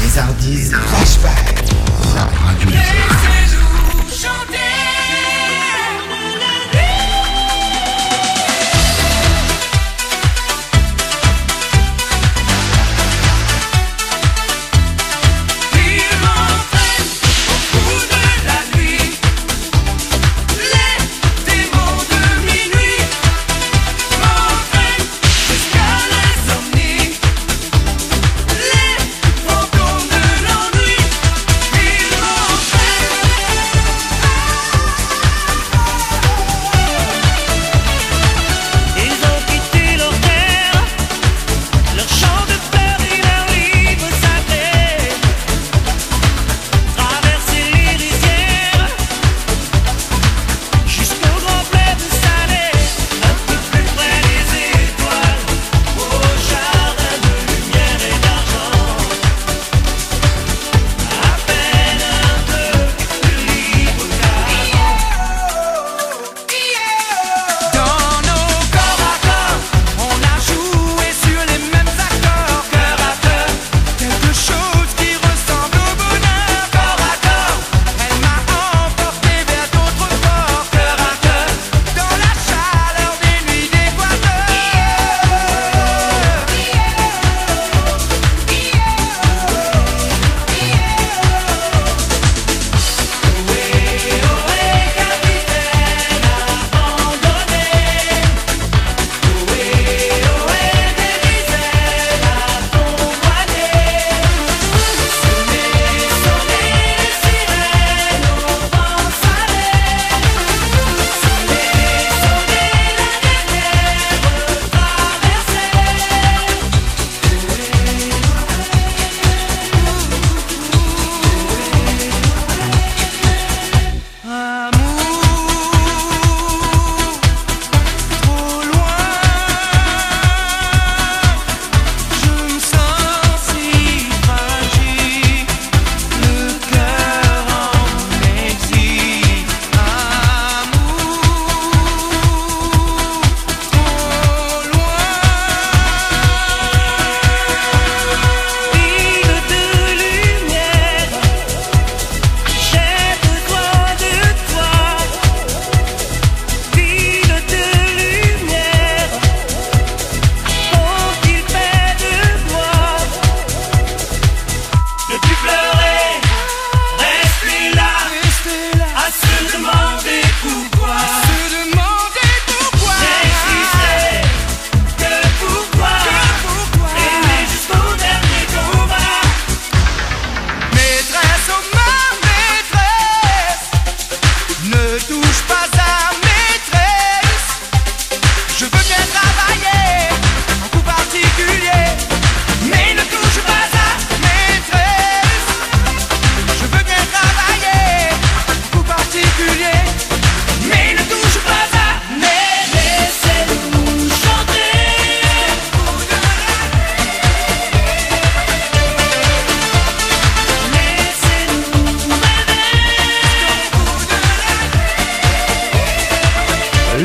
Lézardise 0.01 0.76
Flashback. 0.76 1.63
Radio 2.45 2.69
Lézard. 2.69 3.35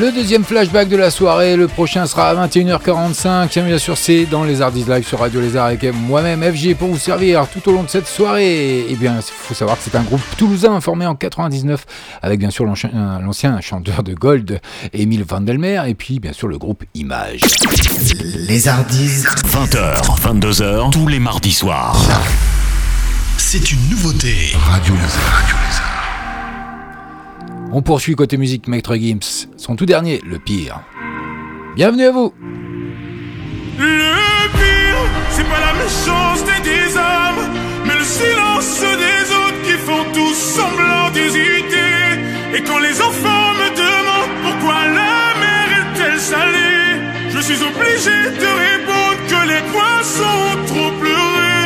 Deuxième 0.00 0.44
flashback 0.44 0.88
de 0.88 0.96
la 0.96 1.10
soirée, 1.10 1.56
le 1.56 1.68
prochain 1.68 2.06
sera 2.06 2.30
à 2.30 2.46
21h45. 2.46 3.48
Tiens, 3.48 3.64
bien 3.64 3.76
sûr, 3.76 3.98
c'est 3.98 4.24
dans 4.24 4.44
les 4.44 4.62
Artistes 4.62 4.88
Live 4.88 5.06
sur 5.06 5.18
Radio 5.18 5.42
Lézard 5.42 5.66
avec 5.66 5.84
moi-même, 5.94 6.42
FG, 6.42 6.74
pour 6.74 6.88
vous 6.88 6.98
servir 6.98 7.46
tout 7.52 7.68
au 7.68 7.72
long 7.72 7.82
de 7.82 7.88
cette 7.88 8.06
soirée. 8.06 8.86
Eh 8.88 8.96
bien, 8.96 9.16
il 9.16 9.22
faut 9.22 9.52
savoir 9.52 9.76
que 9.76 9.82
c'est 9.84 9.96
un 9.96 10.02
groupe 10.02 10.22
toulousain 10.38 10.80
formé 10.80 11.04
en 11.04 11.14
99 11.14 11.84
avec 12.22 12.40
bien 12.40 12.48
sûr 12.50 12.64
l'ancien 12.64 13.60
chanteur 13.60 14.02
de 14.02 14.14
Gold, 14.14 14.60
Émile 14.94 15.24
Vandelmer, 15.24 15.82
et 15.86 15.94
puis 15.94 16.18
bien 16.18 16.32
sûr 16.32 16.48
le 16.48 16.56
groupe 16.56 16.82
Image. 16.94 17.42
Les 18.48 18.68
Hardis. 18.68 19.24
20h, 19.52 20.02
22h, 20.22 20.90
tous 20.90 21.08
les 21.08 21.18
mardis 21.18 21.52
soirs. 21.52 22.00
C'est 23.36 23.70
une 23.70 23.90
nouveauté. 23.90 24.52
Radio 24.54 24.94
Lézard. 24.94 25.89
On 27.72 27.82
poursuit 27.82 28.16
côté 28.16 28.36
musique 28.36 28.66
Maître 28.66 28.96
Gims, 28.96 29.46
son 29.56 29.76
tout 29.76 29.86
dernier, 29.86 30.20
le 30.26 30.40
pire. 30.40 30.80
Bienvenue 31.76 32.04
à 32.04 32.10
vous 32.10 32.34
Le 33.78 34.48
pire, 34.58 35.02
c'est 35.30 35.44
pas 35.44 35.60
la 35.60 35.74
méchanceté 35.74 36.50
des 36.64 36.96
hommes, 36.96 37.48
mais 37.86 37.94
le 37.94 38.04
silence 38.04 38.80
des 38.80 39.32
autres 39.32 39.62
qui 39.62 39.76
font 39.86 40.04
tous 40.12 40.34
semblant 40.34 41.10
d'hésiter. 41.12 41.78
Et 42.56 42.62
quand 42.64 42.80
les 42.80 43.00
enfants 43.00 43.54
me 43.54 43.68
demandent 43.76 44.36
pourquoi 44.42 44.74
la 44.86 45.38
mer 45.38 45.66
est-elle 45.80 46.18
salée, 46.18 46.98
je 47.30 47.38
suis 47.38 47.62
obligé 47.62 48.16
de 48.36 48.50
répondre 48.66 49.20
que 49.28 49.48
les 49.48 49.62
poissons 49.70 50.40
ont 50.50 50.66
trop 50.66 50.90
pleuré. 50.98 51.60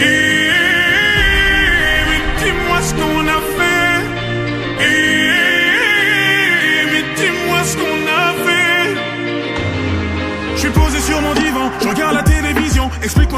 Et 0.00 0.41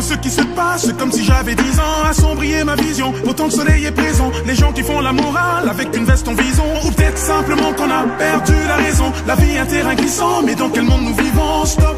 ce 0.02 0.14
qui 0.14 0.30
se 0.30 0.42
passe, 0.42 0.92
comme 0.98 1.12
si 1.12 1.24
j'avais 1.24 1.54
10 1.54 1.78
ans. 1.78 2.04
Assombrir 2.08 2.64
ma 2.64 2.74
vision, 2.76 3.12
autant 3.26 3.44
le 3.44 3.50
soleil 3.50 3.84
est 3.84 3.92
présent. 3.92 4.30
Les 4.46 4.54
gens 4.54 4.72
qui 4.72 4.82
font 4.82 5.00
la 5.00 5.12
morale 5.12 5.68
avec 5.68 5.96
une 5.96 6.04
veste 6.04 6.26
en 6.28 6.34
vison. 6.34 6.64
Ou 6.84 6.90
peut-être 6.90 7.18
simplement 7.18 7.72
qu'on 7.72 7.90
a 7.90 8.02
perdu 8.18 8.54
la 8.66 8.76
raison. 8.76 9.12
La 9.26 9.34
vie 9.36 9.54
est 9.54 9.58
un 9.58 9.66
terrain 9.66 9.94
glissant, 9.94 10.42
mais 10.44 10.54
dans 10.54 10.68
quel 10.70 10.84
monde 10.84 11.02
nous 11.02 11.14
vivons? 11.14 11.64
Stop. 11.64 11.96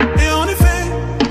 Et 0.00 0.30
en 0.30 0.46
effet, 0.48 0.82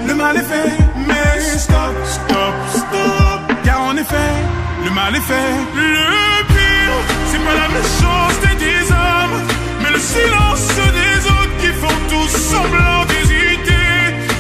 le 0.08 0.14
mal 0.16 0.38
est 0.38 0.48
fait. 0.54 0.72
Mais 1.08 1.58
stop, 1.58 1.96
stop, 2.06 2.56
stop. 2.74 3.58
Car 3.64 3.82
en 3.82 3.96
effet, 3.98 4.32
le 4.84 4.92
mal 4.92 5.16
est 5.16 5.28
fait. 5.32 5.52
Le 5.76 6.44
pire, 6.48 6.98
c'est 7.32 7.44
pas 7.46 7.56
la 7.64 7.68
méchanceté 7.78 8.56
des 8.66 8.92
hommes, 8.92 9.42
mais 9.82 9.92
le 9.92 10.00
silence 10.00 10.68
des 11.00 11.28
autres 11.28 11.58
qui 11.60 11.68
font 11.80 12.00
tous 12.10 12.38
semblant. 12.38 13.05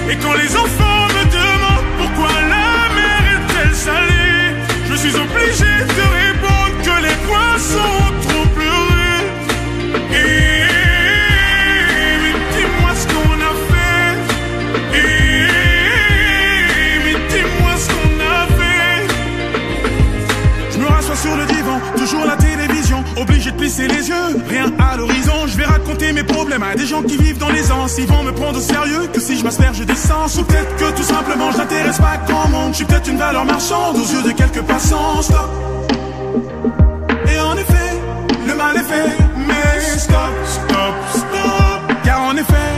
Et 0.10 0.16
quand 0.18 0.34
les 0.34 0.56
enfants 0.56 1.08
me 1.16 1.24
demandent 1.40 1.90
pourquoi 1.98 2.32
la 2.42 2.78
mer 2.94 3.22
est-elle 3.36 3.76
salée, 3.76 4.54
je 4.90 4.96
suis 4.96 5.16
obligé 5.16 5.72
de 6.00 6.04
répondre 6.22 6.76
que 6.84 6.96
les 7.08 7.16
poissons 7.28 7.94
ont 8.06 8.16
trop 8.28 8.46
pleuré. 8.56 9.12
Et 10.14 10.26
dis-moi 12.56 12.92
ce 12.94 13.06
qu'on 13.08 13.38
a 13.52 13.54
fait. 13.70 14.14
Et 14.96 15.08
dis-moi 17.30 17.74
ce 17.78 17.88
qu'on 17.90 18.16
a 18.22 18.46
fait. 18.60 19.00
Je 20.72 20.78
me 20.78 20.88
rassois 20.88 21.16
sur 21.16 21.36
le 21.36 21.46
divan, 21.46 21.78
toujours 21.98 22.26
la 22.26 22.36
télévision, 22.38 23.04
obligé 23.18 23.50
de 23.52 23.58
plisser 23.58 23.88
les 23.88 24.08
yeux, 24.10 24.38
rien 24.50 24.72
à 24.78 24.98
l'horizon. 24.98 25.25
Mes 25.98 26.24
problèmes 26.24 26.64
à 26.64 26.76
des 26.76 26.86
gens 26.86 27.02
qui 27.02 27.18
vivent 27.18 27.40
dans 27.40 27.50
les 27.50 27.72
ans. 27.72 27.88
Ils 27.98 28.06
vont 28.06 28.24
me 28.24 28.32
prendre 28.32 28.58
au 28.58 28.62
sérieux 28.62 29.08
que 29.12 29.20
si 29.20 29.38
je 29.38 29.44
m'asperge 29.44 29.80
d'essence, 29.80 30.38
ou 30.38 30.44
peut-être 30.44 30.76
que 30.76 30.96
tout 30.96 31.04
simplement 31.04 31.52
je 31.52 31.58
n'intéresse 31.58 31.98
pas 31.98 32.18
grand 32.28 32.48
monde. 32.48 32.72
Je 32.72 32.78
suis 32.78 32.86
peut-être 32.86 33.10
une 33.10 33.18
valeur 33.18 33.44
marchande 33.44 33.98
aux 33.98 34.14
yeux 34.14 34.22
de 34.22 34.32
quelques 34.32 34.62
passants. 34.62 35.22
Stop. 35.22 35.50
Et 37.28 37.40
en 37.40 37.58
effet, 37.58 37.92
le 38.48 38.56
mal 38.56 38.76
est 38.78 38.84
fait, 38.84 39.18
mais 39.48 39.98
stop, 39.98 40.36
stop, 40.46 40.96
stop. 41.16 41.98
Car 42.04 42.22
en 42.22 42.36
effet, 42.38 42.72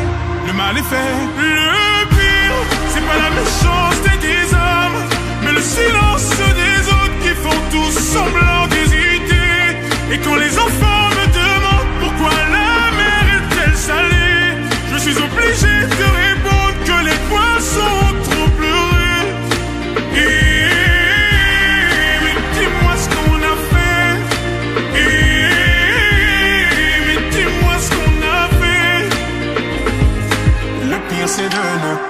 le 0.47 0.53
mal 0.53 0.77
est 0.77 0.89
fait. 0.93 1.13
Le 1.37 2.07
pire, 2.09 2.57
c'est 2.93 3.05
pas 3.05 3.17
la 3.25 3.29
méchanceté 3.41 4.11
des 4.25 4.53
hommes, 4.53 4.99
mais 5.43 5.51
le 5.51 5.61
silence 5.61 6.29
des 6.63 6.87
autres 6.87 7.17
qui 7.21 7.33
font 7.43 7.61
tous 7.71 7.99
semblant 7.99 8.67
d'hésiter. 8.69 9.35
Et 10.13 10.17
quand 10.19 10.35
les 10.35 10.46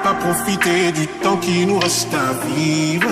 pas 0.04 0.14
profiter 0.14 0.92
du 0.92 1.08
temps 1.22 1.38
qui 1.38 1.66
nous 1.66 1.80
reste 1.80 2.14
à 2.14 2.34
vivre. 2.56 3.10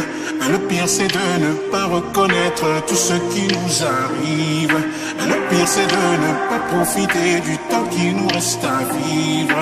Le 0.52 0.58
pire 0.68 0.88
c'est 0.88 1.08
de 1.08 1.28
ne 1.46 1.54
pas 1.72 1.86
reconnaître 1.86 2.66
tout 2.88 2.96
ce 2.96 3.14
qui 3.32 3.48
nous 3.48 3.84
arrive. 3.84 4.76
Le 5.32 5.36
pire 5.50 5.68
c'est 5.68 5.88
de 5.88 6.06
ne 6.26 6.32
pas 6.50 6.62
profiter 6.74 7.40
du 7.42 7.58
temps 7.70 7.86
qui 7.92 8.14
nous 8.14 8.28
reste 8.28 8.64
à 8.64 8.80
vivre. 8.96 9.60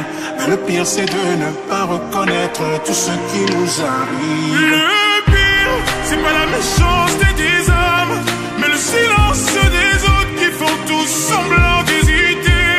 Le 0.48 0.58
pire 0.58 0.86
c'est 0.86 1.06
de 1.06 1.26
ne 1.44 1.52
pas 1.70 1.84
reconnaître 1.86 2.64
tout 2.86 2.94
ce 2.94 3.12
qui 3.30 3.42
nous 3.54 3.72
arrive. 3.82 4.62
Le 4.76 5.32
pire, 5.32 5.76
c'est 6.06 6.22
pas 6.22 6.34
la 6.42 6.46
méchanceté 6.58 7.28
des 7.44 7.70
hommes, 7.70 8.16
mais 8.60 8.68
le 8.68 8.78
silence 8.78 9.46
des 9.78 9.96
autres 10.14 10.36
qui 10.40 10.50
font 10.60 10.78
tous 10.88 11.08
semblant 11.08 11.84
d'hésiter. 11.88 12.74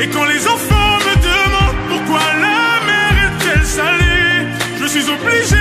Et 0.00 0.08
quand 0.08 0.26
les 0.26 0.46
enfants 0.46 0.75
suis 4.98 5.12
obligé 5.12 5.55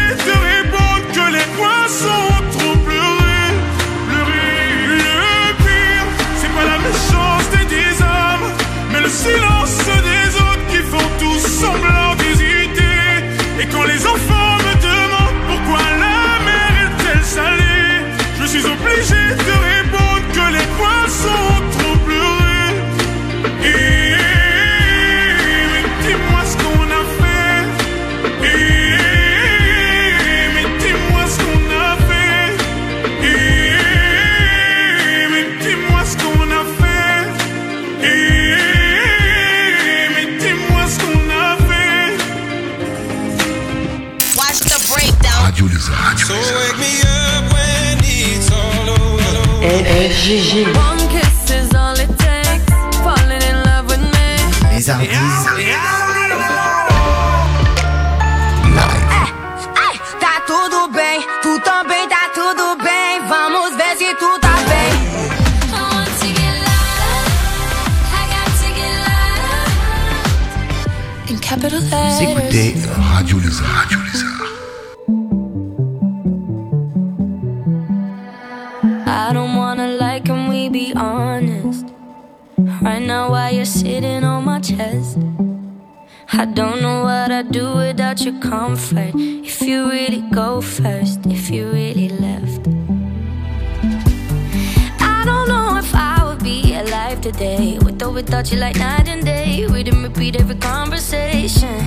without 98.25 98.51
you, 98.51 98.57
like 98.57 98.77
night 98.77 99.07
and 99.07 99.23
day. 99.23 99.65
Read 99.67 99.87
and 99.87 100.03
repeat 100.03 100.35
every 100.35 100.55
conversation. 100.55 101.77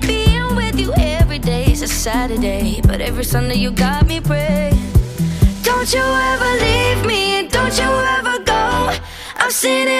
Being 0.00 0.56
with 0.56 0.78
you 0.78 0.92
every 0.96 1.38
day 1.38 1.70
is 1.70 1.82
a 1.82 1.88
Saturday, 1.88 2.80
but 2.82 3.00
every 3.00 3.24
Sunday 3.24 3.56
you 3.56 3.70
got 3.70 4.06
me 4.06 4.20
praying. 4.20 4.76
Don't 5.62 5.92
you 5.92 6.06
ever 6.32 6.50
leave 6.66 7.06
me, 7.06 7.48
don't 7.48 7.76
you 7.78 7.90
ever 8.16 8.38
go. 8.44 8.92
I've 9.36 9.52
seen 9.52 9.86
it 9.88 9.97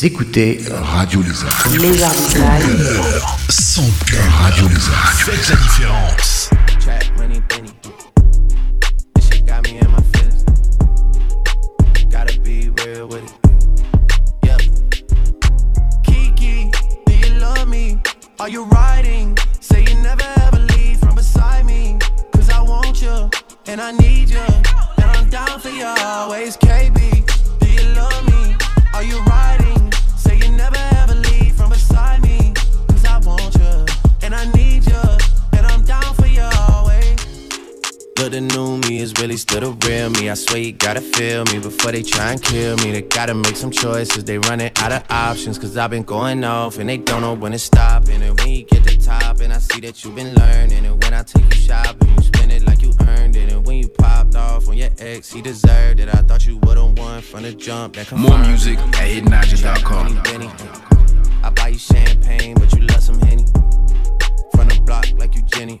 Vous 0.00 0.06
écoutez 0.06 0.58
Radio 0.70 1.20
Lézard. 1.20 1.68
Lézard 1.78 2.14
Design. 2.14 2.86
Son 3.50 3.84
cœur 4.06 4.32
Radio 4.40 4.66
Lézard. 4.66 5.12
Faites 5.12 5.50
la 5.50 5.56
différence. 5.56 6.39
Swear 40.40 40.60
you 40.60 40.72
gotta 40.72 41.00
feel 41.00 41.44
me 41.46 41.58
before 41.58 41.92
they 41.92 42.02
try 42.02 42.32
and 42.32 42.42
kill 42.42 42.76
me. 42.78 42.92
They 42.92 43.02
gotta 43.02 43.34
make 43.34 43.56
some 43.56 43.70
choices. 43.70 44.24
They 44.24 44.38
running 44.38 44.70
out 44.76 44.92
of 44.92 45.04
options. 45.10 45.58
Cause 45.58 45.76
I've 45.76 45.90
been 45.90 46.02
going 46.02 46.42
off 46.44 46.78
and 46.78 46.88
they 46.88 46.96
don't 46.96 47.20
know 47.20 47.34
when 47.34 47.52
to 47.52 47.58
stop. 47.58 48.08
And 48.08 48.38
when 48.38 48.48
you 48.48 48.64
get 48.64 48.84
to 48.84 48.98
top, 48.98 49.40
and 49.40 49.52
I 49.52 49.58
see 49.58 49.80
that 49.80 50.02
you've 50.02 50.14
been 50.14 50.34
learning. 50.34 50.84
And 50.86 51.02
when 51.02 51.14
I 51.14 51.22
take 51.22 51.44
you 51.44 51.60
shopping, 51.60 52.08
you 52.16 52.22
spend 52.22 52.52
it 52.52 52.66
like 52.66 52.82
you 52.82 52.92
earned 53.00 53.36
it. 53.36 53.52
And 53.52 53.66
when 53.66 53.76
you 53.76 53.88
popped 53.88 54.34
off 54.34 54.68
on 54.68 54.76
your 54.76 54.90
ex, 54.98 55.32
he 55.32 55.42
deserved 55.42 56.00
it. 56.00 56.08
I 56.08 56.22
thought 56.22 56.46
you 56.46 56.56
would've 56.58 56.98
won 56.98 57.20
from 57.20 57.42
the 57.42 57.52
jump. 57.52 57.94
That 57.94 58.10
More 58.12 58.38
music 58.38 58.78
at 58.78 58.94
hiddenagent.com. 58.94 60.22
I 61.42 61.50
buy 61.50 61.68
you 61.68 61.78
champagne, 61.78 62.54
but 62.54 62.72
you 62.72 62.80
love 62.80 63.02
some 63.02 63.18
Henny. 63.20 63.44
From 64.54 64.68
the 64.68 64.80
block 64.84 65.06
like 65.18 65.34
you 65.34 65.42
Jenny. 65.42 65.80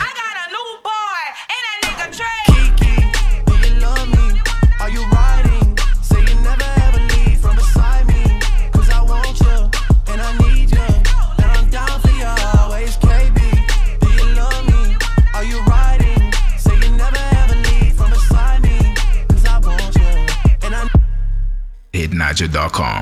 NigerNiger.com. 22.21 23.01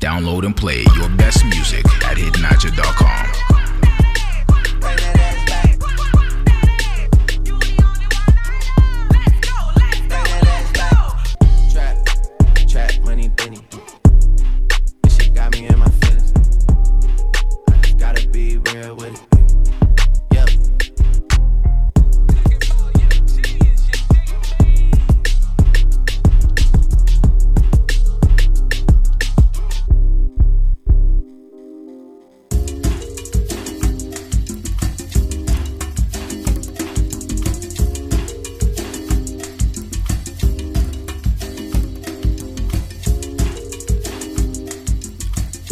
Download 0.00 0.44
and 0.44 0.56
play 0.56 0.84
your 0.96 1.08
best 1.16 1.44
music 1.46 1.84
at 2.04 2.16
HidNiger.com. 2.16 3.23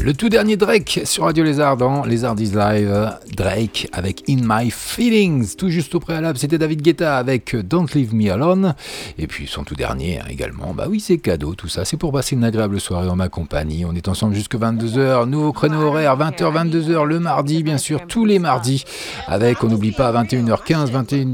Le 0.04 0.14
tout 0.14 0.28
dernier 0.28 0.56
Drake 0.56 1.02
sur 1.04 1.22
Radio 1.22 1.44
Lézard 1.44 1.76
dans 1.76 2.04
Lézard 2.04 2.34
is 2.40 2.50
Live. 2.56 3.12
Drake 3.36 3.86
avec 3.92 4.24
In 4.28 4.38
My 4.42 4.68
Feelings. 4.68 5.54
Tout 5.54 5.68
juste 5.68 5.94
au 5.94 6.00
préalable, 6.00 6.38
c'était 6.38 6.58
David 6.58 6.82
Guetta 6.82 7.16
avec 7.16 7.54
Don't 7.54 7.86
Leave 7.94 8.12
Me 8.12 8.28
Alone. 8.32 8.74
Et 9.16 9.28
puis 9.28 9.46
son 9.46 9.62
tout 9.62 9.76
dernier 9.76 10.18
hein, 10.18 10.24
également. 10.28 10.74
Bah 10.74 10.86
oui, 10.90 10.98
c'est 10.98 11.18
cadeau, 11.18 11.54
tout 11.54 11.68
ça. 11.68 11.84
C'est 11.84 11.96
pour 11.96 12.10
passer 12.10 12.34
une 12.34 12.42
agréable 12.42 12.80
soirée 12.80 13.08
en 13.08 13.14
ma 13.14 13.28
compagnie. 13.28 13.84
On 13.84 13.94
est 13.94 14.08
ensemble 14.08 14.34
jusque 14.34 14.56
22h. 14.56 15.28
Nouveau 15.28 15.52
créneau 15.52 15.80
horaire, 15.82 16.18
20h, 16.18 16.70
22h 16.70 17.04
le 17.04 17.20
mardi, 17.20 17.62
bien 17.62 17.78
sûr, 17.78 18.04
tous 18.08 18.24
les 18.24 18.40
mardis. 18.40 18.82
Avec, 19.28 19.62
on 19.62 19.68
n'oublie 19.68 19.92
pas, 19.92 20.12
21h15, 20.12 20.90
21, 20.90 21.26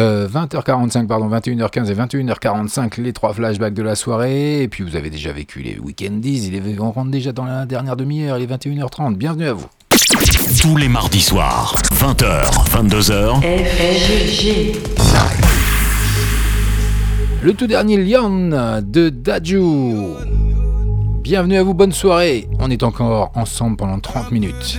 euh, 0.00 0.28
20h45, 0.28 1.06
pardon, 1.06 1.28
21h15 1.28 1.90
et 1.90 1.94
21h45, 1.94 3.02
les 3.02 3.12
trois 3.12 3.34
flashbacks 3.34 3.74
de 3.74 3.82
la 3.82 3.96
soirée. 3.96 4.62
Et 4.62 4.68
puis 4.68 4.82
vous 4.82 4.96
avez 4.96 5.10
déjà 5.10 5.30
vécu 5.30 5.60
les 5.60 5.78
week-endies. 5.78 6.50
On 6.80 6.90
rentre 6.90 7.10
déjà 7.10 7.32
dans 7.32 7.44
la 7.44 7.66
dernière 7.66 7.96
il 8.14 8.42
est 8.42 8.46
21h30. 8.46 9.16
Bienvenue 9.16 9.48
à 9.48 9.52
vous. 9.52 9.66
Tous 10.60 10.76
les 10.76 10.88
mardis 10.88 11.20
soirs, 11.20 11.74
20h, 11.94 12.68
22h. 12.70 13.40
Le 17.42 17.52
tout 17.54 17.66
dernier 17.66 17.96
Lyon 17.96 18.80
de 18.82 19.08
Daju. 19.10 20.14
Bienvenue 21.22 21.56
à 21.56 21.62
vous, 21.62 21.74
bonne 21.74 21.92
soirée. 21.92 22.48
On 22.60 22.70
est 22.70 22.82
encore 22.82 23.32
ensemble 23.34 23.76
pendant 23.76 23.98
30 23.98 24.30
minutes. 24.30 24.78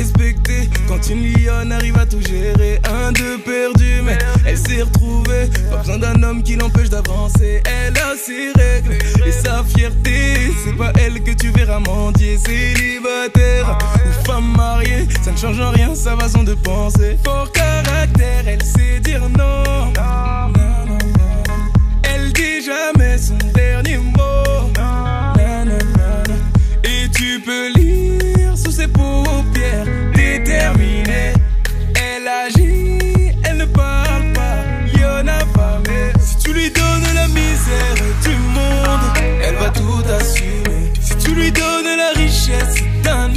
Le 0.00 0.04
respect, 0.04 0.22
faut 0.22 0.40
respecter 0.40 0.70
quand 0.88 1.10
une 1.10 1.32
lionne 1.34 1.72
arrive 1.72 1.98
à 1.98 2.06
tout 2.06 2.22
gérer. 2.22 2.80
Un, 2.90 3.12
deux 3.12 3.36
perdu, 3.38 4.00
mais 4.02 4.16
elle 4.46 4.56
s'est 4.56 4.82
retrouvée. 4.82 5.50
Pas 5.70 5.76
besoin 5.76 5.98
d'un 5.98 6.22
homme 6.22 6.42
qui 6.42 6.56
l'empêche 6.56 6.88
d'avancer. 6.88 7.62
Elle 7.66 7.98
a 7.98 8.14
ses 8.16 8.50
règles 8.58 8.96
et 9.26 9.32
sa 9.32 9.62
fierté. 9.62 10.54
C'est 10.64 10.76
pas 10.76 10.92
elle 10.98 11.22
que 11.22 11.32
tu 11.32 11.50
verras 11.50 11.80
mendier. 11.80 12.38
Célibataire 12.38 13.76
ou 14.06 14.26
femme 14.26 14.56
mariée, 14.56 15.06
ça 15.22 15.32
ne 15.32 15.36
change 15.36 15.60
en 15.60 15.70
rien 15.70 15.94
sa 15.94 16.16
façon 16.16 16.44
de 16.44 16.54
penser. 16.54 17.18
Fort 17.22 17.52
caractère, 17.52 18.44
elle 18.46 18.62
sait 18.62 19.00
dire 19.00 19.28
non. 19.28 19.92
Elle 22.04 22.32
dit 22.32 22.64
jamais 22.64 23.18
son 23.18 23.36
dernier 23.52 23.98
mot. 23.98 24.29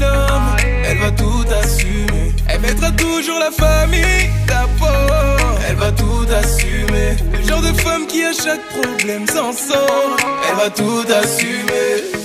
Homme, 0.02 0.56
elle 0.85 0.98
va 0.98 1.11
tout 1.11 1.45
assumer. 1.64 2.31
Elle 2.48 2.61
mettra 2.61 2.91
toujours 2.91 3.40
la 3.40 3.52
famille 3.52 4.30
d'abord, 4.48 5.60
elle 5.68 5.76
va 5.76 5.91
tout 5.91 6.26
assumer. 6.34 7.15
Le 7.31 7.48
genre 7.48 7.61
de 7.61 7.73
femme 7.81 8.06
qui 8.07 8.23
à 8.23 8.34
chaque 8.34 8.61
problème 8.69 9.26
s'en 9.27 9.52
sort, 9.52 10.18
elle 10.49 10.56
va 10.56 10.69
tout 10.69 11.06
assumer. 11.11 12.23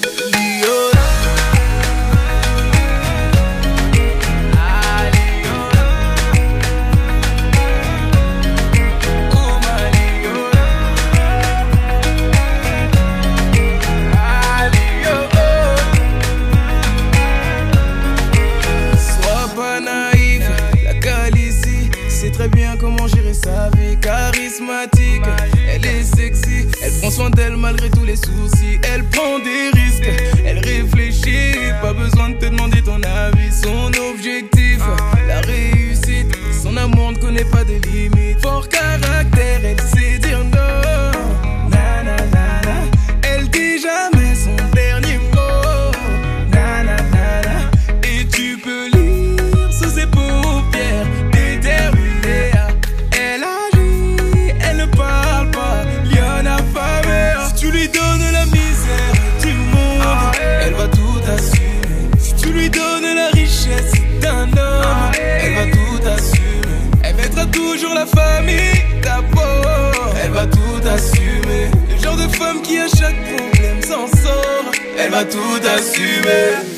D'elle 27.30 27.56
malgré 27.56 27.90
tous 27.90 28.04
les 28.04 28.16
soucis. 28.16 28.78
Elle 28.84 29.04
prend 29.04 29.38
des 29.40 29.70
risques, 29.78 30.08
elle 30.44 30.58
réfléchit, 30.58 31.72
pas 31.82 31.92
besoin 31.92 32.30
de 32.30 32.34
te 32.34 32.46
demander 32.46 32.80
ton 32.82 33.00
avis. 33.02 33.50
Son 33.62 33.90
objectif, 34.10 34.78
la 35.26 35.40
réussite, 35.40 36.32
son 36.62 36.76
amour 36.76 37.12
ne 37.12 37.18
connaît 37.18 37.44
pas 37.44 37.64
de 37.64 37.74
limites. 37.90 38.40
Fort 38.40 38.68
caractère, 38.68 39.60
elle 39.64 39.80
sait 39.80 39.97
Le 70.90 72.02
genre 72.02 72.16
de 72.16 72.34
femme 72.34 72.62
qui 72.62 72.78
à 72.78 72.88
chaque 72.88 73.16
problème 73.36 73.82
s'en 73.82 74.06
sort, 74.06 74.72
elle 74.98 75.10
va 75.10 75.22
tout 75.22 75.60
assumer. 75.76 76.77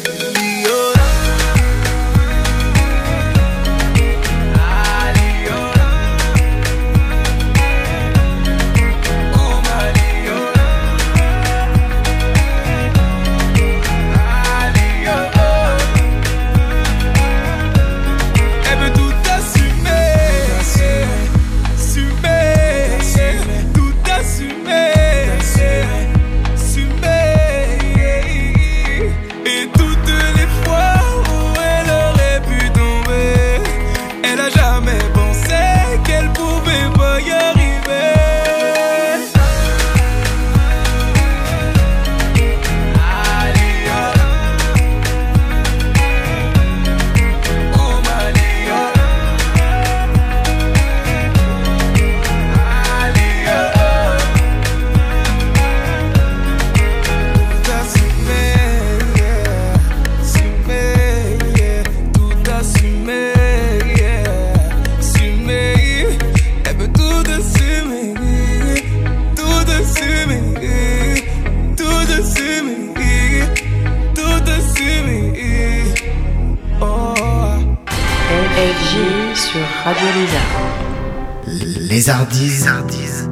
Lézard. 82.10 82.32
Les 82.32 82.66
Hardies. 82.66 83.28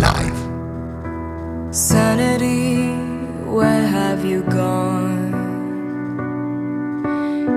Live. 0.00 0.40
Sanity, 1.70 2.92
where 3.44 3.86
have 3.86 4.24
you 4.24 4.42
gone? 4.42 5.32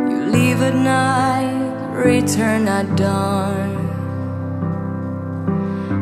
You 0.09 0.19
leave 0.31 0.61
at 0.61 0.75
night, 0.75 1.93
return 1.93 2.67
at 2.67 2.95
dawn. 2.95 3.69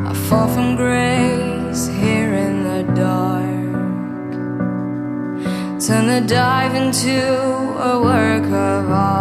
I 0.05 0.13
fall 0.13 0.47
from 0.47 0.75
grace 0.75 1.87
here 1.87 2.33
in 2.33 2.63
the 2.63 2.83
dark. 2.93 3.73
Turn 5.85 6.07
the 6.07 6.21
dive 6.27 6.75
into 6.75 7.19
a 7.89 7.99
work 8.01 8.45
of 8.45 8.91
art. 8.91 9.16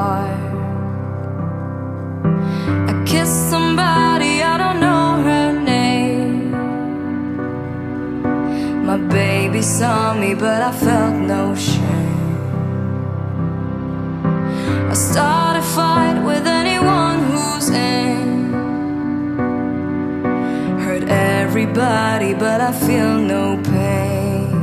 Saw 9.66 10.14
me, 10.14 10.32
but 10.32 10.62
I 10.62 10.70
felt 10.70 11.14
no 11.14 11.52
shame. 11.56 12.38
I 14.88 14.94
start 14.94 15.56
a 15.56 15.62
fight 15.62 16.22
with 16.24 16.46
anyone 16.46 17.18
who's 17.30 17.68
in. 17.70 18.52
Hurt 20.78 21.02
everybody, 21.08 22.32
but 22.32 22.60
I 22.60 22.70
feel 22.70 23.18
no 23.18 23.60
pain. 23.64 24.54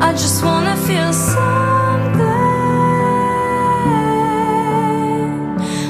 I 0.00 0.12
just 0.12 0.42
wanna 0.42 0.76
feel 0.88 1.12
something. 1.12 2.24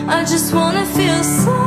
I 0.09 0.25
just 0.33 0.53
wanna 0.53 0.85
feel 0.85 1.23
something. 1.23 1.64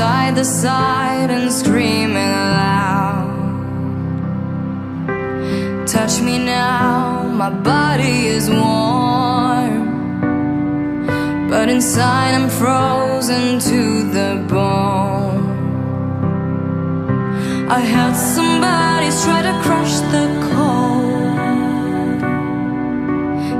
But 0.00 0.06
inside 0.06 0.34
the 0.34 0.44
silence, 0.44 1.56
screaming 1.60 2.32
loud. 2.56 3.28
Touch 5.86 6.22
me 6.22 6.38
now, 6.38 7.24
my 7.24 7.50
body 7.50 8.28
is 8.28 8.48
warm. 8.48 9.84
But 11.50 11.68
inside 11.68 12.32
I'm 12.32 12.48
frozen 12.48 13.58
to 13.58 14.10
the 14.16 14.42
bone. 14.48 15.44
I 17.68 17.80
heard 17.84 18.16
somebody's 18.16 19.22
try 19.22 19.42
to 19.42 19.52
crush 19.62 20.00
the 20.14 20.26
cold. 20.48 22.20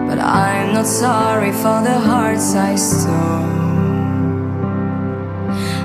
But 0.09 0.19
I'm 0.19 0.73
not 0.73 0.87
sorry 0.87 1.53
for 1.53 1.83
the 1.83 1.99
hearts 2.01 2.55
I 2.55 2.77
stole. 2.77 3.60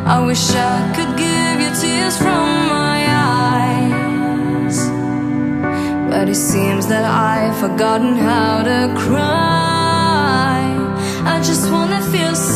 I 0.08 0.24
wish 0.24 0.52
I 0.52 0.94
could 0.96 1.18
give 1.18 1.60
you 1.62 1.72
tears 1.82 2.16
from 2.16 2.46
my 2.70 3.00
eyes. 3.42 4.78
But 6.12 6.30
it 6.30 6.36
seems 6.36 6.86
that 6.88 7.04
I've 7.04 7.58
forgotten 7.58 8.16
how 8.16 8.62
to 8.62 8.94
cry. 8.96 10.62
I 11.26 11.42
just 11.42 11.72
wanna 11.72 12.02
feel 12.02 12.36
something. 12.36 12.55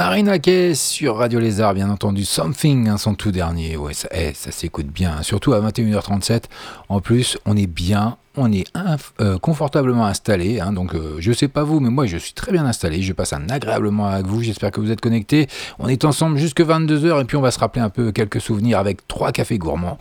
Marina 0.00 0.38
Kaye 0.38 0.74
sur 0.74 1.16
Radio 1.18 1.38
Lézard, 1.40 1.74
bien 1.74 1.90
entendu. 1.90 2.24
Something, 2.24 2.88
hein, 2.88 2.96
son 2.96 3.12
tout 3.12 3.30
dernier. 3.32 3.76
Ouais, 3.76 3.92
ça, 3.92 4.08
eh, 4.12 4.32
ça 4.32 4.50
s'écoute 4.50 4.86
bien. 4.86 5.16
hein. 5.18 5.22
Surtout 5.22 5.52
à 5.52 5.60
21h37. 5.60 6.44
En 6.88 7.00
plus, 7.02 7.36
on 7.44 7.54
est 7.54 7.66
bien, 7.66 8.16
on 8.34 8.50
est 8.50 8.64
inf- 8.74 9.10
euh, 9.20 9.36
confortablement 9.38 10.06
installé. 10.06 10.58
hein. 10.58 10.72
donc, 10.72 10.94
euh, 10.94 11.16
je 11.18 11.32
sais 11.32 11.48
pas 11.48 11.64
vous, 11.64 11.80
mais 11.80 11.90
moi, 11.90 12.06
je 12.06 12.16
suis 12.16 12.32
très 12.32 12.50
bien 12.50 12.64
installé. 12.64 13.02
Je 13.02 13.12
passe 13.12 13.34
un 13.34 13.46
agréable 13.50 13.90
moment 13.90 14.06
avec 14.06 14.24
vous. 14.24 14.42
J'espère 14.42 14.70
que 14.70 14.80
vous 14.80 14.90
êtes 14.90 15.02
connectés. 15.02 15.48
On 15.78 15.86
est 15.86 16.06
ensemble 16.06 16.38
jusque 16.38 16.62
22h. 16.62 17.20
Et 17.20 17.24
puis, 17.26 17.36
on 17.36 17.42
va 17.42 17.50
se 17.50 17.58
rappeler 17.58 17.82
un 17.82 17.90
peu 17.90 18.10
quelques 18.10 18.40
souvenirs 18.40 18.78
avec 18.78 19.06
trois 19.06 19.32
cafés 19.32 19.58
gourmands. 19.58 19.98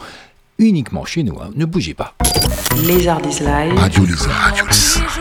Uniquement 0.60 1.04
chez 1.04 1.24
nous. 1.24 1.38
hein. 1.42 1.50
Ne 1.58 1.66
bougez 1.66 1.94
pas. 1.94 2.14
Lézardis 2.88 3.42
Live. 3.42 3.74
Radio 3.78 4.06
Lézard. 4.06 4.32
Radio 4.46 4.66
Lézard. 4.66 5.20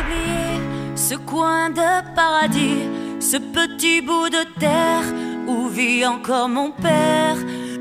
ce 0.94 1.14
coin 1.16 1.70
de 1.70 2.14
paradis, 2.14 2.76
ce 3.20 3.36
petit 3.36 4.00
bout 4.00 4.28
de 4.28 4.44
terre 4.58 5.04
où 5.46 5.68
vit 5.68 6.04
encore 6.06 6.48
mon 6.48 6.70
père. 6.70 7.36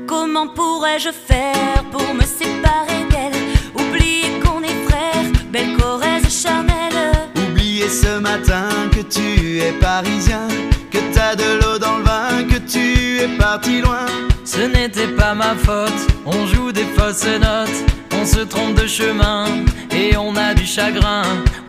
Comment 0.06 0.48
pourrais-je 0.48 1.10
faire 1.10 1.84
pour 1.90 2.14
me 2.14 2.22
séparer 2.22 3.04
d'elle? 3.10 3.40
Oublier 3.74 4.40
qu'on 4.42 4.62
est 4.62 4.82
frères, 4.88 5.30
belle 5.50 5.76
Corrèze 5.76 6.42
charnelle. 6.42 7.12
Oublier 7.36 7.88
ce 7.88 8.18
matin 8.18 8.68
que 8.90 9.02
tu 9.02 9.58
es 9.58 9.72
parisien, 9.72 10.48
que 10.90 10.98
t'as 11.12 11.36
de 11.36 11.60
l'eau 11.60 11.78
dans 11.78 11.98
le 11.98 12.04
vin, 12.04 12.44
que 12.50 12.58
tu 12.58 13.18
es 13.18 13.28
parti 13.38 13.80
loin. 13.80 14.06
Ce 14.44 14.60
n'était 14.60 15.08
pas 15.08 15.34
ma 15.34 15.54
faute, 15.54 16.00
on 16.24 16.46
joue 16.46 16.72
des 16.72 16.86
fausses 16.96 17.26
notes, 17.26 17.84
on 18.12 18.24
se 18.24 18.40
trompe 18.40 18.74
de 18.74 18.86
chemin 18.86 19.44
et 19.92 20.16
on 20.16 20.34
a 20.36 20.54
du 20.54 20.64
chagrin. 20.64 21.22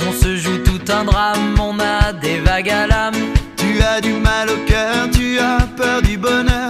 On 0.08 0.14
se 0.14 0.38
joue 0.38 0.60
tout 0.60 0.91
un 0.91 1.04
drame, 1.04 1.56
on 1.60 1.78
a 1.80 2.14
des 2.14 2.40
vagues 2.40 2.70
à 2.70 2.88
l'âme. 2.88 3.39
Tu 3.90 3.95
as 3.95 4.02
du 4.02 4.14
mal 4.14 4.48
au 4.49 4.57
cœur, 4.68 5.10
tu 5.11 5.40
as 5.40 5.66
peur 5.76 6.02
du 6.03 6.16
bonheur. 6.16 6.70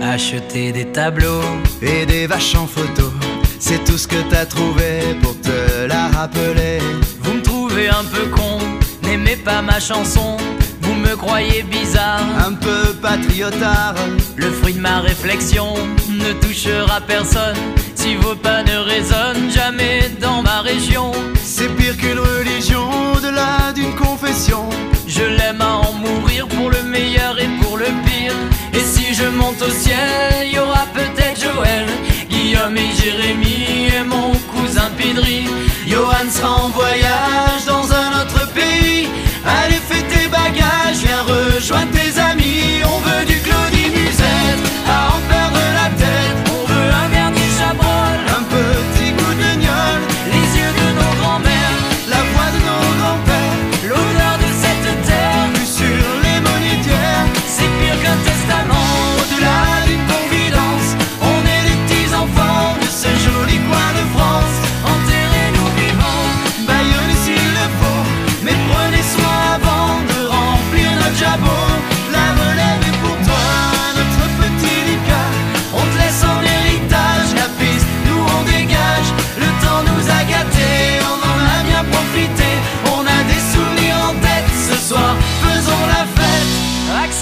Acheter 0.00 0.70
des 0.70 0.84
tableaux 0.86 1.42
et 1.82 2.06
des 2.06 2.28
vaches 2.28 2.54
en 2.54 2.68
photo, 2.68 3.12
c'est 3.58 3.82
tout 3.84 3.98
ce 3.98 4.06
que 4.06 4.22
t'as 4.30 4.46
trouvé 4.46 5.16
pour 5.22 5.34
te 5.40 5.86
la 5.88 6.06
rappeler. 6.08 6.78
Vous 7.20 7.34
me 7.34 7.42
trouvez 7.42 7.88
un 7.88 8.04
peu 8.04 8.26
con, 8.28 8.58
n'aimez 9.02 9.36
pas 9.36 9.60
ma 9.60 9.80
chanson. 9.80 10.36
Vous 10.82 10.94
me 10.94 11.16
croyez 11.16 11.62
bizarre, 11.64 12.22
un 12.46 12.52
peu 12.52 12.94
patriotard. 13.02 13.96
Le 14.36 14.50
fruit 14.52 14.74
de 14.74 14.80
ma 14.80 15.00
réflexion 15.00 15.74
ne 16.08 16.32
touchera 16.34 17.00
personne. 17.00 17.56
Si 17.96 18.14
vos 18.14 18.36
pas 18.36 18.62
ne 18.62 18.76
résonnent 18.76 19.50
jamais 19.50 20.10
dans 20.20 20.42
ma 20.42 20.60
région, 20.60 21.10
c'est 21.58 21.74
pire 21.74 21.96
qu'une 21.96 22.18
religion, 22.18 22.86
au-delà 23.14 23.72
d'une 23.74 23.94
confession. 23.94 24.68
Je 25.08 25.22
l'aime 25.22 25.62
à 25.62 25.76
en 25.88 25.92
mourir 25.94 26.46
pour 26.48 26.68
le 26.68 26.82
meilleur 26.82 27.40
et 27.40 27.48
pour 27.62 27.78
le 27.78 27.86
pire. 28.04 28.34
Et 28.74 28.80
si 28.80 29.14
je 29.14 29.24
monte 29.24 29.62
au 29.62 29.70
ciel, 29.70 30.52
y 30.52 30.58
aura 30.58 30.84
peut-être 30.92 31.40
Joël, 31.40 31.86
Guillaume 32.28 32.76
et 32.76 32.92
Jérémy 33.00 33.88
et 33.96 34.04
mon 34.04 34.32
cousin 34.52 34.90
Pidri. 34.98 35.46
Johan 35.86 36.28
sera 36.30 36.64
en 36.64 36.68
voyage 36.68 37.64
dans 37.66 37.90
un 37.90 38.20
autre 38.20 38.52
pays. 38.52 39.08
Allez, 39.46 39.80
fais 39.88 40.04
tes 40.12 40.28
bagages, 40.28 41.00
viens 41.06 41.22
rejoindre 41.22 41.92
tes 41.92 42.20
amis. 42.20 42.82
On 42.84 42.98
veut 42.98 43.24
du 43.24 43.40
Claudie 43.40 43.88
Musette, 43.96 44.62
à 44.86 45.16
en 45.16 45.20
perdre 45.26 45.62
la 45.74 45.88
tête. 45.96 46.05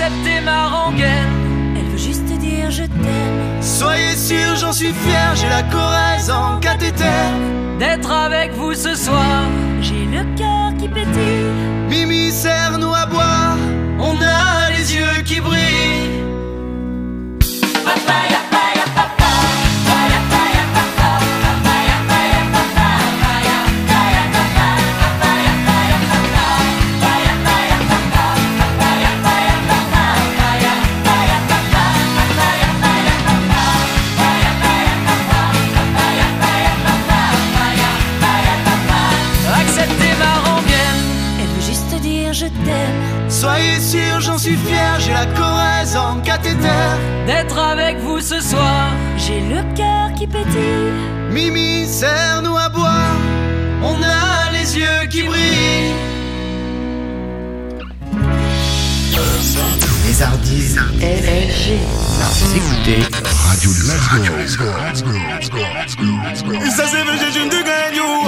accepter 0.05 0.40
ma. 0.40 0.90
Elle 1.76 1.86
veut 1.90 1.98
juste 1.98 2.24
dire 2.24 2.70
je 2.70 2.82
t'aime. 2.82 3.62
Soyez 3.62 4.16
sûr, 4.16 4.56
j'en 4.56 4.72
suis 4.72 4.93
fier, 4.93 5.35
j'ai 5.35 5.48
la 5.48 5.62
Corrèze 5.62 6.31
en 6.31 6.59
cathéter. 6.60 7.05
D'être 7.78 8.10
avec 8.10 8.52
vous 8.52 8.74
ce 8.74 8.94
soir, 8.94 9.43
j'ai 9.81 10.05
le 10.05 10.24
cœur 10.36 10.72
qui 10.78 10.89
pétille. 10.89 11.51
Mimi, 11.89 12.31
serre-nous 12.31 12.94
à 12.94 13.06
boire, 13.06 13.56
on 13.98 14.16
a 14.22 14.70
les 14.70 14.94
yeux 14.94 15.22
qui 15.24 15.40
brillent. 15.40 15.74
Nous 52.43 52.56
à 52.56 52.70
on 53.82 54.02
a 54.02 54.51
les 54.52 54.76
yeux 54.76 55.06
qui 55.10 55.22
brillent. 55.22 55.94
Les 60.06 60.22
hardises. 60.22 60.81
LLG. 61.01 61.78
Écoutez 62.56 63.02
Radio 63.48 63.70
Let's 63.70 64.56
go, 64.56 64.64
let's 64.76 65.51
go, 65.51 66.43
let's. 66.52 66.66
Et 66.66 66.70
ça, 66.70 66.85
c'est 66.86 67.05
le 67.05 67.48
du 67.48 67.64
gagnant. 67.64 68.24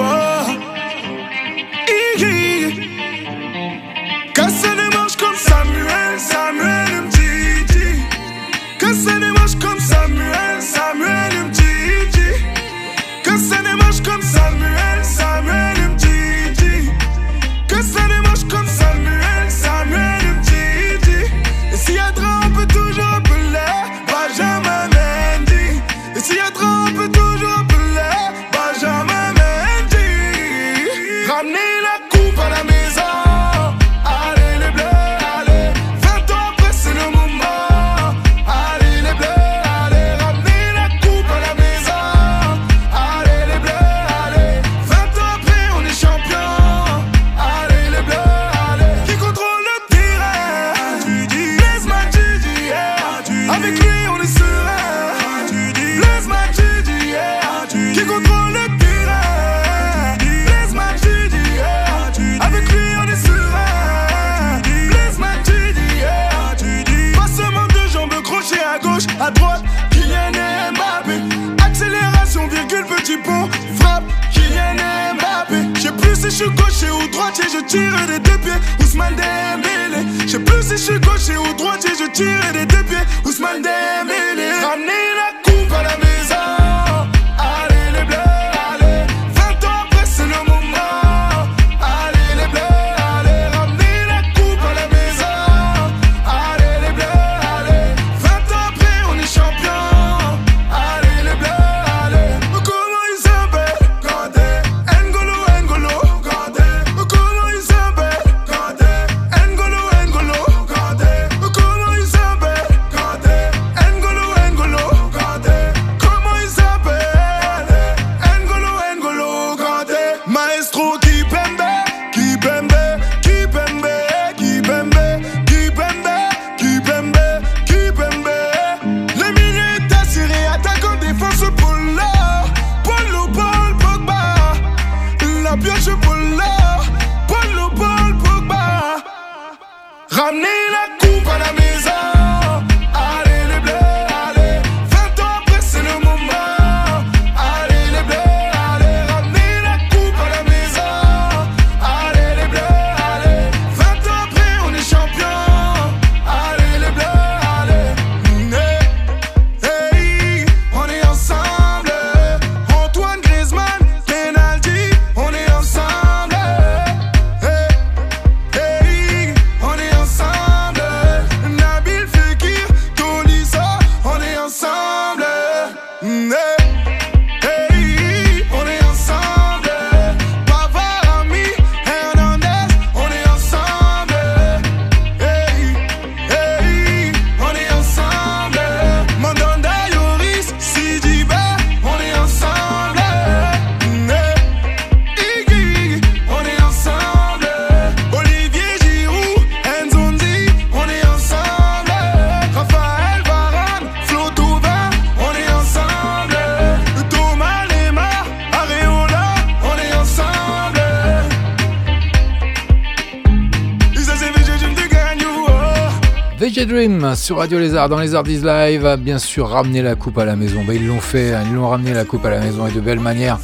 sur 217.27 217.39
Radio 217.39 217.59
Lézard 217.59 217.89
dans 217.89 217.97
Les 217.97 218.05
Lézardise 218.05 218.45
Live. 218.45 218.99
Bien 219.01 219.19
sûr, 219.19 219.49
ramener 219.49 219.83
la 219.83 219.97
coupe 219.97 220.17
à 220.17 220.25
la 220.25 220.37
maison. 220.37 220.63
Ben, 220.65 220.77
ils 220.77 220.87
l'ont 220.87 221.01
fait, 221.01 221.35
hein. 221.35 221.43
ils 221.45 221.57
l'ont 221.57 221.69
ramené 221.69 221.93
la 221.93 222.05
coupe 222.05 222.25
à 222.25 222.31
la 222.31 222.39
maison 222.39 222.69
et 222.69 222.71
de 222.71 222.79
belle 222.79 223.01
manière. 223.01 223.41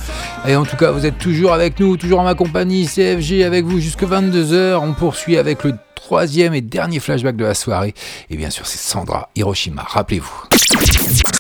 Et 0.47 0.55
en 0.55 0.65
tout 0.65 0.77
cas, 0.77 0.93
vous 0.93 1.05
êtes 1.05 1.19
toujours 1.19 1.53
avec 1.53 1.81
nous, 1.81 1.97
toujours 1.97 2.21
en 2.21 2.23
ma 2.23 2.37
compagnie. 2.37 2.87
CFG 2.87 3.43
avec 3.43 3.65
vous 3.65 3.81
jusque 3.81 4.05
22h. 4.05 4.77
On 4.77 4.93
poursuit 4.93 5.37
avec 5.37 5.65
le 5.65 5.75
troisième 5.97 6.55
et 6.55 6.61
dernier 6.61 7.01
flashback 7.01 7.35
de 7.35 7.45
la 7.45 7.55
soirée. 7.55 7.93
Et 8.31 8.37
bien 8.37 8.51
sûr, 8.51 8.69
c'est 8.69 8.79
Sandra 8.79 9.31
Hiroshima. 9.35 9.83
Rappelez-vous. 9.83 10.45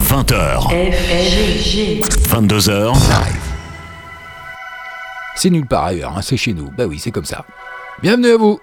20h. 0.05 0.69
22h. 2.28 2.97
C'est 5.36 5.51
nulle 5.51 5.69
part 5.69 5.85
ailleurs, 5.85 6.14
hein, 6.16 6.23
c'est 6.23 6.36
chez 6.36 6.55
nous. 6.55 6.73
Ben 6.77 6.86
oui, 6.86 6.98
c'est 6.98 7.12
comme 7.12 7.24
ça. 7.24 7.44
Bienvenue 8.02 8.31
à 8.31 8.36
vous. 8.36 8.59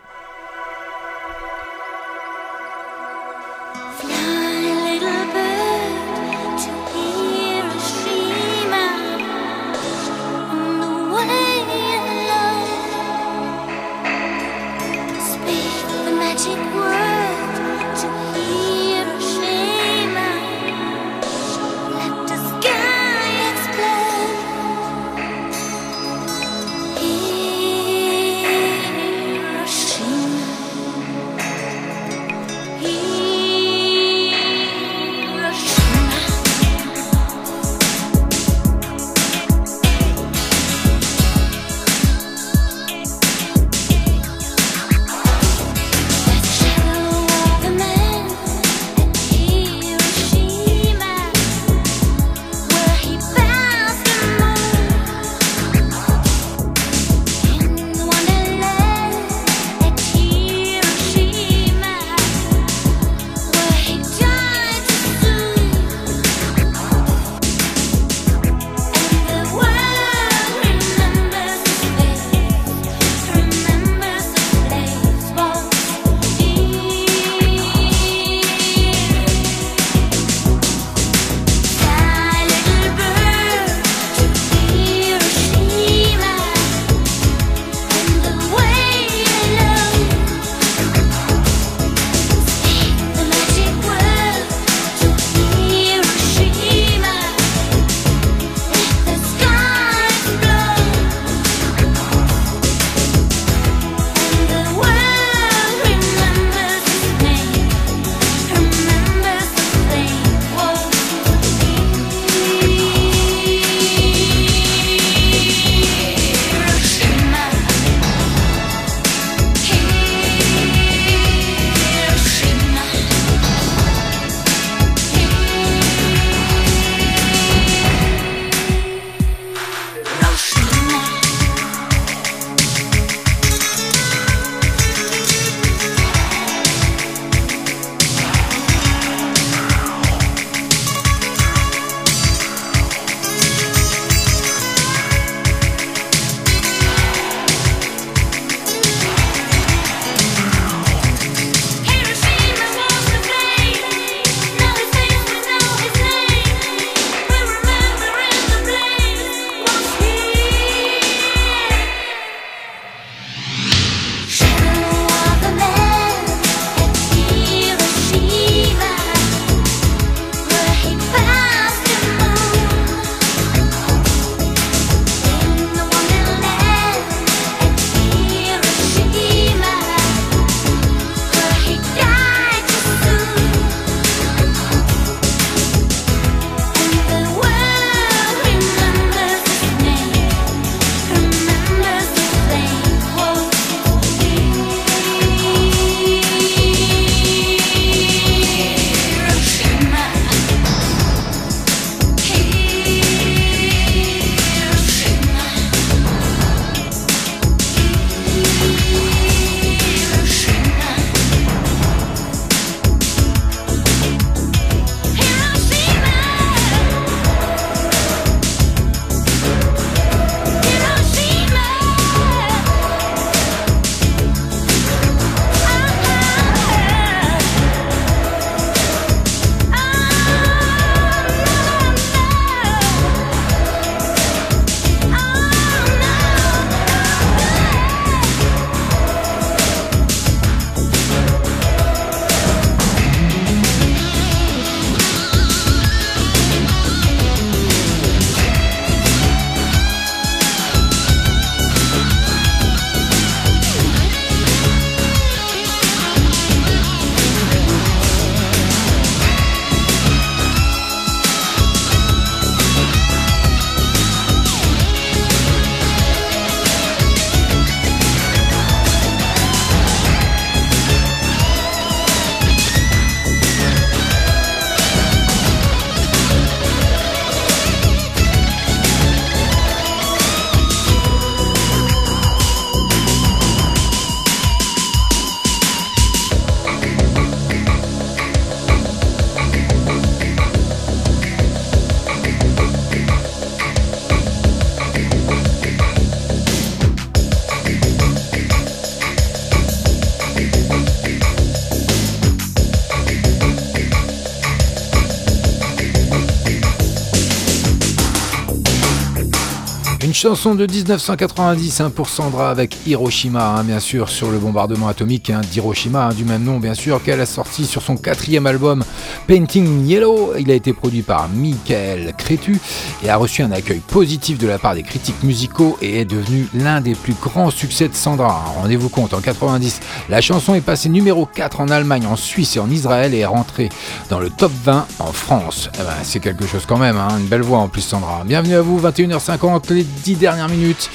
Chanson 310.19 310.53
de 310.53 310.67
1990 310.67 311.79
hein, 311.79 311.89
pour 311.95 312.09
Sandra 312.09 312.49
avec 312.49 312.75
Hiroshima, 312.85 313.55
hein, 313.55 313.63
bien 313.63 313.79
sûr, 313.79 314.09
sur 314.09 314.29
le 314.31 314.37
bombardement 314.37 314.89
atomique 314.89 315.29
hein, 315.29 315.39
d'Hiroshima, 315.49 316.09
du 316.13 316.25
même 316.25 316.43
nom, 316.43 316.59
bien 316.59 316.73
sûr, 316.73 317.01
qu'elle 317.01 317.21
a 317.21 317.25
sorti 317.25 317.65
sur 317.65 317.81
son 317.81 317.95
quatrième 317.95 318.45
album 318.45 318.83
Painting 319.29 319.85
Yellow. 319.85 320.33
Il 320.39 320.49
a 320.49 320.55
été 320.55 320.73
produit 320.73 321.03
par 321.03 321.29
Michael 321.29 322.15
Crétu 322.17 322.59
et 323.03 323.11
a 323.11 323.15
reçu 323.15 323.43
un 323.43 323.51
accueil 323.51 323.77
positif 323.77 324.39
de 324.39 324.47
la 324.47 324.57
part 324.57 324.73
des 324.73 324.81
critiques 324.81 325.21
musicaux 325.21 325.77
et 325.83 325.99
est 325.99 326.05
devenu 326.05 326.47
l'un 326.55 326.81
des 326.81 326.95
plus 326.95 327.13
grands 327.13 327.51
succès 327.51 327.87
de 327.87 327.93
Sandra. 327.93 328.43
Rendez-vous 328.55 328.89
compte, 328.89 329.13
en 329.13 329.21
90, 329.21 329.81
la 330.09 330.19
chanson 330.19 330.55
est 330.55 330.61
passée 330.61 330.89
numéro 330.89 331.27
4 331.27 331.61
en 331.61 331.67
Allemagne, 331.67 332.07
en 332.07 332.15
Suisse 332.15 332.55
et 332.55 332.59
en 332.59 332.71
Israël 332.71 333.13
et 333.13 333.19
est 333.19 333.25
rentrée 333.27 333.69
dans 334.09 334.19
le 334.19 334.31
top 334.31 334.51
20 334.63 334.87
en 334.97 335.11
France. 335.11 335.69
Eh 335.75 335.83
ben, 335.83 335.93
c'est 336.01 336.21
quelque 336.21 336.47
chose 336.47 336.63
quand 336.67 336.79
même, 336.79 336.97
hein, 336.97 337.09
une 337.19 337.27
belle 337.27 337.43
voix 337.43 337.59
en 337.59 337.67
plus 337.67 337.81
Sandra. 337.81 338.23
Bienvenue 338.25 338.55
à 338.55 338.61
vous, 338.61 338.81
21h50, 338.81 339.71
les 339.71 339.83
10 339.83 340.15
dernières 340.15 340.49
minutes 340.49 340.89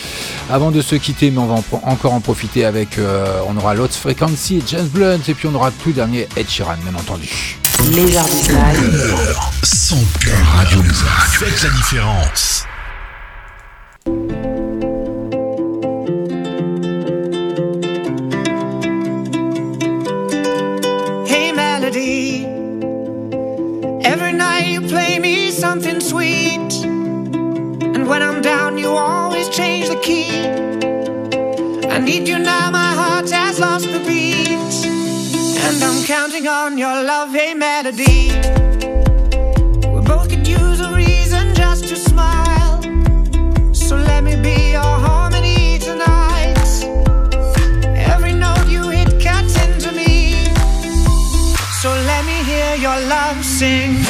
avant 0.51 0.73
de 0.73 0.83
se 0.83 0.97
quitter, 0.97 1.31
mais 1.31 1.39
on 1.39 1.47
va 1.47 1.63
encore 1.85 2.13
en 2.13 2.21
profiter 2.21 2.65
avec, 2.65 2.99
euh, 2.99 3.39
on 3.47 3.57
aura 3.57 3.75
Lots 3.75 3.87
Frequency, 3.91 4.61
James 4.67 4.89
Blunt 4.89 5.21
et 5.29 5.35
puis 5.35 5.47
on 5.47 5.55
aura 5.55 5.71
tout 5.71 5.93
dernier 5.93 6.27
Ed 6.37 6.49
Sheeran, 6.49 6.75
bien 6.83 6.99
entendu. 6.99 7.61
Les 7.83 8.17
Ardis 8.17 8.49
Live. 8.49 9.37
Son 9.63 9.97
cœur 10.21 10.47
Radio 10.55 10.83
Lézard. 10.83 11.27
Faites 11.27 11.63
la 11.63 11.71
différence. 11.71 12.67
Hey 21.27 21.53
melody, 21.53 22.47
every 24.05 24.33
night 24.33 24.67
you 24.67 24.81
play 24.83 25.19
me 25.19 25.51
something 25.51 26.01
sweet. 26.01 26.85
And 26.85 28.09
when 28.09 28.23
I'm 28.23 28.43
down, 28.43 28.79
you 28.79 28.91
always 28.91 29.49
change 29.49 29.89
the 29.89 29.97
key. 29.97 30.49
I 31.89 31.99
need 31.99 32.29
you 32.29 32.39
now, 32.39 32.71
my 32.71 32.84
counting 36.07 36.47
on 36.47 36.77
your 36.77 37.03
love, 37.03 37.31
hey 37.31 37.55
melody. 37.55 38.29
We 39.89 40.01
both 40.03 40.29
could 40.29 40.47
use 40.47 40.81
a 40.81 40.93
reason 40.95 41.55
just 41.55 41.89
to 41.89 41.97
smile. 41.97 42.83
So 43.73 43.97
let 43.97 44.23
me 44.23 44.37
be 44.37 44.73
your 44.73 44.83
harmony 45.07 45.79
tonight. 45.79 46.59
Every 47.97 48.35
note 48.35 48.69
you 48.69 48.91
hit 48.91 49.23
cuts 49.23 49.57
into 49.65 49.93
me. 49.93 50.45
So 51.81 51.89
let 51.89 52.25
me 52.27 52.43
hear 52.45 52.75
your 52.77 53.01
love 53.09 53.43
sing. 53.43 54.04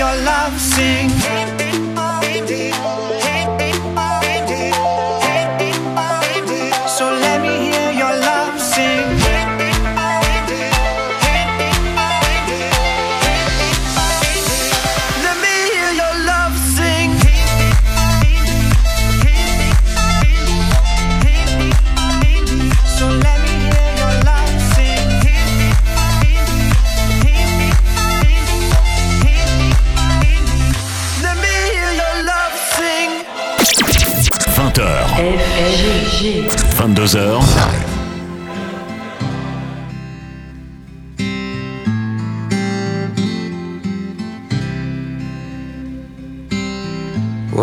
Your 0.00 0.16
love 0.24 0.58
sing. 0.58 1.10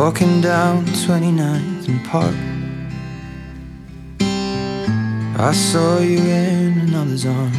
Walking 0.07 0.39
down 0.39 0.85
29th 0.85 1.89
and 1.89 2.05
Park. 2.05 2.37
I 5.37 5.51
saw 5.51 5.99
you 5.99 6.19
in 6.19 6.79
another's 6.79 7.25
arms. 7.25 7.57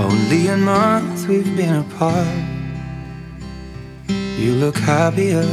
Only 0.00 0.46
a 0.46 0.56
month 0.56 1.28
we've 1.28 1.54
been 1.54 1.74
apart. 1.74 2.26
You 4.08 4.54
look 4.54 4.78
happier. 4.78 5.44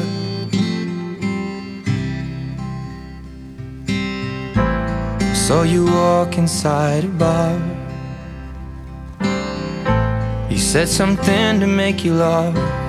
Saw 5.36 5.64
you 5.64 5.84
walk 5.84 6.38
inside 6.38 7.04
a 7.04 7.10
bar. 7.10 7.60
You 10.50 10.60
said 10.60 10.88
something 10.88 11.60
to 11.60 11.68
make 11.68 12.06
you 12.06 12.14
laugh. 12.14 12.85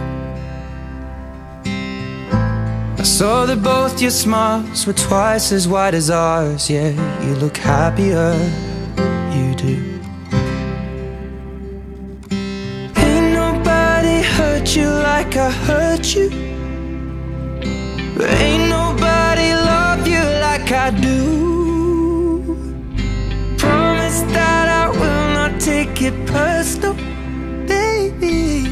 Saw 3.17 3.47
that 3.47 3.63
both 3.63 4.03
your 4.03 4.11
smiles 4.11 4.87
were 4.87 4.93
twice 4.93 5.51
as 5.51 5.67
wide 5.67 5.95
as 5.95 6.11
ours. 6.11 6.69
Yeah, 6.69 6.91
you 7.25 7.35
look 7.37 7.57
happier, 7.57 8.35
you 9.35 9.55
do. 9.55 9.75
Ain't 13.05 13.29
nobody 13.43 14.21
hurt 14.37 14.77
you 14.77 14.91
like 15.11 15.35
I 15.35 15.51
hurt 15.51 16.15
you. 16.15 16.29
Ain't 18.45 18.69
nobody 18.69 19.49
love 19.73 20.07
you 20.07 20.25
like 20.47 20.71
I 20.71 20.91
do. 20.91 21.19
Promise 23.57 24.21
that 24.37 24.67
I 24.83 24.91
will 24.91 25.27
not 25.39 25.59
take 25.59 26.03
it 26.03 26.17
personal, 26.27 26.93
baby. 27.67 28.67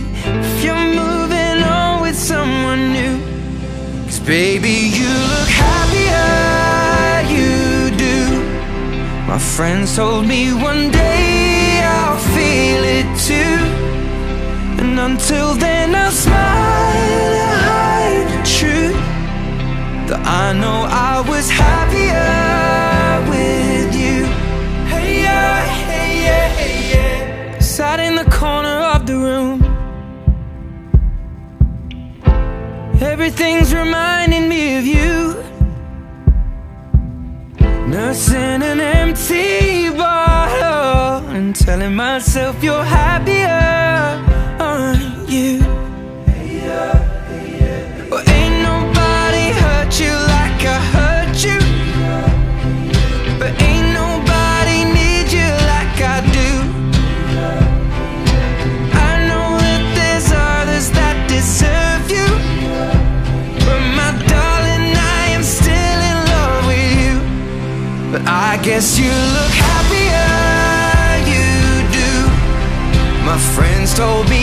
If 0.45 0.65
you're 0.65 0.89
moving 1.03 1.63
on 1.65 2.03
with 2.03 2.19
someone 2.19 2.93
new. 2.93 3.34
Baby, 4.27 4.71
you 4.71 5.07
look 5.07 5.51
happier, 5.51 7.29
you 7.29 7.95
do. 7.95 8.41
My 9.29 9.39
friends 9.39 9.97
told 9.97 10.27
me 10.27 10.55
one 10.55 10.91
day 10.91 11.83
I'll 11.85 12.17
feel 12.17 12.83
it 12.99 13.07
too. 13.21 13.61
And 14.83 14.99
until 14.99 15.53
then, 15.53 15.95
I'll 15.95 16.11
smile 16.11 17.33
and 17.45 17.61
hide 17.69 18.27
the 18.33 18.41
truth. 18.59 18.97
That 20.09 20.23
I 20.25 20.55
know 20.55 20.87
I 20.89 21.21
was 21.29 21.51
happier 21.51 23.29
with 23.29 23.95
you. 23.95 24.25
Hey, 24.89 25.21
yeah, 25.23 25.67
hey, 25.85 26.25
yeah, 26.25 26.49
hey, 26.49 26.95
yeah. 26.95 27.59
Sat 27.59 28.01
in 28.01 28.15
the 28.15 28.25
corner 28.31 28.79
of 28.95 29.07
the 29.07 29.19
room. 29.19 29.64
Everything's 33.01 33.75
reminding 33.75 34.49
me 34.49 34.77
of 34.79 34.87
you. 34.87 35.43
Nursing 37.87 38.63
an 38.63 38.81
empty 38.81 39.91
bottle 39.91 41.29
and 41.29 41.55
telling 41.55 41.95
myself 41.95 42.63
you're 42.63 42.85
happier, 42.85 43.47
aren't 44.59 45.29
you? 45.29 45.61
Well, 48.11 48.23
ain't 48.29 48.63
nobody 48.63 49.53
hurt 49.61 50.01
you 50.01 50.13
like 50.13 50.34
guess 68.75 68.99
you 68.99 69.15
look 69.39 69.55
happier, 69.71 70.35
you 71.33 71.49
do. 72.01 72.13
My 73.25 73.39
friends 73.55 73.95
told 73.95 74.29
me 74.29 74.34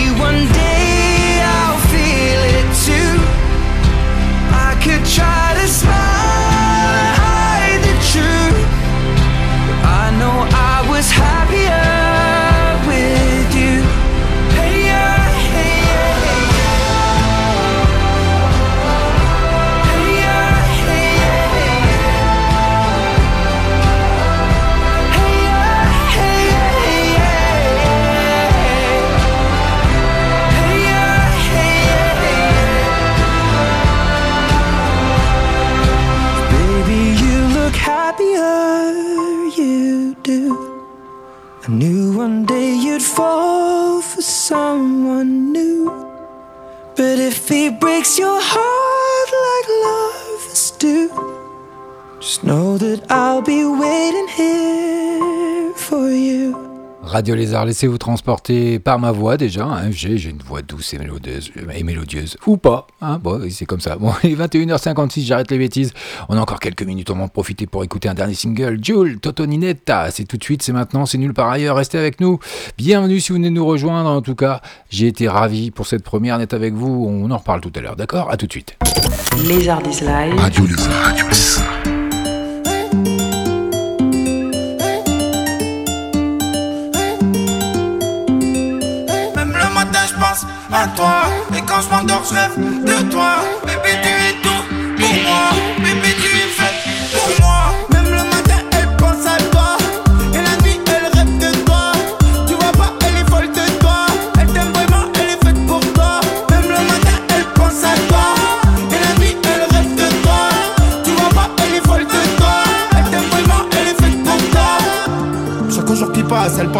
if 47.21 47.47
he 47.47 47.69
breaks 47.69 48.17
your 48.17 48.39
heart 48.41 49.29
like 49.45 49.67
lovers 49.85 50.71
do, 50.71 51.07
just 52.19 52.43
know 52.43 52.77
that 52.79 53.11
I'll 53.11 53.43
be 53.43 53.63
waiting 53.63 54.27
here 54.27 55.73
for 55.75 56.09
you. 56.09 56.70
Radio 57.03 57.33
Lézard, 57.35 57.65
laissez-vous 57.65 57.97
transporter 57.97 58.77
par 58.77 58.99
ma 58.99 59.11
voix 59.11 59.35
déjà. 59.35 59.65
hein. 59.65 59.89
J'ai 59.91 60.17
j'ai 60.17 60.29
une 60.29 60.37
voix 60.37 60.61
douce 60.61 60.93
et 60.93 60.99
mélodieuse, 60.99 61.51
et 61.75 61.83
mélodieuse. 61.83 62.37
Ou 62.45 62.57
pas. 62.57 62.85
hein. 63.01 63.19
Bon, 63.21 63.41
c'est 63.49 63.65
comme 63.65 63.81
ça. 63.81 63.95
Bon, 63.95 64.13
il 64.23 64.31
est 64.31 64.35
21h56, 64.35 65.25
j'arrête 65.25 65.49
les 65.49 65.57
bêtises. 65.57 65.93
On 66.29 66.37
a 66.37 66.39
encore 66.39 66.59
quelques 66.59 66.83
minutes, 66.83 67.09
on 67.09 67.15
va 67.15 67.23
en 67.23 67.27
profiter 67.27 67.65
pour 67.65 67.83
écouter 67.83 68.07
un 68.07 68.13
dernier 68.13 68.35
single. 68.35 68.77
Jules, 68.83 69.19
Totoninetta. 69.19 70.11
C'est 70.11 70.25
tout 70.25 70.37
de 70.37 70.43
suite, 70.43 70.61
c'est 70.61 70.73
maintenant, 70.73 71.05
c'est 71.07 71.17
nulle 71.17 71.33
part 71.33 71.49
ailleurs. 71.49 71.75
Restez 71.75 71.97
avec 71.97 72.21
nous. 72.21 72.39
Bienvenue 72.77 73.19
si 73.19 73.29
vous 73.29 73.35
venez 73.39 73.49
de 73.49 73.55
nous 73.55 73.65
rejoindre. 73.65 74.09
En 74.09 74.21
tout 74.21 74.35
cas, 74.35 74.61
j'ai 74.89 75.07
été 75.07 75.27
ravi 75.27 75.71
pour 75.71 75.87
cette 75.87 76.03
première 76.03 76.37
net 76.37 76.53
avec 76.53 76.73
vous. 76.75 77.07
On 77.09 77.29
en 77.31 77.37
reparle 77.37 77.61
tout 77.61 77.71
à 77.75 77.81
l'heure, 77.81 77.95
d'accord? 77.95 78.29
À 78.31 78.37
tout 78.37 78.45
de 78.45 78.51
suite. 78.51 78.77
Lézardis 79.47 80.01
Live. 80.01 80.35
Radio 80.37 80.65
Lézard. 80.67 81.03
Radio 81.03 81.27
Lézard. 81.27 81.60
Je 91.81 91.89
m'endors, 91.89 92.23
je 92.29 92.33
rêve 92.33 92.83
de 92.83 93.11
toi. 93.11 93.35
Bébé, 93.65 94.00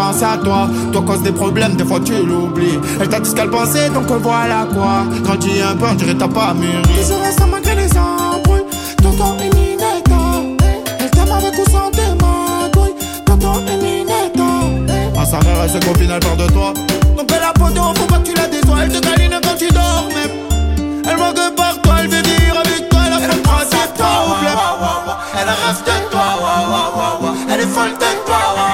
pense 0.02 0.22
à 0.22 0.36
toi. 0.36 0.68
Toi 0.92 1.02
cause 1.06 1.22
des 1.22 1.32
problèmes, 1.32 1.74
des 1.76 1.84
fois 1.84 2.00
tu 2.00 2.14
l'oublies. 2.14 2.78
Elle 3.00 3.08
t'a 3.08 3.20
dit 3.20 3.30
ce 3.30 3.34
qu'elle 3.34 3.50
pensait, 3.50 3.88
donc 3.90 4.06
voilà 4.06 4.66
quoi. 4.74 5.04
Grandis 5.22 5.62
un 5.62 5.76
peu, 5.76 5.86
on 5.90 5.94
dirait 5.94 6.14
t'as 6.14 6.28
pas 6.28 6.54
mûri. 6.54 6.82
Je 7.08 7.14
reste 7.24 7.42
malgré 7.50 7.74
les 7.76 7.90
embrouilles. 7.96 8.64
Tonton 9.02 9.36
et 9.44 9.50
Ninetta. 9.54 10.22
Elle 10.98 11.10
t'aime 11.10 11.32
avec 11.32 11.54
ou 11.58 11.70
sans 11.70 11.90
tes 11.90 12.10
magouilles. 12.22 12.94
Tonton 13.24 13.54
et 13.72 13.76
Ninetta. 13.84 15.20
À 15.20 15.24
sa 15.24 15.38
mère, 15.38 15.58
elle 15.62 15.70
se 15.70 15.78
copine, 15.86 16.10
elle 16.10 16.20
peur 16.20 16.36
de 16.36 16.46
toi. 16.52 16.72
Donc 17.16 17.28
elle 17.36 17.44
a 17.44 17.52
poteau, 17.52 17.94
faut 17.94 18.06
pas 18.06 18.18
que 18.18 18.26
tu 18.28 18.34
la 18.34 18.48
déçois. 18.48 18.78
Elle 18.82 18.92
te 18.92 18.98
câline 18.98 19.38
quand 19.42 19.56
tu 19.56 19.68
dors, 19.68 20.08
même. 20.14 20.34
Elle 21.08 21.16
manque 21.16 21.54
par 21.56 21.80
toi, 21.80 21.94
elle 22.00 22.08
veut 22.08 22.22
vivre 22.22 22.58
avec 22.58 22.88
toi. 22.88 23.00
Elle 23.06 23.12
a 23.12 23.18
fait 23.18 23.36
le 23.36 23.42
toi. 23.42 23.56
Elle 25.38 25.48
rêve 25.48 25.82
de 25.86 26.10
toi. 26.10 26.22
Elle 27.50 27.60
est 27.60 27.66
folle 27.66 27.92
de 27.92 28.10
toi, 28.26 28.71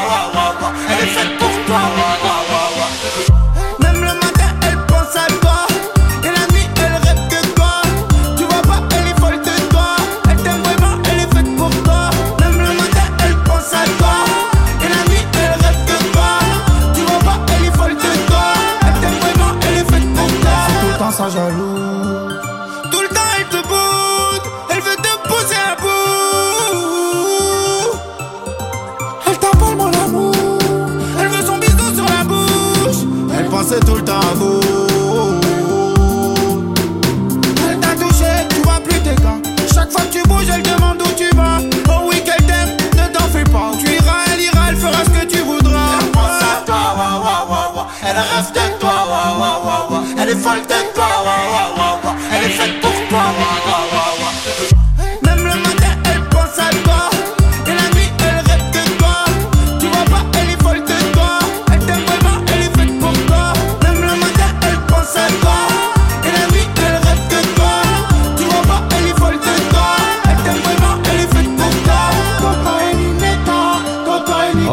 wa. 50.48 50.56
Elle 50.56 51.84
est 51.84 51.88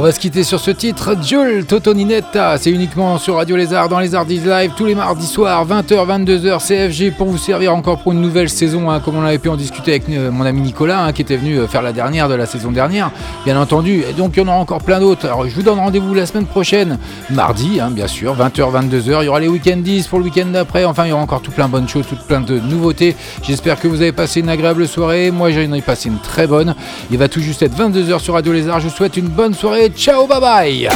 va 0.05 0.11
se 0.11 0.19
quitter 0.19 0.43
sur 0.43 0.59
ce 0.59 0.69
titre, 0.69 1.15
Jules 1.19 1.65
Totoninetta. 1.65 2.59
C'est 2.59 2.69
uniquement 2.69 3.17
sur 3.17 3.37
Radio 3.37 3.55
Lézard, 3.55 3.89
dans 3.89 3.99
les 3.99 4.09
Live, 4.09 4.71
tous 4.77 4.85
les 4.85 4.93
mardis 4.93 5.25
soirs, 5.25 5.65
20h, 5.65 6.05
22h, 6.05 6.59
CFG, 6.63 7.09
pour 7.17 7.25
vous 7.25 7.39
servir 7.39 7.73
encore 7.73 7.97
pour 7.97 8.11
une 8.11 8.21
nouvelle 8.21 8.49
saison, 8.49 8.91
hein, 8.91 8.99
comme 8.99 9.15
on 9.15 9.23
avait 9.23 9.39
pu 9.39 9.49
en 9.49 9.55
discuter 9.55 9.93
avec 9.93 10.07
euh, 10.09 10.29
mon 10.29 10.45
ami 10.45 10.61
Nicolas, 10.61 11.05
hein, 11.05 11.11
qui 11.11 11.23
était 11.23 11.37
venu 11.37 11.57
euh, 11.57 11.67
faire 11.67 11.81
la 11.81 11.91
dernière 11.91 12.29
de 12.29 12.35
la 12.35 12.45
saison 12.45 12.71
dernière, 12.71 13.09
bien 13.45 13.59
entendu. 13.59 14.03
Et 14.07 14.13
donc, 14.13 14.33
il 14.35 14.41
y 14.41 14.43
en 14.43 14.47
aura 14.47 14.57
encore 14.57 14.83
plein 14.83 14.99
d'autres. 14.99 15.25
Alors, 15.25 15.47
je 15.47 15.55
vous 15.55 15.63
donne 15.63 15.79
rendez-vous 15.79 16.13
la 16.13 16.27
semaine 16.27 16.45
prochaine, 16.45 16.99
mardi, 17.31 17.79
hein, 17.79 17.89
bien 17.89 18.05
sûr, 18.05 18.35
20h, 18.35 18.89
22h. 18.89 19.21
Il 19.21 19.25
y 19.25 19.27
aura 19.27 19.39
les 19.39 19.47
week-end 19.47 19.77
10 19.77 20.05
pour 20.05 20.19
le 20.19 20.25
week-end 20.25 20.45
d'après. 20.53 20.85
Enfin, 20.85 21.05
il 21.05 21.09
y 21.09 21.13
aura 21.13 21.23
encore 21.23 21.41
tout 21.41 21.51
plein 21.51 21.65
de 21.65 21.71
bonnes 21.71 21.89
choses, 21.89 22.05
tout 22.07 22.17
plein 22.27 22.41
de 22.41 22.59
nouveautés. 22.59 23.15
J'espère 23.41 23.79
que 23.79 23.87
vous 23.87 24.03
avez 24.03 24.11
passé 24.11 24.41
une 24.41 24.49
agréable 24.49 24.87
soirée. 24.87 25.31
Moi, 25.31 25.49
j'en 25.49 25.73
ai 25.73 25.81
passé 25.81 26.09
une 26.09 26.19
très 26.19 26.45
bonne. 26.45 26.75
Il 27.09 27.17
va 27.17 27.27
tout 27.27 27.41
juste 27.41 27.63
être 27.63 27.75
22h 27.75 28.19
sur 28.19 28.35
Radio 28.35 28.53
Lézard. 28.53 28.79
Je 28.81 28.87
vous 28.87 28.95
souhaite 28.95 29.17
une 29.17 29.29
bonne 29.29 29.55
soirée 29.55 29.93
ciao, 29.95 30.27
bye 30.27 30.39
bye. 30.39 30.89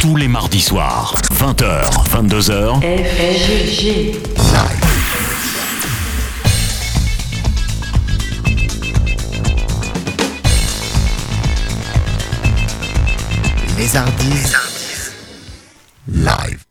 Tous 0.00 0.16
les 0.16 0.28
mardis 0.28 0.60
soirs, 0.60 1.14
20h, 1.32 2.08
22h. 2.10 2.80
FFG. 2.82 4.20
Les 13.78 13.94
Ardises. 13.96 14.56
Live. 16.08 16.60